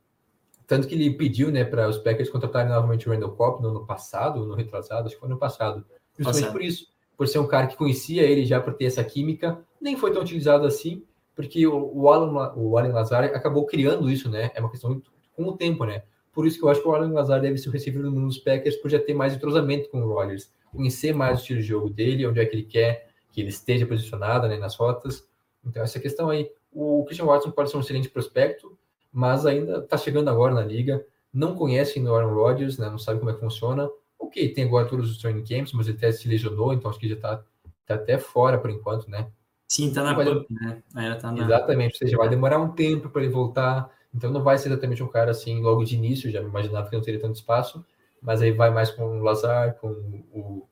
tanto 0.66 0.86
que 0.86 0.94
ele 0.94 1.14
pediu, 1.14 1.50
né, 1.50 1.64
para 1.64 1.88
os 1.88 1.98
Packers 1.98 2.30
contratarem 2.30 2.70
novamente 2.70 3.08
o 3.08 3.12
Randall 3.12 3.32
Cobb 3.32 3.62
no 3.62 3.70
ano 3.70 3.86
passado, 3.86 4.44
no 4.46 4.54
retrasado, 4.54 5.06
acho 5.06 5.14
que 5.14 5.20
foi 5.20 5.28
no 5.28 5.38
passado. 5.38 5.84
Justamente 6.18 6.52
por 6.52 6.62
isso, 6.62 6.86
por 7.16 7.26
ser 7.26 7.38
um 7.38 7.46
cara 7.46 7.66
que 7.66 7.76
conhecia 7.76 8.22
ele 8.22 8.44
já 8.44 8.60
por 8.60 8.74
ter 8.74 8.84
essa 8.84 9.02
química, 9.02 9.64
nem 9.80 9.96
foi 9.96 10.12
tão 10.12 10.22
utilizado 10.22 10.66
assim, 10.66 11.02
porque 11.38 11.64
o, 11.68 11.92
o 11.94 12.08
Alan, 12.10 12.32
La- 12.32 12.54
o 12.56 12.76
Alan 12.76 12.92
Lazar 12.92 13.22
acabou 13.26 13.64
criando 13.64 14.10
isso, 14.10 14.28
né? 14.28 14.50
É 14.54 14.60
uma 14.60 14.70
questão 14.70 15.00
com 15.36 15.44
o 15.44 15.56
tempo, 15.56 15.84
né? 15.84 16.02
Por 16.32 16.44
isso 16.46 16.58
que 16.58 16.64
eu 16.64 16.68
acho 16.68 16.82
que 16.82 16.88
o 16.88 16.92
Alan 16.94 17.12
Lazar 17.12 17.40
deve 17.40 17.56
ser 17.58 17.68
o 17.68 17.72
receiver 17.72 18.02
do 18.02 18.10
mundo 18.10 18.26
dos 18.26 18.38
Packers, 18.38 18.74
por 18.76 18.90
já 18.90 18.98
ter 18.98 19.14
mais 19.14 19.34
entrosamento 19.34 19.88
com 19.88 20.00
o 20.02 20.08
Rodgers, 20.12 20.50
conhecer 20.72 21.12
mais 21.14 21.38
o 21.38 21.40
estilo 21.40 21.60
de 21.60 21.66
jogo 21.66 21.90
dele, 21.90 22.26
onde 22.26 22.40
é 22.40 22.44
que 22.46 22.56
ele 22.56 22.64
quer 22.64 23.08
que 23.30 23.40
ele 23.40 23.50
esteja 23.50 23.86
posicionado, 23.86 24.48
né, 24.48 24.56
nas 24.58 24.74
rotas. 24.74 25.24
Então, 25.64 25.82
essa 25.82 26.00
questão 26.00 26.28
aí. 26.30 26.50
O 26.72 27.04
Christian 27.04 27.26
Watson 27.26 27.50
pode 27.52 27.70
ser 27.70 27.76
um 27.76 27.80
excelente 27.80 28.08
prospecto, 28.10 28.76
mas 29.12 29.46
ainda 29.46 29.78
está 29.78 29.96
chegando 29.96 30.28
agora 30.28 30.54
na 30.54 30.62
liga, 30.64 31.04
não 31.32 31.54
conhece 31.54 31.98
o 32.00 32.14
Aaron 32.14 32.34
Rodgers, 32.34 32.78
né, 32.78 32.90
não 32.90 32.98
sabe 32.98 33.18
como 33.20 33.30
é 33.30 33.34
que 33.34 33.40
funciona. 33.40 33.88
Ok, 34.18 34.52
tem 34.52 34.64
agora 34.64 34.86
todos 34.88 35.10
os 35.10 35.18
training 35.18 35.44
camps, 35.44 35.72
mas 35.72 35.86
ele 35.88 35.96
até 35.96 36.10
se 36.12 36.28
lesionou, 36.28 36.72
então 36.72 36.90
acho 36.90 36.98
que 37.00 37.08
já 37.08 37.14
está 37.14 37.42
tá 37.86 37.94
até 37.94 38.18
fora 38.18 38.58
por 38.58 38.70
enquanto, 38.70 39.08
né? 39.08 39.30
Sim, 39.68 39.92
tá 39.92 40.02
na 40.02 40.14
PUP, 40.14 40.46
né? 40.50 40.82
Ainda 40.94 41.16
tá 41.16 41.30
na... 41.30 41.44
Exatamente, 41.44 41.92
ou 41.92 41.98
seja, 41.98 42.16
vai 42.16 42.28
demorar 42.28 42.58
um 42.58 42.70
tempo 42.70 43.10
para 43.10 43.22
ele 43.22 43.30
voltar, 43.30 43.90
então 44.14 44.30
não 44.30 44.42
vai 44.42 44.56
ser 44.56 44.70
exatamente 44.70 45.02
um 45.02 45.08
cara 45.08 45.30
assim 45.30 45.60
logo 45.60 45.84
de 45.84 45.94
início, 45.94 46.30
já 46.30 46.40
me 46.40 46.48
imaginava 46.48 46.88
que 46.88 46.96
não 46.96 47.02
teria 47.02 47.20
tanto 47.20 47.36
espaço, 47.36 47.84
mas 48.20 48.40
aí 48.40 48.50
vai 48.50 48.70
mais 48.70 48.90
com 48.90 49.18
o 49.18 49.22
Lazar, 49.22 49.74
com 49.74 49.88
o 50.32 50.66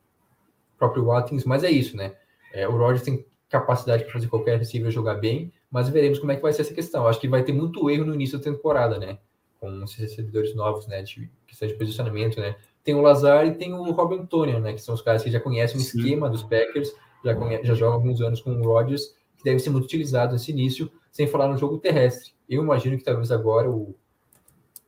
próprio 0.78 1.05
Watkins, 1.05 1.44
mas 1.44 1.62
é 1.62 1.70
isso, 1.70 1.97
né? 1.97 2.14
É, 2.53 2.66
o 2.66 2.76
Rodgers 2.76 3.03
tem 3.03 3.24
capacidade 3.49 4.05
para 4.05 4.12
fazer 4.12 4.28
qualquer 4.28 4.59
receiver 4.59 4.90
jogar 4.90 5.14
bem, 5.14 5.53
mas 5.70 5.88
veremos 5.88 6.18
como 6.18 6.32
é 6.32 6.36
que 6.36 6.42
vai 6.42 6.53
ser 6.53 6.62
essa 6.62 6.74
questão. 6.74 7.07
Acho 7.07 7.20
que 7.20 7.28
vai 7.28 7.42
ter 7.42 7.53
muito 7.53 7.88
erro 7.90 8.05
no 8.05 8.14
início 8.14 8.38
da 8.38 8.44
temporada, 8.44 8.99
né? 8.99 9.18
Com 9.61 9.84
esses 9.84 9.97
recebedores 9.97 10.55
novos, 10.55 10.86
né? 10.86 11.03
De 11.03 11.30
questão 11.47 11.68
de 11.68 11.74
posicionamento, 11.74 12.40
né? 12.40 12.57
Tem 12.82 12.94
o 12.94 13.01
Lazar 13.01 13.47
e 13.47 13.55
tem 13.55 13.72
o 13.72 13.90
Robin 13.92 14.24
Tonian, 14.26 14.61
né? 14.61 14.72
Que 14.72 14.80
são 14.80 14.94
os 14.94 15.03
caras 15.03 15.22
que 15.22 15.30
já 15.30 15.40
conhecem 15.40 15.76
o 15.76 15.80
Sim. 15.80 15.99
esquema 15.99 16.28
dos 16.28 16.42
Packers, 16.42 16.94
já, 17.24 17.34
já 17.62 17.74
jogam 17.74 17.94
alguns 17.94 18.20
anos 18.20 18.40
com 18.40 18.52
o 18.52 18.62
Rodgers, 18.62 19.14
que 19.36 19.44
deve 19.44 19.58
ser 19.58 19.70
muito 19.70 19.84
utilizado 19.84 20.32
nesse 20.32 20.50
início, 20.50 20.90
sem 21.10 21.26
falar 21.26 21.48
no 21.48 21.58
jogo 21.58 21.78
terrestre. 21.78 22.32
Eu 22.48 22.62
imagino 22.62 22.96
que 22.96 23.04
talvez 23.04 23.30
agora 23.32 23.70
o, 23.70 23.94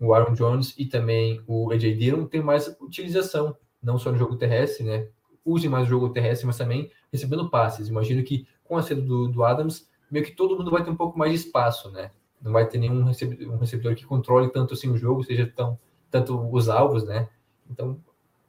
o 0.01 0.15
Aaron 0.15 0.35
Jones 0.35 0.75
e 0.79 0.87
também 0.87 1.41
o 1.47 1.71
AJ 1.73 1.97
Dillon 1.97 2.27
tenham 2.27 2.47
mais 2.47 2.69
utilização, 2.81 3.57
não 3.83 3.99
só 3.99 4.13
no 4.13 4.19
jogo 4.19 4.37
terrestre, 4.37 4.85
né? 4.85 5.09
Use 5.45 5.69
mais 5.69 5.87
o 5.87 5.91
jogo 5.91 6.11
terrestre, 6.11 6.47
mas 6.47 6.59
também 6.59 6.91
recebendo 7.13 7.49
passes. 7.49 7.89
Imagino 7.89 8.23
que 8.23 8.47
com 8.65 8.77
a 8.77 8.83
saída 8.83 9.03
do, 9.03 9.29
do 9.29 9.45
Adams, 9.45 9.89
meio 10.11 10.25
que 10.25 10.33
todo 10.33 10.57
mundo 10.57 10.71
vai 10.71 10.85
ter 10.85 10.91
um 10.91 10.97
pouco 10.97 11.19
mais 11.19 11.33
de 11.33 11.39
espaço, 11.39 11.91
né? 11.91 12.11
Não 12.41 12.53
vai 12.53 12.69
ter 12.69 12.79
nenhum 12.79 13.03
recebedor, 13.05 13.55
um 13.55 13.59
recebedor 13.59 13.95
que 13.95 14.05
controle 14.05 14.51
tanto 14.51 14.75
assim 14.75 14.91
o 14.91 14.97
jogo, 14.97 15.25
seja 15.25 15.51
tão 15.55 15.79
tanto 16.11 16.49
os 16.55 16.69
alvos, 16.69 17.05
né? 17.05 17.29
Então 17.71 17.99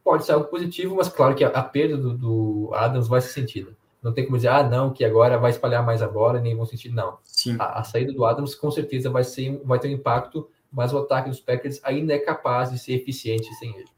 pode 0.03 0.25
ser 0.25 0.33
algo 0.33 0.45
positivo, 0.47 0.95
mas 0.95 1.09
claro 1.09 1.35
que 1.35 1.43
a, 1.43 1.49
a 1.49 1.63
perda 1.63 1.97
do, 1.97 2.17
do 2.17 2.71
Adams 2.73 3.07
vai 3.07 3.21
ser 3.21 3.29
sentida. 3.29 3.77
Não 4.01 4.13
tem 4.13 4.25
como 4.25 4.37
dizer, 4.37 4.47
ah, 4.47 4.63
não, 4.63 4.93
que 4.93 5.03
agora 5.03 5.37
vai 5.37 5.51
espalhar 5.51 5.85
mais 5.85 6.01
a 6.01 6.07
bola 6.07 6.39
e 6.39 6.41
nem 6.41 6.55
vão 6.55 6.65
sentir. 6.65 6.89
Não. 6.89 7.17
Sim. 7.23 7.57
A, 7.59 7.79
a 7.79 7.83
saída 7.83 8.13
do 8.13 8.25
Adams 8.25 8.55
com 8.55 8.71
certeza 8.71 9.09
vai, 9.09 9.23
ser, 9.23 9.61
vai 9.63 9.77
ter 9.77 9.89
um 9.89 9.91
impacto, 9.91 10.49
mas 10.71 10.93
o 10.93 10.99
ataque 10.99 11.29
dos 11.29 11.39
Packers 11.39 11.79
ainda 11.83 12.13
é 12.13 12.19
capaz 12.19 12.71
de 12.71 12.79
ser 12.79 12.93
eficiente 12.93 13.53
sem 13.55 13.75
ele. 13.75 13.89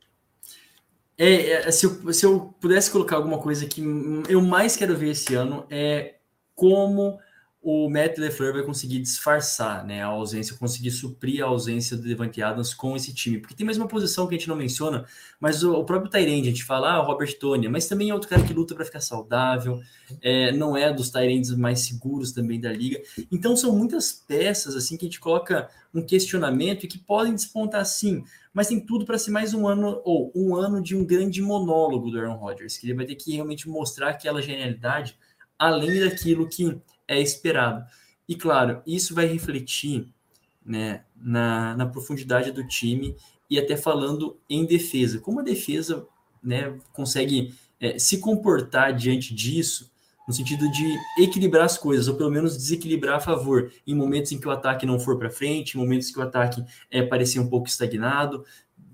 É, 1.17 1.51
é, 1.51 1.71
se, 1.71 1.85
eu, 1.85 2.13
se 2.13 2.25
eu 2.25 2.53
pudesse 2.59 2.89
colocar 2.89 3.17
alguma 3.17 3.37
coisa 3.37 3.67
que 3.67 3.83
eu 4.27 4.41
mais 4.41 4.75
quero 4.75 4.97
ver 4.97 5.09
esse 5.09 5.35
ano 5.35 5.65
é 5.69 6.15
como 6.55 7.19
o 7.63 7.87
Matt 7.87 8.17
LeFleur 8.17 8.53
vai 8.53 8.63
conseguir 8.63 8.99
disfarçar 8.99 9.85
né, 9.85 10.01
a 10.01 10.07
ausência, 10.07 10.57
conseguir 10.57 10.89
suprir 10.89 11.43
a 11.43 11.47
ausência 11.47 11.95
do 11.95 12.01
Devante 12.01 12.41
Adams 12.41 12.73
com 12.73 12.95
esse 12.95 13.13
time. 13.13 13.37
Porque 13.37 13.53
tem 13.53 13.63
mais 13.63 13.77
uma 13.77 13.87
posição 13.87 14.27
que 14.27 14.33
a 14.33 14.37
gente 14.37 14.49
não 14.49 14.55
menciona, 14.55 15.05
mas 15.39 15.63
o, 15.63 15.73
o 15.73 15.85
próprio 15.85 16.09
Tyrande, 16.09 16.47
a 16.47 16.51
gente 16.51 16.63
fala, 16.63 16.93
ah, 16.93 17.03
o 17.03 17.05
Robert 17.05 17.37
Tony, 17.37 17.69
mas 17.69 17.87
também 17.87 18.09
é 18.09 18.13
outro 18.15 18.27
cara 18.27 18.41
que 18.41 18.51
luta 18.51 18.73
para 18.73 18.83
ficar 18.83 18.99
saudável, 18.99 19.79
é, 20.23 20.51
não 20.51 20.75
é 20.75 20.91
dos 20.91 21.11
Tyrands 21.11 21.51
mais 21.51 21.81
seguros 21.81 22.31
também 22.31 22.59
da 22.59 22.73
liga. 22.73 22.99
Então 23.31 23.55
são 23.55 23.75
muitas 23.75 24.11
peças 24.11 24.75
assim 24.75 24.97
que 24.97 25.05
a 25.05 25.07
gente 25.07 25.19
coloca 25.19 25.69
um 25.93 26.01
questionamento 26.01 26.85
e 26.85 26.87
que 26.87 26.97
podem 26.97 27.35
despontar 27.35 27.85
sim, 27.85 28.23
mas 28.51 28.69
tem 28.69 28.79
tudo 28.79 29.05
para 29.05 29.19
ser 29.19 29.29
mais 29.29 29.53
um 29.53 29.67
ano, 29.67 30.01
ou 30.03 30.31
um 30.33 30.55
ano 30.55 30.81
de 30.81 30.95
um 30.95 31.05
grande 31.05 31.43
monólogo 31.43 32.09
do 32.09 32.19
Aaron 32.19 32.37
Rodgers, 32.37 32.75
que 32.75 32.87
ele 32.87 32.95
vai 32.95 33.05
ter 33.05 33.15
que 33.15 33.33
realmente 33.33 33.69
mostrar 33.69 34.09
aquela 34.09 34.41
genialidade 34.41 35.15
além 35.59 35.99
daquilo 35.99 36.49
que 36.49 36.81
é 37.15 37.21
esperado. 37.21 37.85
E 38.27 38.35
claro, 38.35 38.81
isso 38.85 39.13
vai 39.13 39.25
refletir 39.25 40.07
né, 40.65 41.03
na, 41.15 41.75
na 41.75 41.85
profundidade 41.85 42.51
do 42.51 42.65
time 42.67 43.15
e 43.49 43.59
até 43.59 43.75
falando 43.75 44.37
em 44.49 44.65
defesa. 44.65 45.19
Como 45.19 45.39
a 45.41 45.43
defesa 45.43 46.07
né, 46.41 46.77
consegue 46.93 47.53
é, 47.79 47.99
se 47.99 48.19
comportar 48.19 48.95
diante 48.95 49.33
disso, 49.33 49.91
no 50.27 50.33
sentido 50.33 50.71
de 50.71 50.97
equilibrar 51.17 51.65
as 51.65 51.77
coisas, 51.77 52.07
ou 52.07 52.15
pelo 52.15 52.31
menos 52.31 52.55
desequilibrar 52.55 53.17
a 53.17 53.19
favor, 53.19 53.71
em 53.85 53.93
momentos 53.93 54.31
em 54.31 54.39
que 54.39 54.47
o 54.47 54.51
ataque 54.51 54.85
não 54.85 54.99
for 54.99 55.17
para 55.17 55.29
frente, 55.29 55.75
em 55.75 55.79
momentos 55.79 56.09
que 56.09 56.19
o 56.19 56.21
ataque 56.21 56.63
é, 56.89 57.01
parecia 57.01 57.41
um 57.41 57.49
pouco 57.49 57.67
estagnado. 57.67 58.45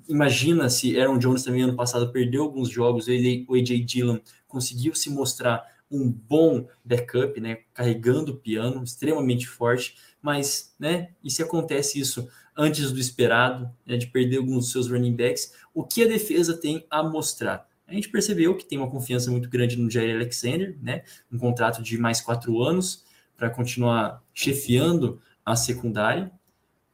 Imagina 0.10 0.70
se 0.70 1.00
Aaron 1.00 1.20
Jones 1.20 1.44
também 1.44 1.62
ano 1.62 1.76
passado 1.76 2.12
perdeu 2.12 2.44
alguns 2.44 2.70
jogos, 2.70 3.08
o 3.08 3.56
AJ 3.56 3.86
Dillon 3.86 4.20
conseguiu 4.48 4.96
se 4.96 5.10
mostrar 5.10 5.64
um 5.90 6.12
bom 6.12 6.68
backup, 6.84 7.40
né, 7.40 7.60
carregando 7.74 8.34
o 8.34 8.38
piano, 8.38 8.84
extremamente 8.84 9.48
forte, 9.48 9.96
mas, 10.22 10.76
né, 10.80 11.10
e 11.24 11.32
se 11.32 11.42
acontece 11.42 12.00
isso 12.00 12.28
antes 12.56 12.92
do 12.92 13.00
esperado, 13.00 13.72
né, 13.86 13.98
de 13.98 14.08
perder 14.08 14.38
alguns 14.38 14.66
dos 14.66 14.72
seus 14.72 14.90
running 14.90 15.16
backs, 15.16 15.54
o 15.74 15.84
que 15.84 16.04
a 16.04 16.08
defesa 16.08 16.58
tem 16.58 16.86
a 16.90 17.04
mostrar? 17.04 17.68
A 17.88 17.94
gente 17.94 18.10
percebeu 18.10 18.56
que 18.56 18.66
tem 18.66 18.78
uma 18.78 18.90
confiança 18.90 19.32
muito 19.32 19.50
grande 19.50 19.78
no 19.78 19.90
Jair 19.90 20.16
Alexander, 20.16 20.78
né, 20.82 21.04
um 21.32 21.38
contrato 21.38 21.82
de 21.82 21.98
mais 21.98 22.20
quatro 22.20 22.62
anos 22.62 23.06
para 23.38 23.50
continuar 23.50 24.22
chefiando 24.34 25.22
a 25.46 25.56
secundária, 25.56 26.32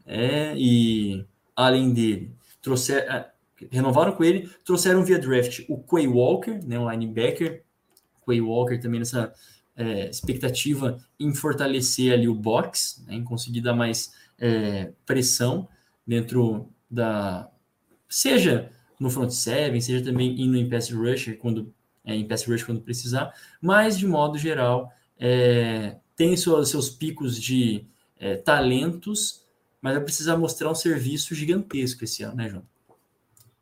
é, 0.05 0.53
e 0.55 1.25
além 1.55 1.93
dele, 1.93 2.35
trouxer, 2.61 3.31
renovaram 3.71 4.11
com 4.11 4.23
ele, 4.23 4.49
trouxeram 4.63 5.03
via 5.03 5.17
draft 5.17 5.63
o 5.69 5.77
Quay 5.77 6.07
Walker, 6.07 6.59
né, 6.65 6.77
um 6.77 6.89
linebacker, 6.91 7.63
Quay 8.26 8.41
Walker 8.41 8.78
também 8.80 8.99
nessa 8.99 9.34
é, 9.76 10.09
expectativa 10.09 10.99
em 11.19 11.34
fortalecer 11.34 12.13
ali 12.13 12.28
o 12.28 12.36
box, 12.36 13.03
né, 13.07 13.15
em 13.15 13.24
conseguir 13.24 13.61
dar 13.61 13.74
mais 13.74 14.13
é, 14.39 14.91
pressão 15.05 15.67
dentro 16.05 16.69
da 16.89 17.49
seja 18.07 18.71
no 18.99 19.09
front 19.09 19.32
seven, 19.32 19.82
seja 19.82 20.03
também 20.03 20.39
indo 20.39 20.55
em 20.55 20.69
pass 20.69 20.91
rusher 20.91 21.38
quando 21.38 21.74
é, 22.05 22.15
em 22.15 22.28
pass 22.28 22.45
rush 22.45 22.63
quando 22.63 22.82
precisar, 22.82 23.34
mas 23.61 23.97
de 23.97 24.05
modo 24.05 24.38
geral 24.38 24.91
é, 25.19 25.97
tem 26.15 26.36
seus, 26.36 26.69
seus 26.69 26.89
picos 26.89 27.39
de 27.41 27.86
é, 28.19 28.36
talentos, 28.36 29.45
mas 29.82 29.95
vai 29.95 30.03
precisar 30.03 30.38
mostrar 30.38 30.69
um 30.69 30.76
serviço 30.76 31.34
gigantesco 31.34 32.03
esse 32.03 32.24
ano, 32.24 32.36
né, 32.36 32.49
João? 32.49 32.63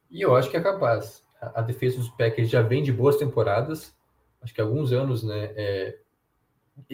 E 0.09 0.21
eu 0.21 0.35
acho 0.35 0.49
que 0.49 0.57
é 0.57 0.61
capaz. 0.61 1.23
A, 1.41 1.59
a 1.59 1.61
defesa 1.61 1.97
dos 1.97 2.09
Packers 2.09 2.49
já 2.49 2.61
vem 2.61 2.83
de 2.83 2.91
boas 2.91 3.15
temporadas, 3.15 3.93
acho 4.41 4.53
que 4.53 4.61
alguns 4.61 4.91
anos, 4.91 5.23
né? 5.23 5.51
É, 5.55 5.97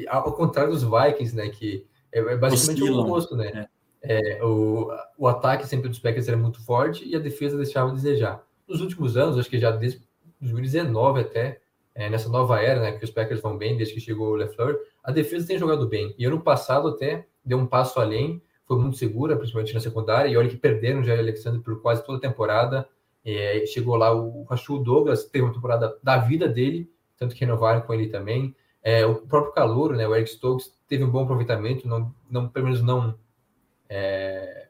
ao 0.09 0.33
contrário 0.33 0.71
dos 0.71 0.83
Vikings, 0.83 1.35
né? 1.35 1.49
Que 1.49 1.85
é, 2.11 2.19
é 2.19 2.37
basicamente 2.37 2.83
o 2.83 2.99
oposto, 2.99 3.35
né? 3.35 3.47
É. 3.47 3.77
É, 4.09 4.43
o, 4.43 4.89
o 5.17 5.27
ataque 5.27 5.67
sempre 5.67 5.89
dos 5.89 5.99
Packers 5.99 6.27
era 6.27 6.37
muito 6.37 6.63
forte 6.63 7.07
e 7.07 7.15
a 7.15 7.19
defesa 7.19 7.57
deixava 7.57 7.89
a 7.89 7.93
desejar. 7.93 8.43
Nos 8.67 8.79
últimos 8.81 9.17
anos, 9.17 9.37
acho 9.37 9.49
que 9.49 9.59
já 9.59 9.71
desde 9.71 10.01
2019 10.39 11.21
até, 11.21 11.59
é, 11.95 12.09
nessa 12.09 12.29
nova 12.29 12.61
era, 12.61 12.79
né? 12.79 12.91
Que 12.93 13.03
os 13.03 13.11
Packers 13.11 13.41
vão 13.41 13.57
bem 13.57 13.75
desde 13.75 13.93
que 13.93 13.99
chegou 13.99 14.29
o 14.29 14.35
LeFleur, 14.35 14.77
a 15.03 15.11
defesa 15.11 15.47
tem 15.47 15.57
jogado 15.57 15.87
bem. 15.87 16.13
E 16.17 16.25
ano 16.25 16.39
passado 16.39 16.89
até 16.89 17.25
deu 17.43 17.57
um 17.57 17.65
passo 17.65 17.99
além, 17.99 18.41
foi 18.65 18.77
muito 18.77 18.97
segura, 18.97 19.37
principalmente 19.37 19.73
na 19.73 19.79
secundária, 19.79 20.29
e 20.29 20.37
olha 20.37 20.49
que 20.49 20.57
perderam 20.57 21.03
já 21.03 21.15
o 21.15 21.19
Alexander 21.19 21.61
por 21.61 21.81
quase 21.81 22.05
toda 22.05 22.17
a 22.17 22.21
temporada. 22.21 22.87
É, 23.25 23.65
chegou 23.65 23.95
lá 23.95 24.13
o 24.13 24.43
Rachel 24.43 24.79
Douglas, 24.79 25.25
teve 25.25 25.43
uma 25.43 25.53
temporada 25.53 25.97
da 26.03 26.17
vida 26.17 26.47
dele, 26.47 26.89
tanto 27.17 27.35
que 27.35 27.41
renovaram 27.41 27.81
com 27.81 27.93
ele 27.93 28.07
também. 28.07 28.55
É, 28.83 29.05
o 29.05 29.15
próprio 29.15 29.53
Calouro, 29.53 29.95
né, 29.95 30.07
o 30.07 30.15
Eric 30.15 30.29
Stokes, 30.29 30.73
teve 30.87 31.03
um 31.03 31.09
bom 31.09 31.23
aproveitamento, 31.23 31.87
não, 31.87 32.13
não 32.29 32.47
pelo 32.47 32.65
menos 32.65 32.81
não, 32.81 33.17
é, 33.89 34.67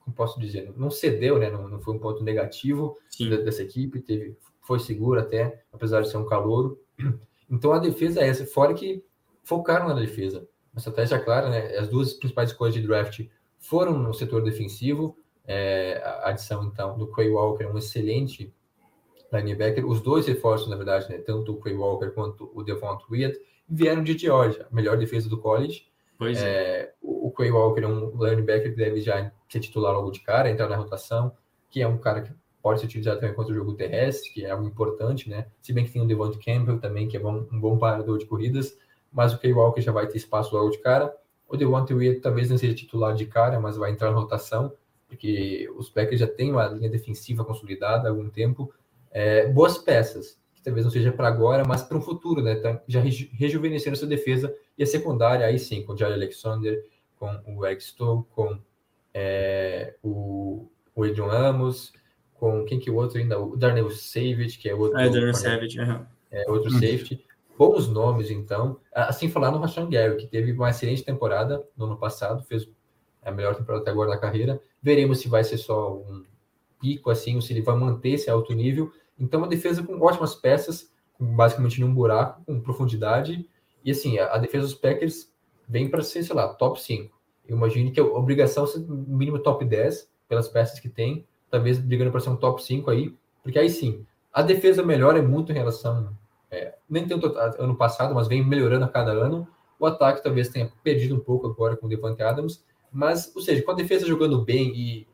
como 0.00 0.14
posso 0.14 0.38
dizer, 0.38 0.72
não 0.76 0.90
cedeu, 0.90 1.38
né, 1.38 1.50
não, 1.50 1.68
não 1.68 1.80
foi 1.80 1.94
um 1.94 1.98
ponto 1.98 2.22
negativo 2.22 2.98
Sim. 3.08 3.30
dessa 3.30 3.62
equipe, 3.62 4.00
teve, 4.00 4.36
foi 4.60 4.78
seguro 4.78 5.20
até, 5.20 5.62
apesar 5.72 6.02
de 6.02 6.10
ser 6.10 6.18
um 6.18 6.26
calouro. 6.26 6.78
Então 7.50 7.72
a 7.72 7.78
defesa 7.78 8.20
é 8.20 8.28
essa, 8.28 8.44
fora 8.44 8.74
que 8.74 9.02
focaram 9.42 9.88
na 9.88 9.94
defesa. 9.94 10.46
A 10.74 10.78
estratégia 10.78 11.18
clara, 11.18 11.48
né, 11.48 11.78
as 11.78 11.88
duas 11.88 12.12
principais 12.12 12.50
escolhas 12.50 12.74
de 12.74 12.82
draft 12.82 13.26
foram 13.58 13.98
no 13.98 14.12
setor 14.12 14.42
defensivo, 14.42 15.16
é, 15.46 15.98
a 16.04 16.28
adição 16.28 16.64
então 16.66 16.98
do 16.98 17.10
Quay 17.10 17.30
Walker, 17.30 17.64
um 17.64 17.78
excelente 17.78 18.52
linebacker. 19.32 19.86
Os 19.86 20.00
dois 20.00 20.26
reforços, 20.26 20.68
na 20.68 20.76
verdade, 20.76 21.08
né, 21.08 21.18
tanto 21.18 21.52
o 21.52 21.60
Quay 21.60 21.74
Walker 21.74 22.10
quanto 22.10 22.50
o 22.54 22.62
Devon 22.62 22.98
Wyatt, 23.10 23.38
vieram 23.68 24.02
de 24.02 24.16
Georgia, 24.16 24.66
a 24.70 24.74
melhor 24.74 24.96
defesa 24.96 25.28
do 25.28 25.38
college. 25.38 25.86
Pois 26.18 26.42
é. 26.42 26.46
É, 26.46 26.94
o 27.02 27.18
o 27.28 27.30
Quay 27.30 27.50
Walker 27.52 27.82
é 27.82 27.86
um 27.86 28.10
linebacker 28.24 28.70
que 28.70 28.76
deve 28.76 29.00
já 29.00 29.30
ser 29.48 29.60
titular 29.60 29.92
logo 29.92 30.10
de 30.10 30.20
cara, 30.20 30.50
entrar 30.50 30.66
na 30.68 30.76
rotação, 30.76 31.30
que 31.70 31.80
é 31.82 31.86
um 31.86 31.98
cara 31.98 32.22
que 32.22 32.32
pode 32.62 32.80
ser 32.80 32.86
utilizado 32.86 33.20
também 33.20 33.34
contra 33.36 33.52
o 33.52 33.56
jogo 33.56 33.74
terrestre, 33.74 34.32
que 34.32 34.44
é 34.44 34.50
algo 34.50 34.66
importante, 34.66 35.28
né? 35.28 35.46
Se 35.60 35.72
bem 35.72 35.84
que 35.84 35.92
tem 35.92 36.02
o 36.02 36.06
Devonta 36.06 36.38
Campbell 36.44 36.78
também, 36.80 37.06
que 37.06 37.16
é 37.16 37.20
bom- 37.20 37.46
um 37.52 37.60
bom 37.60 37.76
parador 37.78 38.18
de 38.18 38.24
corridas, 38.26 38.76
mas 39.12 39.32
o 39.34 39.38
Quay 39.38 39.52
Walker 39.52 39.80
já 39.80 39.92
vai 39.92 40.06
ter 40.06 40.16
espaço 40.16 40.56
logo 40.56 40.70
de 40.70 40.78
cara. 40.78 41.14
O 41.46 41.56
Devonta 41.56 41.94
Wyatt 41.94 42.20
talvez 42.20 42.50
não 42.50 42.58
seja 42.58 42.74
titular 42.74 43.14
de 43.14 43.26
cara, 43.26 43.60
mas 43.60 43.76
vai 43.76 43.90
entrar 43.92 44.10
na 44.10 44.18
rotação, 44.18 44.72
porque 45.06 45.70
os 45.76 45.88
Packers 45.88 46.20
já 46.20 46.26
têm 46.26 46.50
uma 46.50 46.66
linha 46.66 46.90
defensiva 46.90 47.44
consolidada 47.44 48.08
há 48.08 48.10
algum 48.10 48.28
tempo. 48.28 48.72
É, 49.10 49.46
boas 49.48 49.78
peças, 49.78 50.38
que 50.54 50.62
talvez 50.62 50.84
não 50.84 50.90
seja 50.92 51.12
para 51.12 51.28
agora, 51.28 51.64
mas 51.66 51.82
para 51.82 51.96
o 51.96 52.00
futuro, 52.00 52.42
né? 52.42 52.56
Tá 52.56 52.82
já 52.86 53.00
reju 53.00 53.28
rejuvenescendo 53.32 53.96
essa 53.96 54.06
defesa 54.06 54.54
e 54.76 54.82
a 54.82 54.86
secundária, 54.86 55.46
aí 55.46 55.58
sim, 55.58 55.82
com 55.82 55.92
o 55.92 55.96
Jair 55.96 56.14
Alexander, 56.14 56.84
com 57.18 57.40
o 57.46 57.66
Eric 57.66 57.82
Stowe, 57.82 58.24
com 58.34 58.58
é, 59.14 59.94
o, 60.02 60.68
o 60.94 61.04
Adrian 61.04 61.30
Amos, 61.32 61.92
com 62.34 62.64
quem 62.64 62.78
que 62.78 62.88
é 62.88 62.92
o 62.92 62.96
outro 62.96 63.18
ainda? 63.18 63.38
O 63.40 63.56
Darnell 63.56 63.90
Savage, 63.90 64.58
que 64.58 64.68
é 64.68 64.74
outro, 64.74 64.96
Ah, 64.98 65.06
é 65.06 65.08
corner- 65.08 65.34
Savage. 65.34 65.78
é, 66.30 66.44
outro 66.50 66.70
Uhum. 66.72 66.78
safety. 66.78 67.24
Bons 67.56 67.88
nomes, 67.88 68.30
então. 68.30 68.78
Assim 68.94 69.28
falar 69.28 69.50
no 69.50 69.58
Rashan 69.58 69.90
Gary, 69.90 70.16
que 70.16 70.26
teve 70.28 70.52
uma 70.52 70.70
excelente 70.70 71.02
temporada 71.02 71.64
no 71.76 71.86
ano 71.86 71.96
passado, 71.96 72.44
fez 72.44 72.68
a 73.20 73.32
melhor 73.32 73.56
temporada 73.56 73.82
até 73.82 73.90
agora 73.90 74.10
da 74.10 74.18
carreira. 74.18 74.60
Veremos 74.80 75.18
se 75.18 75.28
vai 75.28 75.42
ser 75.42 75.58
só 75.58 75.94
um 75.96 76.24
pico, 76.80 77.10
assim, 77.10 77.34
ou 77.34 77.42
se 77.42 77.52
ele 77.52 77.62
vai 77.62 77.76
manter 77.76 78.10
esse 78.10 78.30
alto 78.30 78.52
nível. 78.54 78.92
Então, 79.18 79.40
uma 79.40 79.48
defesa 79.48 79.82
com 79.82 80.00
ótimas 80.00 80.34
peças, 80.34 80.90
com 81.16 81.24
basicamente 81.24 81.80
num 81.80 81.92
buraco, 81.92 82.42
com 82.44 82.60
profundidade. 82.60 83.48
E, 83.84 83.90
assim, 83.90 84.18
a, 84.18 84.34
a 84.34 84.38
defesa 84.38 84.66
dos 84.66 84.74
Packers 84.74 85.32
vem 85.68 85.88
para 85.88 86.02
ser, 86.02 86.22
sei 86.22 86.34
lá, 86.34 86.48
top 86.48 86.80
5. 86.80 87.16
Eu 87.46 87.56
imagino 87.56 87.90
que 87.90 88.00
a 88.00 88.04
obrigação 88.04 88.64
é 88.64 88.78
no 88.78 88.96
mínimo 88.96 89.38
top 89.38 89.64
10, 89.64 90.08
pelas 90.28 90.48
peças 90.48 90.78
que 90.78 90.88
tem, 90.88 91.26
talvez 91.50 91.78
brigando 91.78 92.10
para 92.10 92.20
ser 92.20 92.28
um 92.28 92.36
top 92.36 92.62
5 92.62 92.90
aí, 92.90 93.14
porque 93.42 93.58
aí 93.58 93.70
sim, 93.70 94.04
a 94.32 94.42
defesa 94.42 94.82
melhora 94.84 95.22
muito 95.22 95.50
em 95.50 95.54
relação 95.54 96.14
é, 96.50 96.74
nem 96.88 97.06
tanto 97.06 97.34
ano 97.36 97.76
passado, 97.76 98.14
mas 98.14 98.28
vem 98.28 98.44
melhorando 98.44 98.84
a 98.84 98.88
cada 98.88 99.12
ano. 99.12 99.48
O 99.78 99.86
ataque 99.86 100.22
talvez 100.22 100.48
tenha 100.48 100.70
perdido 100.82 101.14
um 101.14 101.20
pouco 101.20 101.46
agora 101.46 101.76
com 101.76 101.86
o 101.86 101.88
Devante 101.88 102.22
Adams, 102.22 102.64
mas, 102.92 103.34
ou 103.34 103.42
seja, 103.42 103.62
com 103.62 103.70
a 103.70 103.74
defesa 103.74 104.06
jogando 104.06 104.42
bem 104.44 104.72
e, 104.74 105.06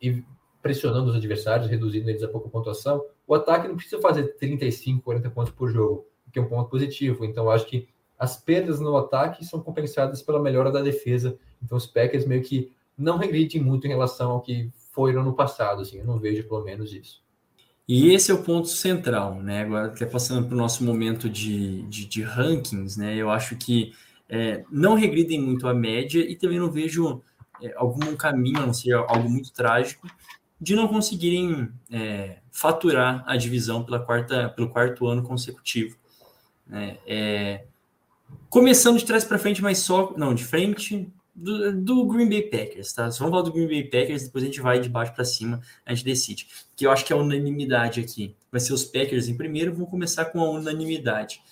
e 0.00 0.24
pressionando 0.62 1.10
os 1.10 1.16
adversários, 1.16 1.68
reduzindo 1.68 2.08
eles 2.08 2.22
a 2.22 2.28
pouca 2.28 2.48
pontuação, 2.48 3.04
o 3.26 3.34
ataque 3.34 3.66
não 3.66 3.74
precisa 3.74 4.00
fazer 4.00 4.36
35, 4.36 5.02
40 5.02 5.30
pontos 5.30 5.52
por 5.52 5.68
jogo, 5.68 6.06
que 6.32 6.38
é 6.38 6.42
um 6.42 6.48
ponto 6.48 6.70
positivo. 6.70 7.24
Então, 7.24 7.50
acho 7.50 7.66
que 7.66 7.88
as 8.18 8.36
perdas 8.36 8.78
no 8.78 8.96
ataque 8.96 9.44
são 9.44 9.60
compensadas 9.60 10.22
pela 10.22 10.40
melhora 10.40 10.70
da 10.70 10.80
defesa. 10.80 11.36
Então, 11.62 11.76
os 11.76 11.86
Packers 11.86 12.24
meio 12.24 12.42
que 12.42 12.70
não 12.96 13.18
regridem 13.18 13.60
muito 13.60 13.86
em 13.86 13.90
relação 13.90 14.30
ao 14.30 14.40
que 14.40 14.70
foi 14.92 15.12
no 15.12 15.34
passado, 15.34 15.82
assim, 15.82 15.98
eu 15.98 16.04
não 16.04 16.18
vejo 16.18 16.46
pelo 16.46 16.62
menos 16.62 16.92
isso. 16.92 17.22
E 17.88 18.12
esse 18.12 18.30
é 18.30 18.34
o 18.34 18.42
ponto 18.42 18.68
central, 18.68 19.34
né? 19.34 19.62
Agora, 19.62 19.86
até 19.86 20.06
passando 20.06 20.46
para 20.46 20.54
o 20.54 20.58
nosso 20.58 20.84
momento 20.84 21.28
de, 21.28 21.82
de, 21.82 22.06
de 22.06 22.22
rankings, 22.22 22.96
né? 22.96 23.16
Eu 23.16 23.28
acho 23.28 23.56
que 23.56 23.92
é, 24.28 24.64
não 24.70 24.94
regridem 24.94 25.40
muito 25.40 25.66
a 25.66 25.74
média 25.74 26.20
e 26.20 26.36
também 26.36 26.60
não 26.60 26.70
vejo 26.70 27.20
é, 27.60 27.72
algum 27.76 28.14
caminho, 28.14 28.60
a 28.60 28.66
não 28.66 28.74
ser 28.74 28.94
algo 28.94 29.28
muito 29.28 29.52
trágico, 29.52 30.06
de 30.62 30.76
não 30.76 30.86
conseguirem 30.86 31.68
é, 31.90 32.36
faturar 32.52 33.24
a 33.26 33.36
divisão 33.36 33.82
pela 33.82 33.98
quarta, 33.98 34.48
pelo 34.50 34.68
quarto 34.68 35.08
ano 35.08 35.20
consecutivo. 35.24 35.96
Né? 36.64 36.98
É, 37.04 37.64
começando 38.48 38.96
de 38.96 39.04
trás 39.04 39.24
para 39.24 39.40
frente, 39.40 39.60
mas 39.60 39.78
só. 39.78 40.14
Não, 40.16 40.32
de 40.32 40.44
frente 40.44 41.12
do, 41.34 41.72
do 41.72 42.06
Green 42.06 42.28
Bay 42.28 42.42
Packers, 42.42 42.92
tá? 42.92 43.10
Só 43.10 43.24
vamos 43.24 43.32
falar 43.32 43.42
do 43.42 43.52
Green 43.52 43.66
Bay 43.66 43.82
Packers, 43.82 44.22
depois 44.22 44.44
a 44.44 44.46
gente 44.46 44.60
vai 44.60 44.78
de 44.78 44.88
baixo 44.88 45.12
para 45.12 45.24
cima, 45.24 45.60
a 45.84 45.92
gente 45.92 46.04
decide. 46.04 46.46
Que 46.76 46.86
eu 46.86 46.92
acho 46.92 47.04
que 47.04 47.12
é 47.12 47.16
unanimidade 47.16 47.98
aqui. 47.98 48.36
Vai 48.48 48.60
ser 48.60 48.72
os 48.72 48.84
Packers 48.84 49.26
em 49.26 49.36
primeiro, 49.36 49.72
vamos 49.72 49.90
começar 49.90 50.26
com 50.26 50.40
a 50.40 50.48
unanimidade. 50.48 51.42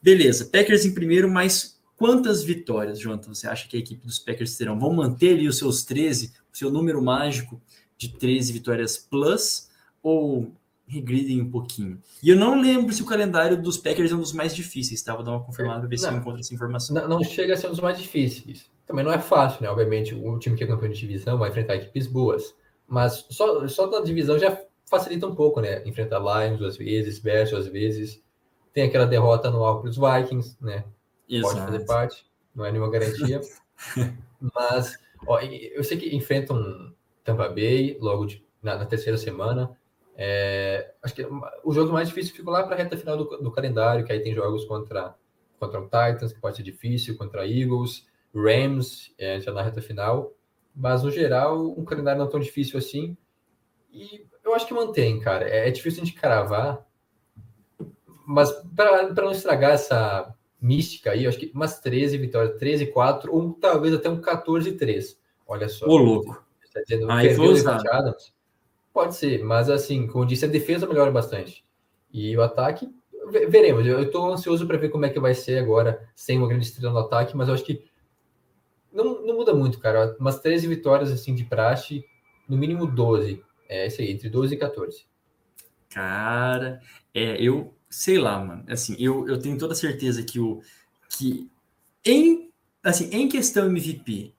Beleza, 0.00 0.44
Packers 0.44 0.84
em 0.84 0.94
primeiro, 0.94 1.28
mas 1.28 1.80
quantas 1.96 2.44
vitórias, 2.44 3.00
Jonathan, 3.00 3.34
você 3.34 3.48
acha 3.48 3.66
que 3.66 3.76
a 3.76 3.80
equipe 3.80 4.06
dos 4.06 4.20
Packers 4.20 4.56
terão? 4.56 4.78
Vão 4.78 4.92
manter 4.92 5.34
ali 5.34 5.48
os 5.48 5.58
seus 5.58 5.84
13, 5.84 6.32
o 6.52 6.56
seu 6.56 6.70
número 6.70 7.02
mágico 7.02 7.60
de 7.96 8.08
13 8.08 8.52
vitórias 8.52 8.96
plus, 8.96 9.68
ou 10.02 10.52
regridem 10.86 11.40
um 11.40 11.50
pouquinho? 11.50 12.00
E 12.22 12.30
eu 12.30 12.36
não 12.36 12.60
lembro 12.60 12.92
se 12.92 13.02
o 13.02 13.06
calendário 13.06 13.60
dos 13.60 13.76
Packers 13.76 14.12
é 14.12 14.14
um 14.14 14.20
dos 14.20 14.32
mais 14.32 14.54
difíceis, 14.54 15.02
tá? 15.02 15.14
Vou 15.14 15.24
dar 15.24 15.32
uma 15.32 15.44
confirmada 15.44 15.80
para 15.80 15.88
ver 15.88 15.98
se 15.98 16.06
eu 16.06 16.12
Não. 16.12 16.18
encontro 16.18 16.40
essa 16.40 16.54
informação. 16.54 16.94
Não, 16.94 17.08
não 17.08 17.24
chega 17.24 17.54
a 17.54 17.56
ser 17.56 17.66
um 17.66 17.70
dos 17.70 17.80
mais 17.80 17.98
difíceis. 17.98 18.70
Também 18.86 19.04
não 19.04 19.12
é 19.12 19.18
fácil, 19.18 19.62
né? 19.62 19.68
Obviamente, 19.68 20.14
o 20.14 20.38
time 20.38 20.56
que 20.56 20.62
é 20.62 20.66
campeão 20.66 20.90
de 20.90 20.98
divisão 20.98 21.38
vai 21.38 21.50
enfrentar 21.50 21.74
equipes 21.74 22.06
boas. 22.06 22.54
Mas 22.86 23.26
só, 23.30 23.66
só 23.66 23.86
da 23.88 24.00
divisão 24.00 24.38
já 24.38 24.56
facilita 24.88 25.26
um 25.26 25.34
pouco, 25.34 25.60
né? 25.60 25.82
Enfrentar 25.84 26.20
Lions 26.20 26.62
às 26.62 26.76
vezes, 26.76 27.18
Bears 27.18 27.52
às 27.52 27.66
vezes. 27.66 28.22
Tem 28.72 28.84
aquela 28.84 29.06
derrota 29.06 29.48
anual 29.48 29.80
para 29.80 29.90
os 29.90 29.96
Vikings, 29.96 30.56
né? 30.60 30.84
Pode 31.42 31.60
fazer 31.60 31.80
parte, 31.80 32.24
não 32.54 32.64
é 32.64 32.70
nenhuma 32.70 32.90
garantia. 32.90 33.40
Mas, 34.54 34.96
ó, 35.26 35.40
eu 35.40 35.82
sei 35.82 35.96
que 35.96 36.14
enfrentam 36.14 36.94
Tampa 37.26 37.48
Bay 37.48 37.98
logo 38.00 38.26
de- 38.26 38.44
na, 38.62 38.76
na 38.76 38.86
terceira 38.86 39.18
semana. 39.18 39.76
É, 40.16 40.94
acho 41.02 41.14
que 41.14 41.26
o 41.64 41.72
jogo 41.72 41.92
mais 41.92 42.08
difícil 42.08 42.34
ficou 42.34 42.52
lá 42.52 42.62
para 42.62 42.74
a 42.74 42.78
reta 42.78 42.96
final 42.96 43.16
do, 43.18 43.24
do 43.38 43.50
calendário, 43.50 44.04
que 44.04 44.12
aí 44.12 44.20
tem 44.20 44.34
jogos 44.34 44.64
contra, 44.64 45.14
contra 45.60 45.80
o 45.80 45.84
Titans, 45.84 46.32
que 46.32 46.40
pode 46.40 46.56
ser 46.56 46.62
difícil, 46.62 47.16
contra 47.18 47.46
Eagles, 47.46 48.06
Rams, 48.34 49.12
é, 49.18 49.40
já 49.40 49.52
na 49.52 49.62
reta 49.62 49.82
final. 49.82 50.32
Mas, 50.74 51.02
no 51.02 51.10
geral, 51.10 51.66
um 51.78 51.84
calendário 51.84 52.20
não 52.20 52.28
tão 52.30 52.40
difícil 52.40 52.78
assim. 52.78 53.16
E 53.92 54.26
eu 54.44 54.54
acho 54.54 54.66
que 54.66 54.74
mantém, 54.74 55.20
cara. 55.20 55.48
É, 55.48 55.68
é 55.68 55.70
difícil 55.70 56.02
a 56.02 56.06
gente 56.06 56.18
cravar. 56.18 56.86
Mas, 58.26 58.50
para 58.74 59.12
não 59.14 59.30
estragar 59.30 59.72
essa 59.72 60.34
mística 60.60 61.12
aí, 61.12 61.24
eu 61.24 61.28
acho 61.28 61.38
que 61.38 61.52
umas 61.54 61.78
13 61.80 62.18
vitórias, 62.18 62.58
13 62.58 62.86
4, 62.86 63.32
ou 63.34 63.52
talvez 63.54 63.94
até 63.94 64.08
um 64.08 64.20
14 64.20 64.72
3. 64.72 65.18
Olha 65.46 65.68
só. 65.68 65.86
Ô, 65.86 65.96
louco. 65.96 66.45
Tá 66.76 66.82
dizendo, 66.86 67.10
Aí 67.10 67.28
perdeu 67.28 67.36
foi 67.36 67.46
o 67.46 67.50
ousado. 67.50 67.82
Devontae 67.82 67.98
Adams? 67.98 68.34
Pode 68.92 69.14
ser, 69.16 69.44
mas 69.44 69.68
assim, 69.70 70.06
como 70.06 70.24
eu 70.24 70.28
disse, 70.28 70.44
a 70.44 70.48
defesa 70.48 70.86
melhora 70.86 71.10
bastante. 71.10 71.64
E 72.12 72.36
o 72.36 72.42
ataque, 72.42 72.88
ve- 73.30 73.46
veremos. 73.46 73.86
Eu 73.86 74.02
estou 74.02 74.30
ansioso 74.32 74.66
para 74.66 74.78
ver 74.78 74.88
como 74.88 75.04
é 75.04 75.10
que 75.10 75.20
vai 75.20 75.34
ser 75.34 75.58
agora, 75.58 76.08
sem 76.14 76.38
uma 76.38 76.48
grande 76.48 76.66
estrela 76.66 76.92
no 76.92 77.00
ataque, 77.00 77.36
mas 77.36 77.48
eu 77.48 77.54
acho 77.54 77.64
que 77.64 77.84
não, 78.92 79.22
não 79.26 79.34
muda 79.36 79.54
muito, 79.54 79.78
cara. 79.78 80.16
Umas 80.18 80.40
13 80.40 80.66
vitórias 80.66 81.10
assim 81.10 81.34
de 81.34 81.44
praxe, 81.44 82.04
no 82.48 82.56
mínimo 82.56 82.86
12. 82.86 83.42
É 83.68 83.86
isso 83.86 84.00
aí, 84.00 84.10
entre 84.10 84.28
12 84.30 84.54
e 84.54 84.58
14. 84.58 85.04
Cara, 85.90 86.80
é, 87.14 87.40
eu 87.42 87.74
sei 87.90 88.18
lá, 88.18 88.38
mano. 88.38 88.64
Assim, 88.68 88.96
eu, 88.98 89.26
eu 89.28 89.38
tenho 89.38 89.58
toda 89.58 89.74
certeza 89.74 90.22
que 90.22 90.38
o 90.40 90.60
que 91.10 91.50
em 92.04 92.50
assim, 92.82 93.10
em 93.12 93.28
questão 93.28 93.66
MVP, 93.66 94.34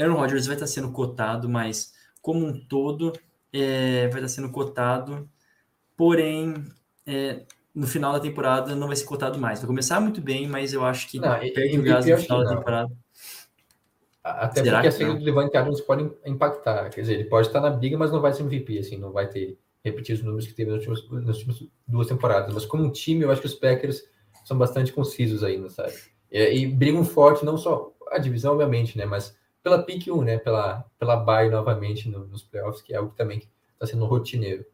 Aaron 0.00 0.14
Rodgers 0.14 0.46
vai 0.46 0.56
estar 0.56 0.66
sendo 0.66 0.90
cotado, 0.90 1.48
mas 1.48 1.92
como 2.22 2.46
um 2.46 2.58
todo 2.66 3.12
é, 3.52 4.08
vai 4.08 4.20
estar 4.20 4.28
sendo 4.28 4.50
cotado, 4.50 5.28
porém 5.96 6.54
é, 7.06 7.42
no 7.74 7.86
final 7.86 8.12
da 8.12 8.20
temporada 8.20 8.74
não 8.74 8.86
vai 8.86 8.96
ser 8.96 9.04
cotado 9.04 9.38
mais. 9.38 9.60
Vai 9.60 9.66
começar 9.66 10.00
muito 10.00 10.20
bem, 10.20 10.46
mas 10.46 10.72
eu 10.72 10.84
acho 10.84 11.08
que 11.08 11.18
Não, 11.18 11.38
perde 11.38 11.78
o 11.78 11.82
gás 11.82 12.06
no 12.06 12.16
final 12.18 12.44
da 12.44 12.56
temporada. 12.56 12.90
Até 14.22 14.62
Será 14.62 14.78
porque 14.78 14.88
a 14.88 14.90
que 14.92 14.98
saída 14.98 15.18
do 15.18 15.24
Levante 15.24 15.56
Adams 15.56 15.80
pode 15.80 16.10
impactar. 16.26 16.90
Quer 16.90 17.00
dizer, 17.00 17.14
ele 17.14 17.24
pode 17.24 17.46
estar 17.46 17.60
na 17.60 17.70
briga, 17.70 17.96
mas 17.96 18.12
não 18.12 18.20
vai 18.20 18.32
ser 18.32 18.42
MVP, 18.42 18.78
assim, 18.78 18.98
não 18.98 19.12
vai 19.12 19.28
ter 19.28 19.58
repetir 19.82 20.14
os 20.14 20.22
números 20.22 20.46
que 20.46 20.52
teve 20.52 20.70
nas 20.70 20.86
últimas, 20.86 21.24
nas 21.24 21.36
últimas 21.36 21.64
duas 21.86 22.06
temporadas. 22.06 22.52
Mas 22.52 22.66
como 22.66 22.84
um 22.84 22.90
time, 22.90 23.22
eu 23.22 23.30
acho 23.30 23.40
que 23.40 23.46
os 23.46 23.54
Packers 23.54 24.04
são 24.44 24.58
bastante 24.58 24.92
concisos 24.92 25.42
ainda, 25.42 25.70
sabe? 25.70 25.94
E, 26.30 26.62
e 26.62 26.66
brigam 26.66 27.04
forte, 27.04 27.44
não 27.44 27.56
só 27.56 27.92
a 28.10 28.18
divisão, 28.18 28.52
obviamente, 28.52 28.96
né? 28.96 29.04
Mas 29.04 29.36
pela 29.62 29.82
pick 29.82 30.08
1, 30.08 30.22
né? 30.22 30.38
Pela, 30.38 30.84
pela 30.98 31.16
bye 31.16 31.48
novamente 31.50 32.08
no- 32.08 32.26
nos 32.26 32.42
playoffs, 32.42 32.82
que 32.82 32.92
é 32.92 32.96
algo 32.96 33.10
que 33.10 33.16
também 33.16 33.42
está 33.74 33.86
sendo 33.86 34.04
rotineiro. 34.06 34.64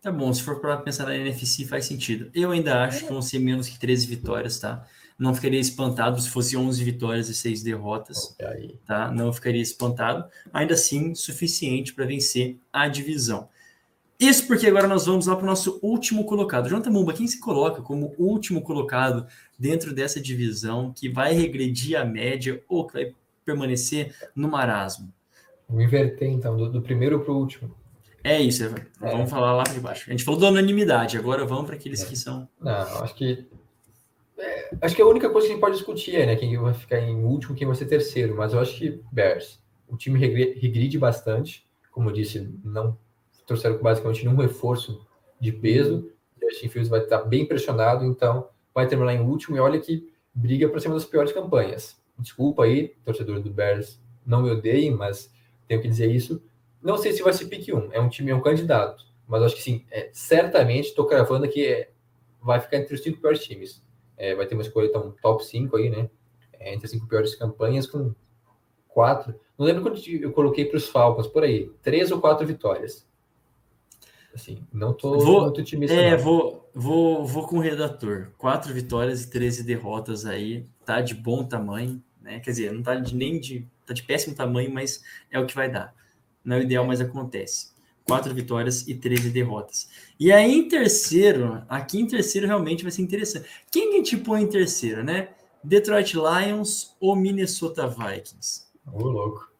Tá 0.00 0.12
bom, 0.12 0.32
se 0.32 0.42
for 0.42 0.60
para 0.60 0.76
pensar 0.76 1.06
na 1.06 1.16
NFC 1.16 1.64
faz 1.66 1.84
sentido. 1.84 2.30
Eu 2.34 2.50
ainda 2.52 2.84
acho 2.84 3.04
que 3.04 3.12
vão 3.12 3.20
ser 3.20 3.40
menos 3.40 3.68
que 3.68 3.78
13 3.78 4.06
vitórias, 4.06 4.58
tá? 4.60 4.86
Não 5.18 5.34
ficaria 5.34 5.58
espantado 5.58 6.20
se 6.20 6.30
fosse 6.30 6.56
11 6.56 6.84
vitórias 6.84 7.28
e 7.28 7.34
6 7.34 7.62
derrotas, 7.64 8.36
aí, 8.40 8.78
tá? 8.86 9.10
Não 9.10 9.32
ficaria 9.32 9.60
espantado. 9.60 10.24
Ainda 10.52 10.74
assim, 10.74 11.14
suficiente 11.16 11.92
para 11.92 12.06
vencer 12.06 12.56
a 12.72 12.86
divisão. 12.86 13.48
Isso 14.20 14.46
porque 14.46 14.66
agora 14.68 14.86
nós 14.86 15.06
vamos 15.06 15.26
lá 15.26 15.34
para 15.34 15.44
o 15.44 15.46
nosso 15.48 15.78
último 15.82 16.24
colocado. 16.24 16.68
Jonathan 16.68 16.90
Mumba, 16.90 17.12
quem 17.12 17.26
se 17.26 17.40
coloca 17.40 17.82
como 17.82 18.14
último 18.18 18.62
colocado 18.62 19.26
dentro 19.58 19.92
dessa 19.92 20.20
divisão 20.20 20.92
que 20.92 21.08
vai 21.08 21.34
regredir 21.34 21.98
a 22.00 22.04
média 22.04 22.62
ou 22.68 22.86
que 22.86 22.92
vai 22.92 23.14
permanecer 23.48 24.14
no 24.34 24.48
marasmo? 24.48 25.12
vou 25.68 25.80
inverter 25.82 26.28
então, 26.28 26.56
do, 26.56 26.70
do 26.70 26.82
primeiro 26.82 27.20
para 27.20 27.32
o 27.32 27.36
último. 27.36 27.74
É 28.24 28.40
isso, 28.40 28.64
é, 28.64 28.70
vamos 29.00 29.30
falar 29.30 29.52
lá 29.52 29.62
de 29.62 29.78
baixo. 29.78 30.04
A 30.08 30.10
gente 30.10 30.24
falou 30.24 30.40
da 30.40 30.48
unanimidade, 30.48 31.16
agora 31.16 31.44
vamos 31.44 31.66
para 31.66 31.76
aqueles 31.76 32.02
que 32.02 32.16
são. 32.16 32.48
Não, 32.60 32.72
acho 33.02 33.14
que. 33.14 33.46
é, 34.38 34.70
acho 34.80 34.96
que 34.96 35.02
a 35.02 35.06
única 35.06 35.30
coisa 35.30 35.46
que 35.46 35.52
a 35.52 35.54
gente 35.54 35.60
pode 35.60 35.76
discutir 35.76 36.16
é 36.16 36.26
né, 36.26 36.36
quem 36.36 36.56
vai 36.58 36.74
ficar 36.74 36.98
em 36.98 37.14
último, 37.22 37.54
quem 37.54 37.66
vai 37.66 37.76
ser 37.76 37.86
terceiro. 37.86 38.34
Mas 38.36 38.52
eu 38.52 38.60
acho 38.60 38.76
que 38.76 39.00
Bears. 39.12 39.60
O 39.86 39.96
time 39.96 40.18
regride 40.18 40.98
bastante. 40.98 41.64
Como 41.90 42.10
eu 42.10 42.14
disse, 42.14 42.50
não 42.62 42.98
trouxeram 43.46 43.78
basicamente 43.78 44.24
nenhum 44.24 44.36
reforço 44.36 45.06
de 45.40 45.52
peso. 45.52 46.10
O 46.36 46.50
Justin 46.50 46.68
Fields 46.68 46.90
vai 46.90 47.00
estar 47.00 47.22
bem 47.22 47.46
pressionado, 47.46 48.04
então 48.04 48.48
vai 48.74 48.86
terminar 48.86 49.14
em 49.14 49.20
último. 49.20 49.56
E 49.56 49.60
olha 49.60 49.80
que 49.80 50.12
briga 50.34 50.68
para 50.68 50.80
ser 50.80 50.88
uma 50.88 50.96
das 50.96 51.06
piores 51.06 51.32
campanhas. 51.32 51.96
Desculpa 52.18 52.64
aí, 52.64 52.94
torcedor 53.04 53.40
do 53.40 53.50
Bears, 53.50 54.00
não 54.26 54.42
me 54.42 54.50
odeiem, 54.50 54.90
mas 54.94 55.32
tenho 55.66 55.80
que 55.80 55.88
dizer 55.88 56.10
isso. 56.10 56.42
Não 56.82 56.96
sei 56.96 57.12
se 57.12 57.22
vai 57.22 57.32
ser 57.32 57.46
pick 57.46 57.68
1, 57.72 57.92
é 57.92 58.00
um 58.00 58.08
time, 58.08 58.30
é 58.30 58.34
um 58.34 58.40
candidato. 58.40 59.04
Mas 59.26 59.42
acho 59.42 59.56
que 59.56 59.62
sim, 59.62 59.84
é, 59.90 60.08
certamente 60.12 60.86
estou 60.88 61.06
cravando 61.06 61.48
que 61.48 61.66
é, 61.66 61.90
vai 62.40 62.60
ficar 62.60 62.78
entre 62.78 62.94
os 62.94 63.02
cinco 63.02 63.20
piores 63.20 63.42
times. 63.44 63.82
É, 64.16 64.34
vai 64.34 64.46
ter 64.46 64.54
uma 64.54 64.62
escolha, 64.62 64.86
então, 64.86 65.14
top 65.22 65.44
5 65.44 65.76
aí, 65.76 65.90
né? 65.90 66.10
É, 66.58 66.72
entre 66.72 66.86
as 66.86 66.90
cinco 66.90 67.06
piores 67.06 67.34
campanhas, 67.34 67.86
com 67.86 68.14
quatro. 68.88 69.38
Não 69.56 69.66
lembro 69.66 69.82
quando 69.82 70.00
eu 70.08 70.32
coloquei 70.32 70.64
para 70.64 70.76
os 70.76 70.88
Falcons, 70.88 71.28
por 71.28 71.44
aí, 71.44 71.70
três 71.82 72.10
ou 72.10 72.20
quatro 72.20 72.46
vitórias. 72.46 73.06
Assim, 74.34 74.66
não 74.72 74.92
tô 74.92 75.18
Vou- 75.18 75.42
muito 75.42 75.60
otimista. 75.60 75.94
É, 75.94 76.12
não. 76.12 76.18
vou, 76.18 76.70
vou, 76.74 77.24
vou 77.26 77.46
com 77.46 77.56
o 77.58 77.60
redator. 77.60 78.30
Quatro 78.36 78.72
vitórias 78.72 79.24
e 79.24 79.30
13 79.30 79.64
derrotas 79.64 80.24
aí. 80.24 80.66
Tá 80.84 81.00
de 81.00 81.14
bom 81.14 81.44
tamanho, 81.44 82.02
né? 82.28 82.40
Quer 82.40 82.50
dizer, 82.50 82.72
não 82.72 82.82
tá 82.82 82.94
de, 82.94 83.16
nem 83.16 83.40
de. 83.40 83.66
Tá 83.86 83.94
de 83.94 84.02
péssimo 84.02 84.36
tamanho, 84.36 84.70
mas 84.70 85.02
é 85.30 85.40
o 85.40 85.46
que 85.46 85.54
vai 85.54 85.70
dar. 85.70 85.94
Não 86.44 86.56
é 86.56 86.58
o 86.60 86.62
ideal, 86.62 86.86
mas 86.86 87.00
acontece. 87.00 87.72
Quatro 88.06 88.34
vitórias 88.34 88.86
e 88.86 88.94
13 88.94 89.30
derrotas. 89.30 89.88
E 90.20 90.30
aí, 90.30 90.58
em 90.58 90.68
terceiro, 90.68 91.62
aqui 91.68 91.98
em 91.98 92.06
terceiro 92.06 92.46
realmente 92.46 92.82
vai 92.82 92.92
ser 92.92 93.02
interessante. 93.02 93.48
Quem 93.70 94.02
que 94.02 94.14
a 94.14 94.18
põe 94.18 94.42
em 94.42 94.46
terceiro, 94.46 95.02
né? 95.02 95.30
Detroit 95.64 96.14
Lions 96.14 96.96
ou 97.00 97.16
Minnesota 97.16 97.88
Vikings? 97.88 98.66
Ô, 98.92 99.08
louco. 99.08 99.50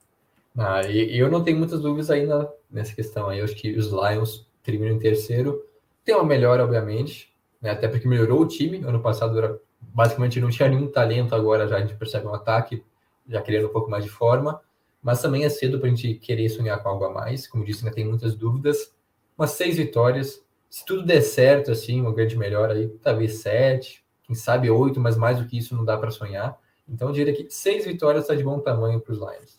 Ah, 0.57 0.83
e 0.87 1.19
eu 1.19 1.31
não 1.31 1.43
tenho 1.43 1.59
muitas 1.59 1.81
dúvidas 1.81 2.11
ainda 2.11 2.53
nessa 2.71 2.95
questão 2.95 3.29
aí. 3.29 3.39
Eu 3.39 3.45
acho 3.45 3.55
que 3.55 3.77
os 3.77 3.87
Lions 3.87 4.47
terminam 4.63 4.97
em 4.97 4.99
terceiro. 4.99 5.65
Tem 6.05 6.15
uma 6.15 6.25
melhora, 6.25 6.65
obviamente, 6.65 7.33
né? 7.61 7.71
até 7.71 7.89
porque 7.89 8.09
melhorou 8.09 8.41
o 8.41 8.49
time. 8.49 8.79
Ano 8.79 9.01
passado 9.01 9.39
era 9.39 9.61
basicamente 9.81 10.41
não 10.41 10.51
tinha 10.51 10.69
nenhum 10.69 10.89
talento, 10.89 11.35
agora 11.35 11.67
já 11.67 11.77
a 11.77 11.81
gente 11.81 11.95
percebe 11.95 12.27
um 12.27 12.35
ataque, 12.35 12.85
já 13.29 13.41
criando 13.41 13.69
um 13.69 13.73
pouco 13.73 13.91
mais 13.91 14.05
de 14.05 14.11
forma. 14.11 14.61
Mas 15.03 15.23
também 15.23 15.45
é 15.45 15.49
cedo 15.49 15.79
para 15.79 15.89
a 15.89 15.91
gente 15.91 16.15
querer 16.15 16.49
sonhar 16.49 16.83
com 16.83 16.89
algo 16.89 17.05
a 17.05 17.13
mais. 17.13 17.47
Como 17.47 17.65
disse, 17.65 17.85
ainda 17.85 17.95
tem 17.95 18.07
muitas 18.07 18.35
dúvidas. 18.35 18.95
Umas 19.37 19.53
seis 19.53 19.77
vitórias. 19.77 20.45
Se 20.69 20.85
tudo 20.85 21.05
der 21.05 21.23
certo, 21.23 21.71
assim, 21.71 22.01
uma 22.01 22.13
grande 22.13 22.37
melhora 22.37 22.75
aí, 22.75 22.89
talvez 23.03 23.41
sete, 23.41 24.05
quem 24.25 24.35
sabe 24.35 24.69
oito, 24.71 25.01
mas 25.01 25.17
mais 25.17 25.39
do 25.39 25.47
que 25.47 25.57
isso 25.57 25.75
não 25.75 25.85
dá 25.85 25.97
para 25.97 26.11
sonhar. 26.11 26.59
Então 26.89 27.09
eu 27.09 27.15
diria 27.15 27.35
que 27.35 27.49
seis 27.49 27.85
vitórias 27.85 28.25
está 28.25 28.35
de 28.35 28.43
bom 28.43 28.59
tamanho 28.59 29.01
para 29.01 29.13
os 29.13 29.19
Lions. 29.19 29.59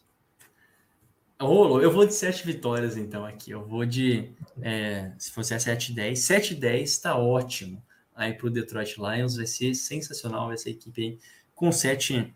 Ô, 1.42 1.80
eu 1.80 1.90
vou 1.90 2.06
de 2.06 2.14
7 2.14 2.46
vitórias, 2.46 2.98
então, 2.98 3.26
aqui. 3.26 3.52
Eu 3.52 3.64
vou 3.66 3.86
de. 3.86 4.34
é, 4.62 5.14
se 5.18 5.32
fosse 5.32 5.54
a 5.54 5.58
7-10, 5.58 6.12
7-10 6.12 7.02
tá 7.02 7.18
ótimo. 7.18 7.82
Aí 8.20 8.34
pro 8.34 8.50
Detroit 8.50 8.98
Lions 8.98 9.38
vai 9.38 9.46
ser 9.46 9.74
sensacional 9.74 10.52
essa 10.52 10.70
equipe 10.70 11.02
aí 11.02 11.18
com 11.56 11.72
7 11.72 12.34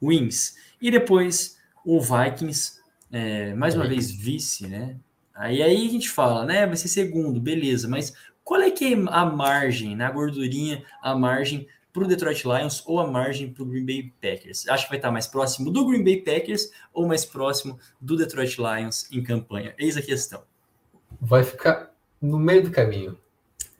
wins. 0.00 0.56
E 0.80 0.92
depois 0.92 1.58
o 1.84 2.00
Vikings, 2.00 2.80
é, 3.10 3.52
mais 3.52 3.74
uma 3.74 3.88
vez 3.88 4.12
vice, 4.12 4.68
né? 4.68 4.96
Aí, 5.34 5.60
aí 5.60 5.88
a 5.88 5.90
gente 5.90 6.08
fala, 6.08 6.44
né? 6.44 6.64
Vai 6.64 6.76
ser 6.76 6.86
segundo, 6.86 7.40
beleza, 7.40 7.88
mas 7.88 8.14
qual 8.44 8.60
é 8.60 8.70
que 8.70 8.94
é 8.94 8.96
a 9.08 9.26
margem, 9.26 9.96
na 9.96 10.08
gordurinha, 10.08 10.84
a 11.02 11.16
margem 11.16 11.66
para 11.92 12.04
o 12.04 12.06
Detroit 12.06 12.44
Lions 12.44 12.84
ou 12.86 13.00
a 13.00 13.06
margem 13.06 13.52
para 13.52 13.64
o 13.64 13.66
Green 13.66 13.84
Bay 13.84 14.12
Packers? 14.22 14.68
Acho 14.68 14.84
que 14.84 14.90
vai 14.90 14.98
estar 14.98 15.10
mais 15.10 15.26
próximo 15.26 15.68
do 15.72 15.84
Green 15.84 16.04
Bay 16.04 16.22
Packers 16.22 16.70
ou 16.92 17.08
mais 17.08 17.24
próximo 17.24 17.76
do 18.00 18.16
Detroit 18.16 18.56
Lions 18.58 19.10
em 19.10 19.20
campanha? 19.20 19.74
Eis 19.78 19.96
a 19.96 20.02
questão. 20.02 20.44
Vai 21.20 21.42
ficar 21.42 21.92
no 22.22 22.38
meio 22.38 22.62
do 22.62 22.70
caminho. 22.70 23.18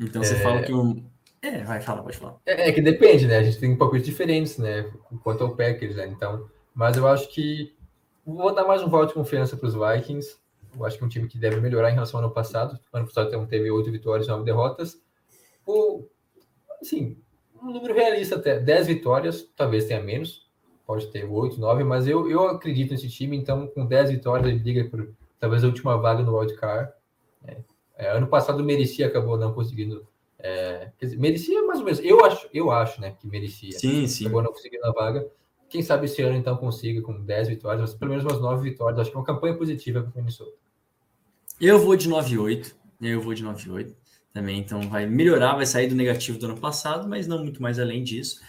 Então 0.00 0.24
você 0.24 0.34
fala 0.40 0.62
que 0.62 0.72
um. 0.72 1.04
É, 1.44 1.62
vai, 1.62 1.78
fala, 1.78 2.02
pode 2.02 2.16
falar. 2.16 2.40
É, 2.46 2.70
é 2.70 2.72
que 2.72 2.80
depende, 2.80 3.26
né? 3.26 3.36
A 3.36 3.42
gente 3.42 3.60
tem 3.60 3.70
um 3.70 3.76
palpites 3.76 4.06
diferentes, 4.06 4.56
né? 4.56 4.90
Quanto 5.22 5.44
ao 5.44 5.54
Packers, 5.54 5.96
né? 5.96 6.06
Então, 6.06 6.48
mas 6.74 6.96
eu 6.96 7.06
acho 7.06 7.28
que 7.28 7.76
vou 8.24 8.54
dar 8.54 8.66
mais 8.66 8.82
um 8.82 8.88
voto 8.88 9.08
de 9.08 9.14
confiança 9.14 9.54
para 9.54 9.68
os 9.68 9.74
Vikings. 9.74 10.38
Eu 10.74 10.86
acho 10.86 10.96
que 10.96 11.04
é 11.04 11.06
um 11.06 11.10
time 11.10 11.28
que 11.28 11.36
deve 11.36 11.60
melhorar 11.60 11.90
em 11.90 11.94
relação 11.94 12.18
ao 12.18 12.24
ano 12.24 12.34
passado. 12.34 12.80
Ano 12.90 13.04
passado 13.04 13.46
teve 13.46 13.70
oito 13.70 13.92
vitórias 13.92 14.26
nove 14.26 14.42
derrotas. 14.42 14.98
O, 15.66 16.08
assim, 16.80 17.18
um 17.62 17.70
número 17.70 17.92
realista 17.92 18.36
até. 18.36 18.58
Dez 18.58 18.86
vitórias, 18.86 19.46
talvez 19.54 19.84
tenha 19.84 20.02
menos. 20.02 20.50
Pode 20.86 21.08
ter 21.08 21.26
oito, 21.26 21.60
nove, 21.60 21.84
mas 21.84 22.08
eu, 22.08 22.30
eu 22.30 22.48
acredito 22.48 22.92
nesse 22.92 23.10
time. 23.10 23.36
Então, 23.36 23.66
com 23.66 23.84
dez 23.84 24.10
vitórias, 24.10 24.48
ele 24.48 24.60
briga 24.60 24.88
por 24.88 25.14
talvez 25.38 25.62
a 25.62 25.66
última 25.66 25.98
vaga 25.98 26.22
no 26.22 26.38
Wild 26.38 26.54
Card. 26.54 26.90
É, 27.46 27.58
é, 27.98 28.10
ano 28.16 28.28
passado 28.28 28.60
o 28.60 28.64
merecia 28.64 29.06
acabou 29.06 29.36
não 29.36 29.52
conseguindo. 29.52 30.06
É, 30.46 30.90
quer 30.98 31.06
dizer, 31.06 31.18
merecia 31.18 31.62
mais 31.62 31.78
ou 31.78 31.86
menos. 31.86 32.00
Eu 32.04 32.22
acho, 32.22 32.46
eu 32.52 32.70
acho, 32.70 33.00
né, 33.00 33.16
que 33.18 33.26
merecia. 33.26 33.78
Sim, 33.78 34.06
sim. 34.06 34.26
Acabou 34.26 34.42
não 34.42 34.52
conseguindo 34.52 34.84
a 34.84 34.92
vaga. 34.92 35.26
Quem 35.70 35.82
sabe 35.82 36.04
esse 36.04 36.20
ano 36.20 36.36
então 36.36 36.54
consiga 36.58 37.00
com 37.00 37.18
10 37.18 37.48
vitórias, 37.48 37.80
mas 37.80 37.94
pelo 37.94 38.10
menos 38.10 38.26
umas 38.26 38.38
9 38.42 38.62
vitórias. 38.62 39.00
Acho 39.00 39.10
que 39.10 39.16
é 39.16 39.20
uma 39.20 39.24
campanha 39.24 39.56
positiva 39.56 40.02
para 40.02 40.10
o 40.10 40.16
Minnesota. 40.18 40.52
Eu 41.58 41.78
vou 41.78 41.96
de 41.96 42.10
9,8. 42.10 42.74
Eu 43.00 43.22
vou 43.22 43.32
de 43.32 43.42
9,8 43.42 43.94
também. 44.34 44.58
Então 44.58 44.82
vai 44.82 45.06
melhorar, 45.06 45.56
vai 45.56 45.64
sair 45.64 45.86
do 45.86 45.94
negativo 45.94 46.38
do 46.38 46.44
ano 46.44 46.60
passado, 46.60 47.08
mas 47.08 47.26
não 47.26 47.38
muito 47.38 47.62
mais 47.62 47.78
além 47.78 48.04
disso. 48.04 48.42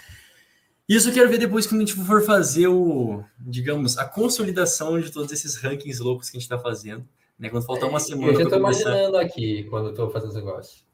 Isso 0.89 1.09
eu 1.09 1.13
quero 1.13 1.29
ver 1.29 1.37
depois 1.37 1.65
quando 1.65 1.81
a 1.81 1.85
gente 1.85 1.95
for 1.95 2.21
fazer 2.23 2.67
o, 2.67 3.23
digamos, 3.39 3.97
a 3.97 4.03
consolidação 4.03 4.99
de 4.99 5.11
todos 5.13 5.31
esses 5.31 5.55
rankings 5.55 6.03
loucos 6.03 6.29
que 6.29 6.35
a 6.35 6.39
gente 6.39 6.51
está 6.51 6.59
fazendo. 6.59 7.07
Né? 7.39 7.49
Quando 7.49 7.65
faltar 7.65 7.87
uma 7.87 8.01
semana. 8.01 8.33
Eu 8.33 8.35
já 8.35 8.43
estou 8.43 8.59
imaginando 8.59 9.17
aqui 9.17 9.63
quando 9.69 9.85
eu 9.85 9.91
estou 9.91 10.09
fazendo 10.09 10.29
os 10.29 10.35
negócios. 10.35 10.85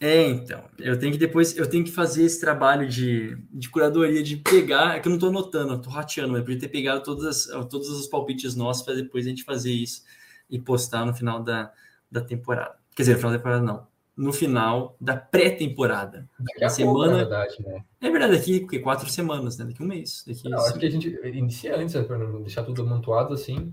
É, 0.00 0.22
então. 0.28 0.64
Eu 0.78 0.98
tenho 0.98 1.12
que 1.12 1.18
depois, 1.18 1.54
eu 1.56 1.68
tenho 1.68 1.84
que 1.84 1.90
fazer 1.92 2.24
esse 2.24 2.40
trabalho 2.40 2.88
de, 2.88 3.36
de 3.52 3.68
curadoria, 3.68 4.22
de 4.22 4.36
pegar, 4.38 4.96
é 4.96 5.00
que 5.00 5.06
eu 5.06 5.12
não 5.12 5.18
tô 5.18 5.26
anotando, 5.26 5.74
eu 5.74 5.78
tô 5.78 5.90
rateando, 5.90 6.32
mas 6.32 6.40
podia 6.42 6.58
ter 6.58 6.68
pegado 6.68 7.02
todas, 7.02 7.50
as- 7.50 7.66
todos 7.66 7.88
os 7.90 8.06
palpites 8.06 8.54
nossos 8.56 8.82
para 8.82 8.94
depois 8.94 9.26
a 9.26 9.28
gente 9.28 9.44
fazer 9.44 9.72
isso 9.72 10.02
e 10.48 10.58
postar 10.58 11.04
no 11.04 11.14
final 11.14 11.42
da, 11.42 11.70
da 12.10 12.20
temporada. 12.22 12.76
Quer 12.96 13.02
dizer, 13.02 13.12
no 13.12 13.18
final 13.18 13.32
da 13.32 13.38
temporada 13.38 13.62
não. 13.62 13.86
No 14.16 14.32
final 14.32 14.96
da 15.00 15.16
pré-temporada. 15.16 16.28
Daqui 16.38 16.64
a 16.64 16.68
Na 16.68 16.74
pouco, 16.74 17.00
semana- 17.00 17.12
na 17.12 17.18
verdade, 17.18 17.56
né? 17.62 17.84
É 18.00 18.10
verdade, 18.10 18.36
daqui 18.36 18.60
porque 18.60 18.78
quatro 18.78 19.08
semanas, 19.08 19.56
né? 19.58 19.66
Daqui 19.66 19.82
um 19.82 19.86
mês. 19.86 20.24
Daqui 20.26 20.48
Não, 20.48 20.58
acho 20.58 20.78
que 20.78 20.86
a 20.86 20.90
gente 20.90 21.08
inicia 21.24 21.76
antes, 21.78 21.94
né, 21.94 22.02
para 22.02 22.18
não 22.18 22.40
deixar 22.42 22.62
tudo 22.64 22.82
amontoado 22.82 23.34
assim. 23.34 23.72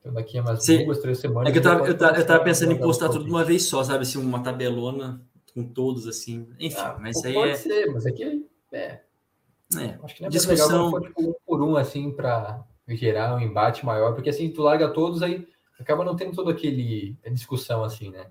Então 0.00 0.12
daqui 0.14 0.38
a 0.38 0.42
mais 0.42 0.62
Sim. 0.62 0.84
duas, 0.84 0.98
três 0.98 1.18
semanas. 1.18 1.48
É 1.48 1.52
que 1.52 1.58
eu 1.58 1.62
tava, 1.62 1.86
eu, 1.86 1.96
tava, 1.98 2.16
eu 2.18 2.26
tava 2.26 2.44
pensando 2.44 2.70
em 2.72 2.74
mandar 2.74 2.86
postar 2.86 3.08
os 3.08 3.16
tudo 3.16 3.24
de 3.24 3.30
uma 3.30 3.44
vez 3.44 3.64
só, 3.64 3.82
sabe? 3.82 4.02
Assim, 4.02 4.18
uma 4.18 4.42
tabelona 4.42 5.20
com 5.56 5.64
todos, 5.64 6.06
assim. 6.06 6.46
Enfim, 6.60 6.76
Ah, 6.78 6.98
mas 7.00 7.24
aí 7.24 7.32
pode 7.32 7.52
é, 7.52 7.56
ser, 7.56 7.86
mas 7.86 8.04
aqui 8.04 8.46
é, 8.72 9.00
é. 9.74 9.98
acho 10.02 10.14
que 10.14 10.20
não 10.20 10.28
é 10.28 10.30
Discussão. 10.30 10.86
legal 10.92 11.00
tipo, 11.00 11.30
um 11.30 11.34
por 11.46 11.62
um 11.62 11.76
assim 11.76 12.10
para 12.12 12.62
gerar 12.88 13.34
um 13.34 13.40
embate 13.40 13.86
maior, 13.86 14.14
porque 14.14 14.28
assim 14.28 14.50
tu 14.50 14.60
larga 14.62 14.88
todos 14.90 15.22
aí 15.22 15.48
acaba 15.80 16.04
não 16.04 16.14
tendo 16.14 16.36
todo 16.36 16.50
aquele 16.50 17.16
discussão 17.32 17.82
assim, 17.82 18.10
né? 18.10 18.26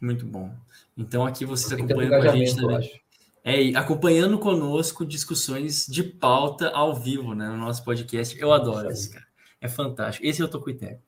Muito 0.00 0.24
bom. 0.24 0.54
Então 0.96 1.26
aqui 1.26 1.44
tanto 1.44 1.74
acompanham 1.74 2.10
com 2.10 2.28
a 2.28 2.36
gente 2.36 2.50
eu 2.50 2.56
também. 2.56 2.76
acho. 2.76 3.02
É, 3.44 3.76
acompanhando 3.76 4.38
conosco 4.38 5.04
discussões 5.04 5.84
de 5.86 6.04
pauta 6.04 6.70
ao 6.70 6.94
vivo, 6.94 7.34
né, 7.34 7.48
no 7.48 7.56
nosso 7.56 7.84
podcast. 7.84 8.38
Eu 8.38 8.52
adoro 8.52 8.88
Isso 8.92 9.10
cara. 9.10 9.26
É 9.60 9.68
fantástico. 9.68 10.24
Esse 10.24 10.40
é 10.40 10.44
o 10.44 10.48
Tocuiteco. 10.48 11.02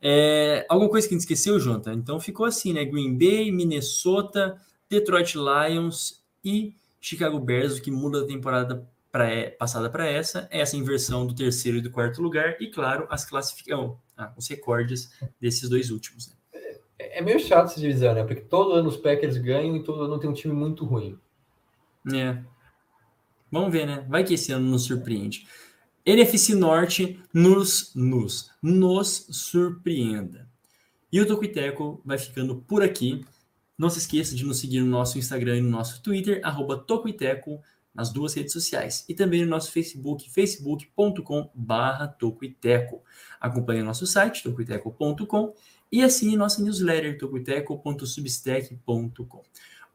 É, 0.00 0.66
alguma 0.68 0.90
coisa 0.90 1.06
que 1.08 1.14
a 1.14 1.16
gente 1.16 1.22
esqueceu, 1.22 1.58
Jonathan? 1.58 1.94
Então 1.94 2.18
ficou 2.20 2.44
assim, 2.44 2.72
né? 2.72 2.84
Green 2.84 3.16
Bay, 3.16 3.50
Minnesota, 3.52 4.60
Detroit 4.92 5.34
Lions 5.36 6.22
e 6.44 6.74
Chicago 7.00 7.40
Bears, 7.40 7.78
o 7.78 7.82
que 7.82 7.90
muda 7.90 8.20
da 8.20 8.26
temporada 8.26 8.86
pra, 9.10 9.26
passada 9.58 9.88
para 9.88 10.06
essa, 10.06 10.46
é 10.50 10.60
essa 10.60 10.76
inversão 10.76 11.26
do 11.26 11.34
terceiro 11.34 11.78
e 11.78 11.80
do 11.80 11.90
quarto 11.90 12.20
lugar, 12.20 12.56
e 12.60 12.68
claro, 12.68 13.06
as 13.08 13.24
classificações, 13.24 13.92
ah, 14.16 14.32
os 14.36 14.46
recordes 14.48 15.10
desses 15.40 15.68
dois 15.68 15.90
últimos. 15.90 16.28
Né? 16.28 16.34
É 16.98 17.18
é 17.18 17.20
meio 17.22 17.40
chato 17.40 17.70
essa 17.70 17.80
divisão, 17.80 18.14
né? 18.14 18.22
Porque 18.22 18.42
todo 18.42 18.72
ano 18.72 18.88
os 18.88 18.96
Packers 18.96 19.36
ganham 19.38 19.76
e 19.76 19.82
todo 19.82 20.02
ano 20.02 20.18
tem 20.18 20.28
um 20.28 20.34
time 20.34 20.54
muito 20.54 20.84
ruim. 20.84 21.18
É. 22.12 22.38
Vamos 23.50 23.72
ver, 23.72 23.86
né? 23.86 24.04
Vai 24.08 24.24
que 24.24 24.34
esse 24.34 24.52
ano 24.52 24.66
nos 24.66 24.84
surpreende. 24.84 25.46
NFC 26.04 26.54
Norte 26.54 27.20
nos, 27.32 27.92
nos, 27.94 28.50
nos 28.62 29.26
surpreenda. 29.30 30.48
E 31.12 31.20
o 31.20 31.26
Tocuiteco 31.26 32.00
vai 32.04 32.18
ficando 32.18 32.56
por 32.56 32.82
aqui. 32.82 33.24
Não 33.82 33.90
se 33.90 33.98
esqueça 33.98 34.34
de 34.36 34.44
nos 34.44 34.60
seguir 34.60 34.78
no 34.78 34.86
nosso 34.86 35.18
Instagram 35.18 35.56
e 35.56 35.60
no 35.60 35.68
nosso 35.68 36.00
Twitter, 36.04 36.40
arroba 36.44 36.78
Tocuiteco, 36.78 37.60
nas 37.92 38.12
duas 38.12 38.32
redes 38.32 38.52
sociais. 38.52 39.04
E 39.08 39.14
também 39.14 39.42
no 39.42 39.50
nosso 39.50 39.72
Facebook, 39.72 40.30
facebook.com 40.30 41.50
barra 41.52 42.06
Tocuiteco. 42.06 43.02
Acompanhe 43.40 43.82
nosso 43.82 44.06
site, 44.06 44.44
tocuiteco.com, 44.44 45.52
e 45.90 46.00
assine 46.00 46.36
nossa 46.36 46.62
newsletter 46.62 47.18
tocoiteco.substack.com. 47.18 49.42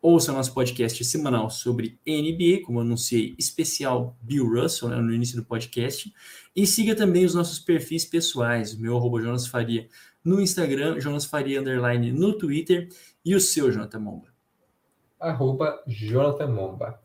Ouça 0.02 0.34
nosso 0.34 0.54
podcast 0.54 1.06
semanal 1.06 1.50
sobre 1.50 1.98
NBA, 2.06 2.66
como 2.66 2.82
anunciei, 2.82 3.36
especial 3.40 4.18
Bill 4.22 4.46
Russell 4.46 4.90
né, 4.90 4.98
no 4.98 5.14
início 5.14 5.38
do 5.38 5.46
podcast. 5.46 6.14
E 6.54 6.68
siga 6.68 6.94
também 6.94 7.24
os 7.24 7.34
nossos 7.34 7.58
perfis 7.58 8.04
pessoais, 8.04 8.76
meu 8.76 8.98
arroba 8.98 9.22
Jonas 9.22 9.48
Faria 9.48 9.88
no 10.28 10.42
Instagram, 10.42 11.00
Jonas 11.00 11.24
Faria 11.24 11.62
Underline 11.62 12.12
no 12.12 12.38
Twitter 12.38 12.90
e 13.28 13.36
o 13.36 13.42
seu, 13.42 13.70
Jonathan 13.70 14.00
Momba. 14.00 14.28
Arroba 15.20 15.84
Jonathan 15.86 16.48
Momba. 16.48 17.00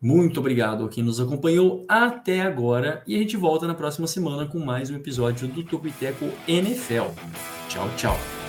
Muito 0.00 0.40
obrigado 0.40 0.84
a 0.84 0.88
quem 0.88 1.04
nos 1.04 1.20
acompanhou 1.20 1.84
até 1.86 2.40
agora 2.40 3.02
e 3.06 3.14
a 3.14 3.18
gente 3.18 3.36
volta 3.36 3.66
na 3.66 3.74
próxima 3.74 4.06
semana 4.06 4.46
com 4.46 4.58
mais 4.58 4.90
um 4.90 4.96
episódio 4.96 5.46
do 5.46 5.62
Topiteco 5.62 6.26
NFL. 6.48 7.10
Tchau, 7.68 7.88
tchau. 7.96 8.43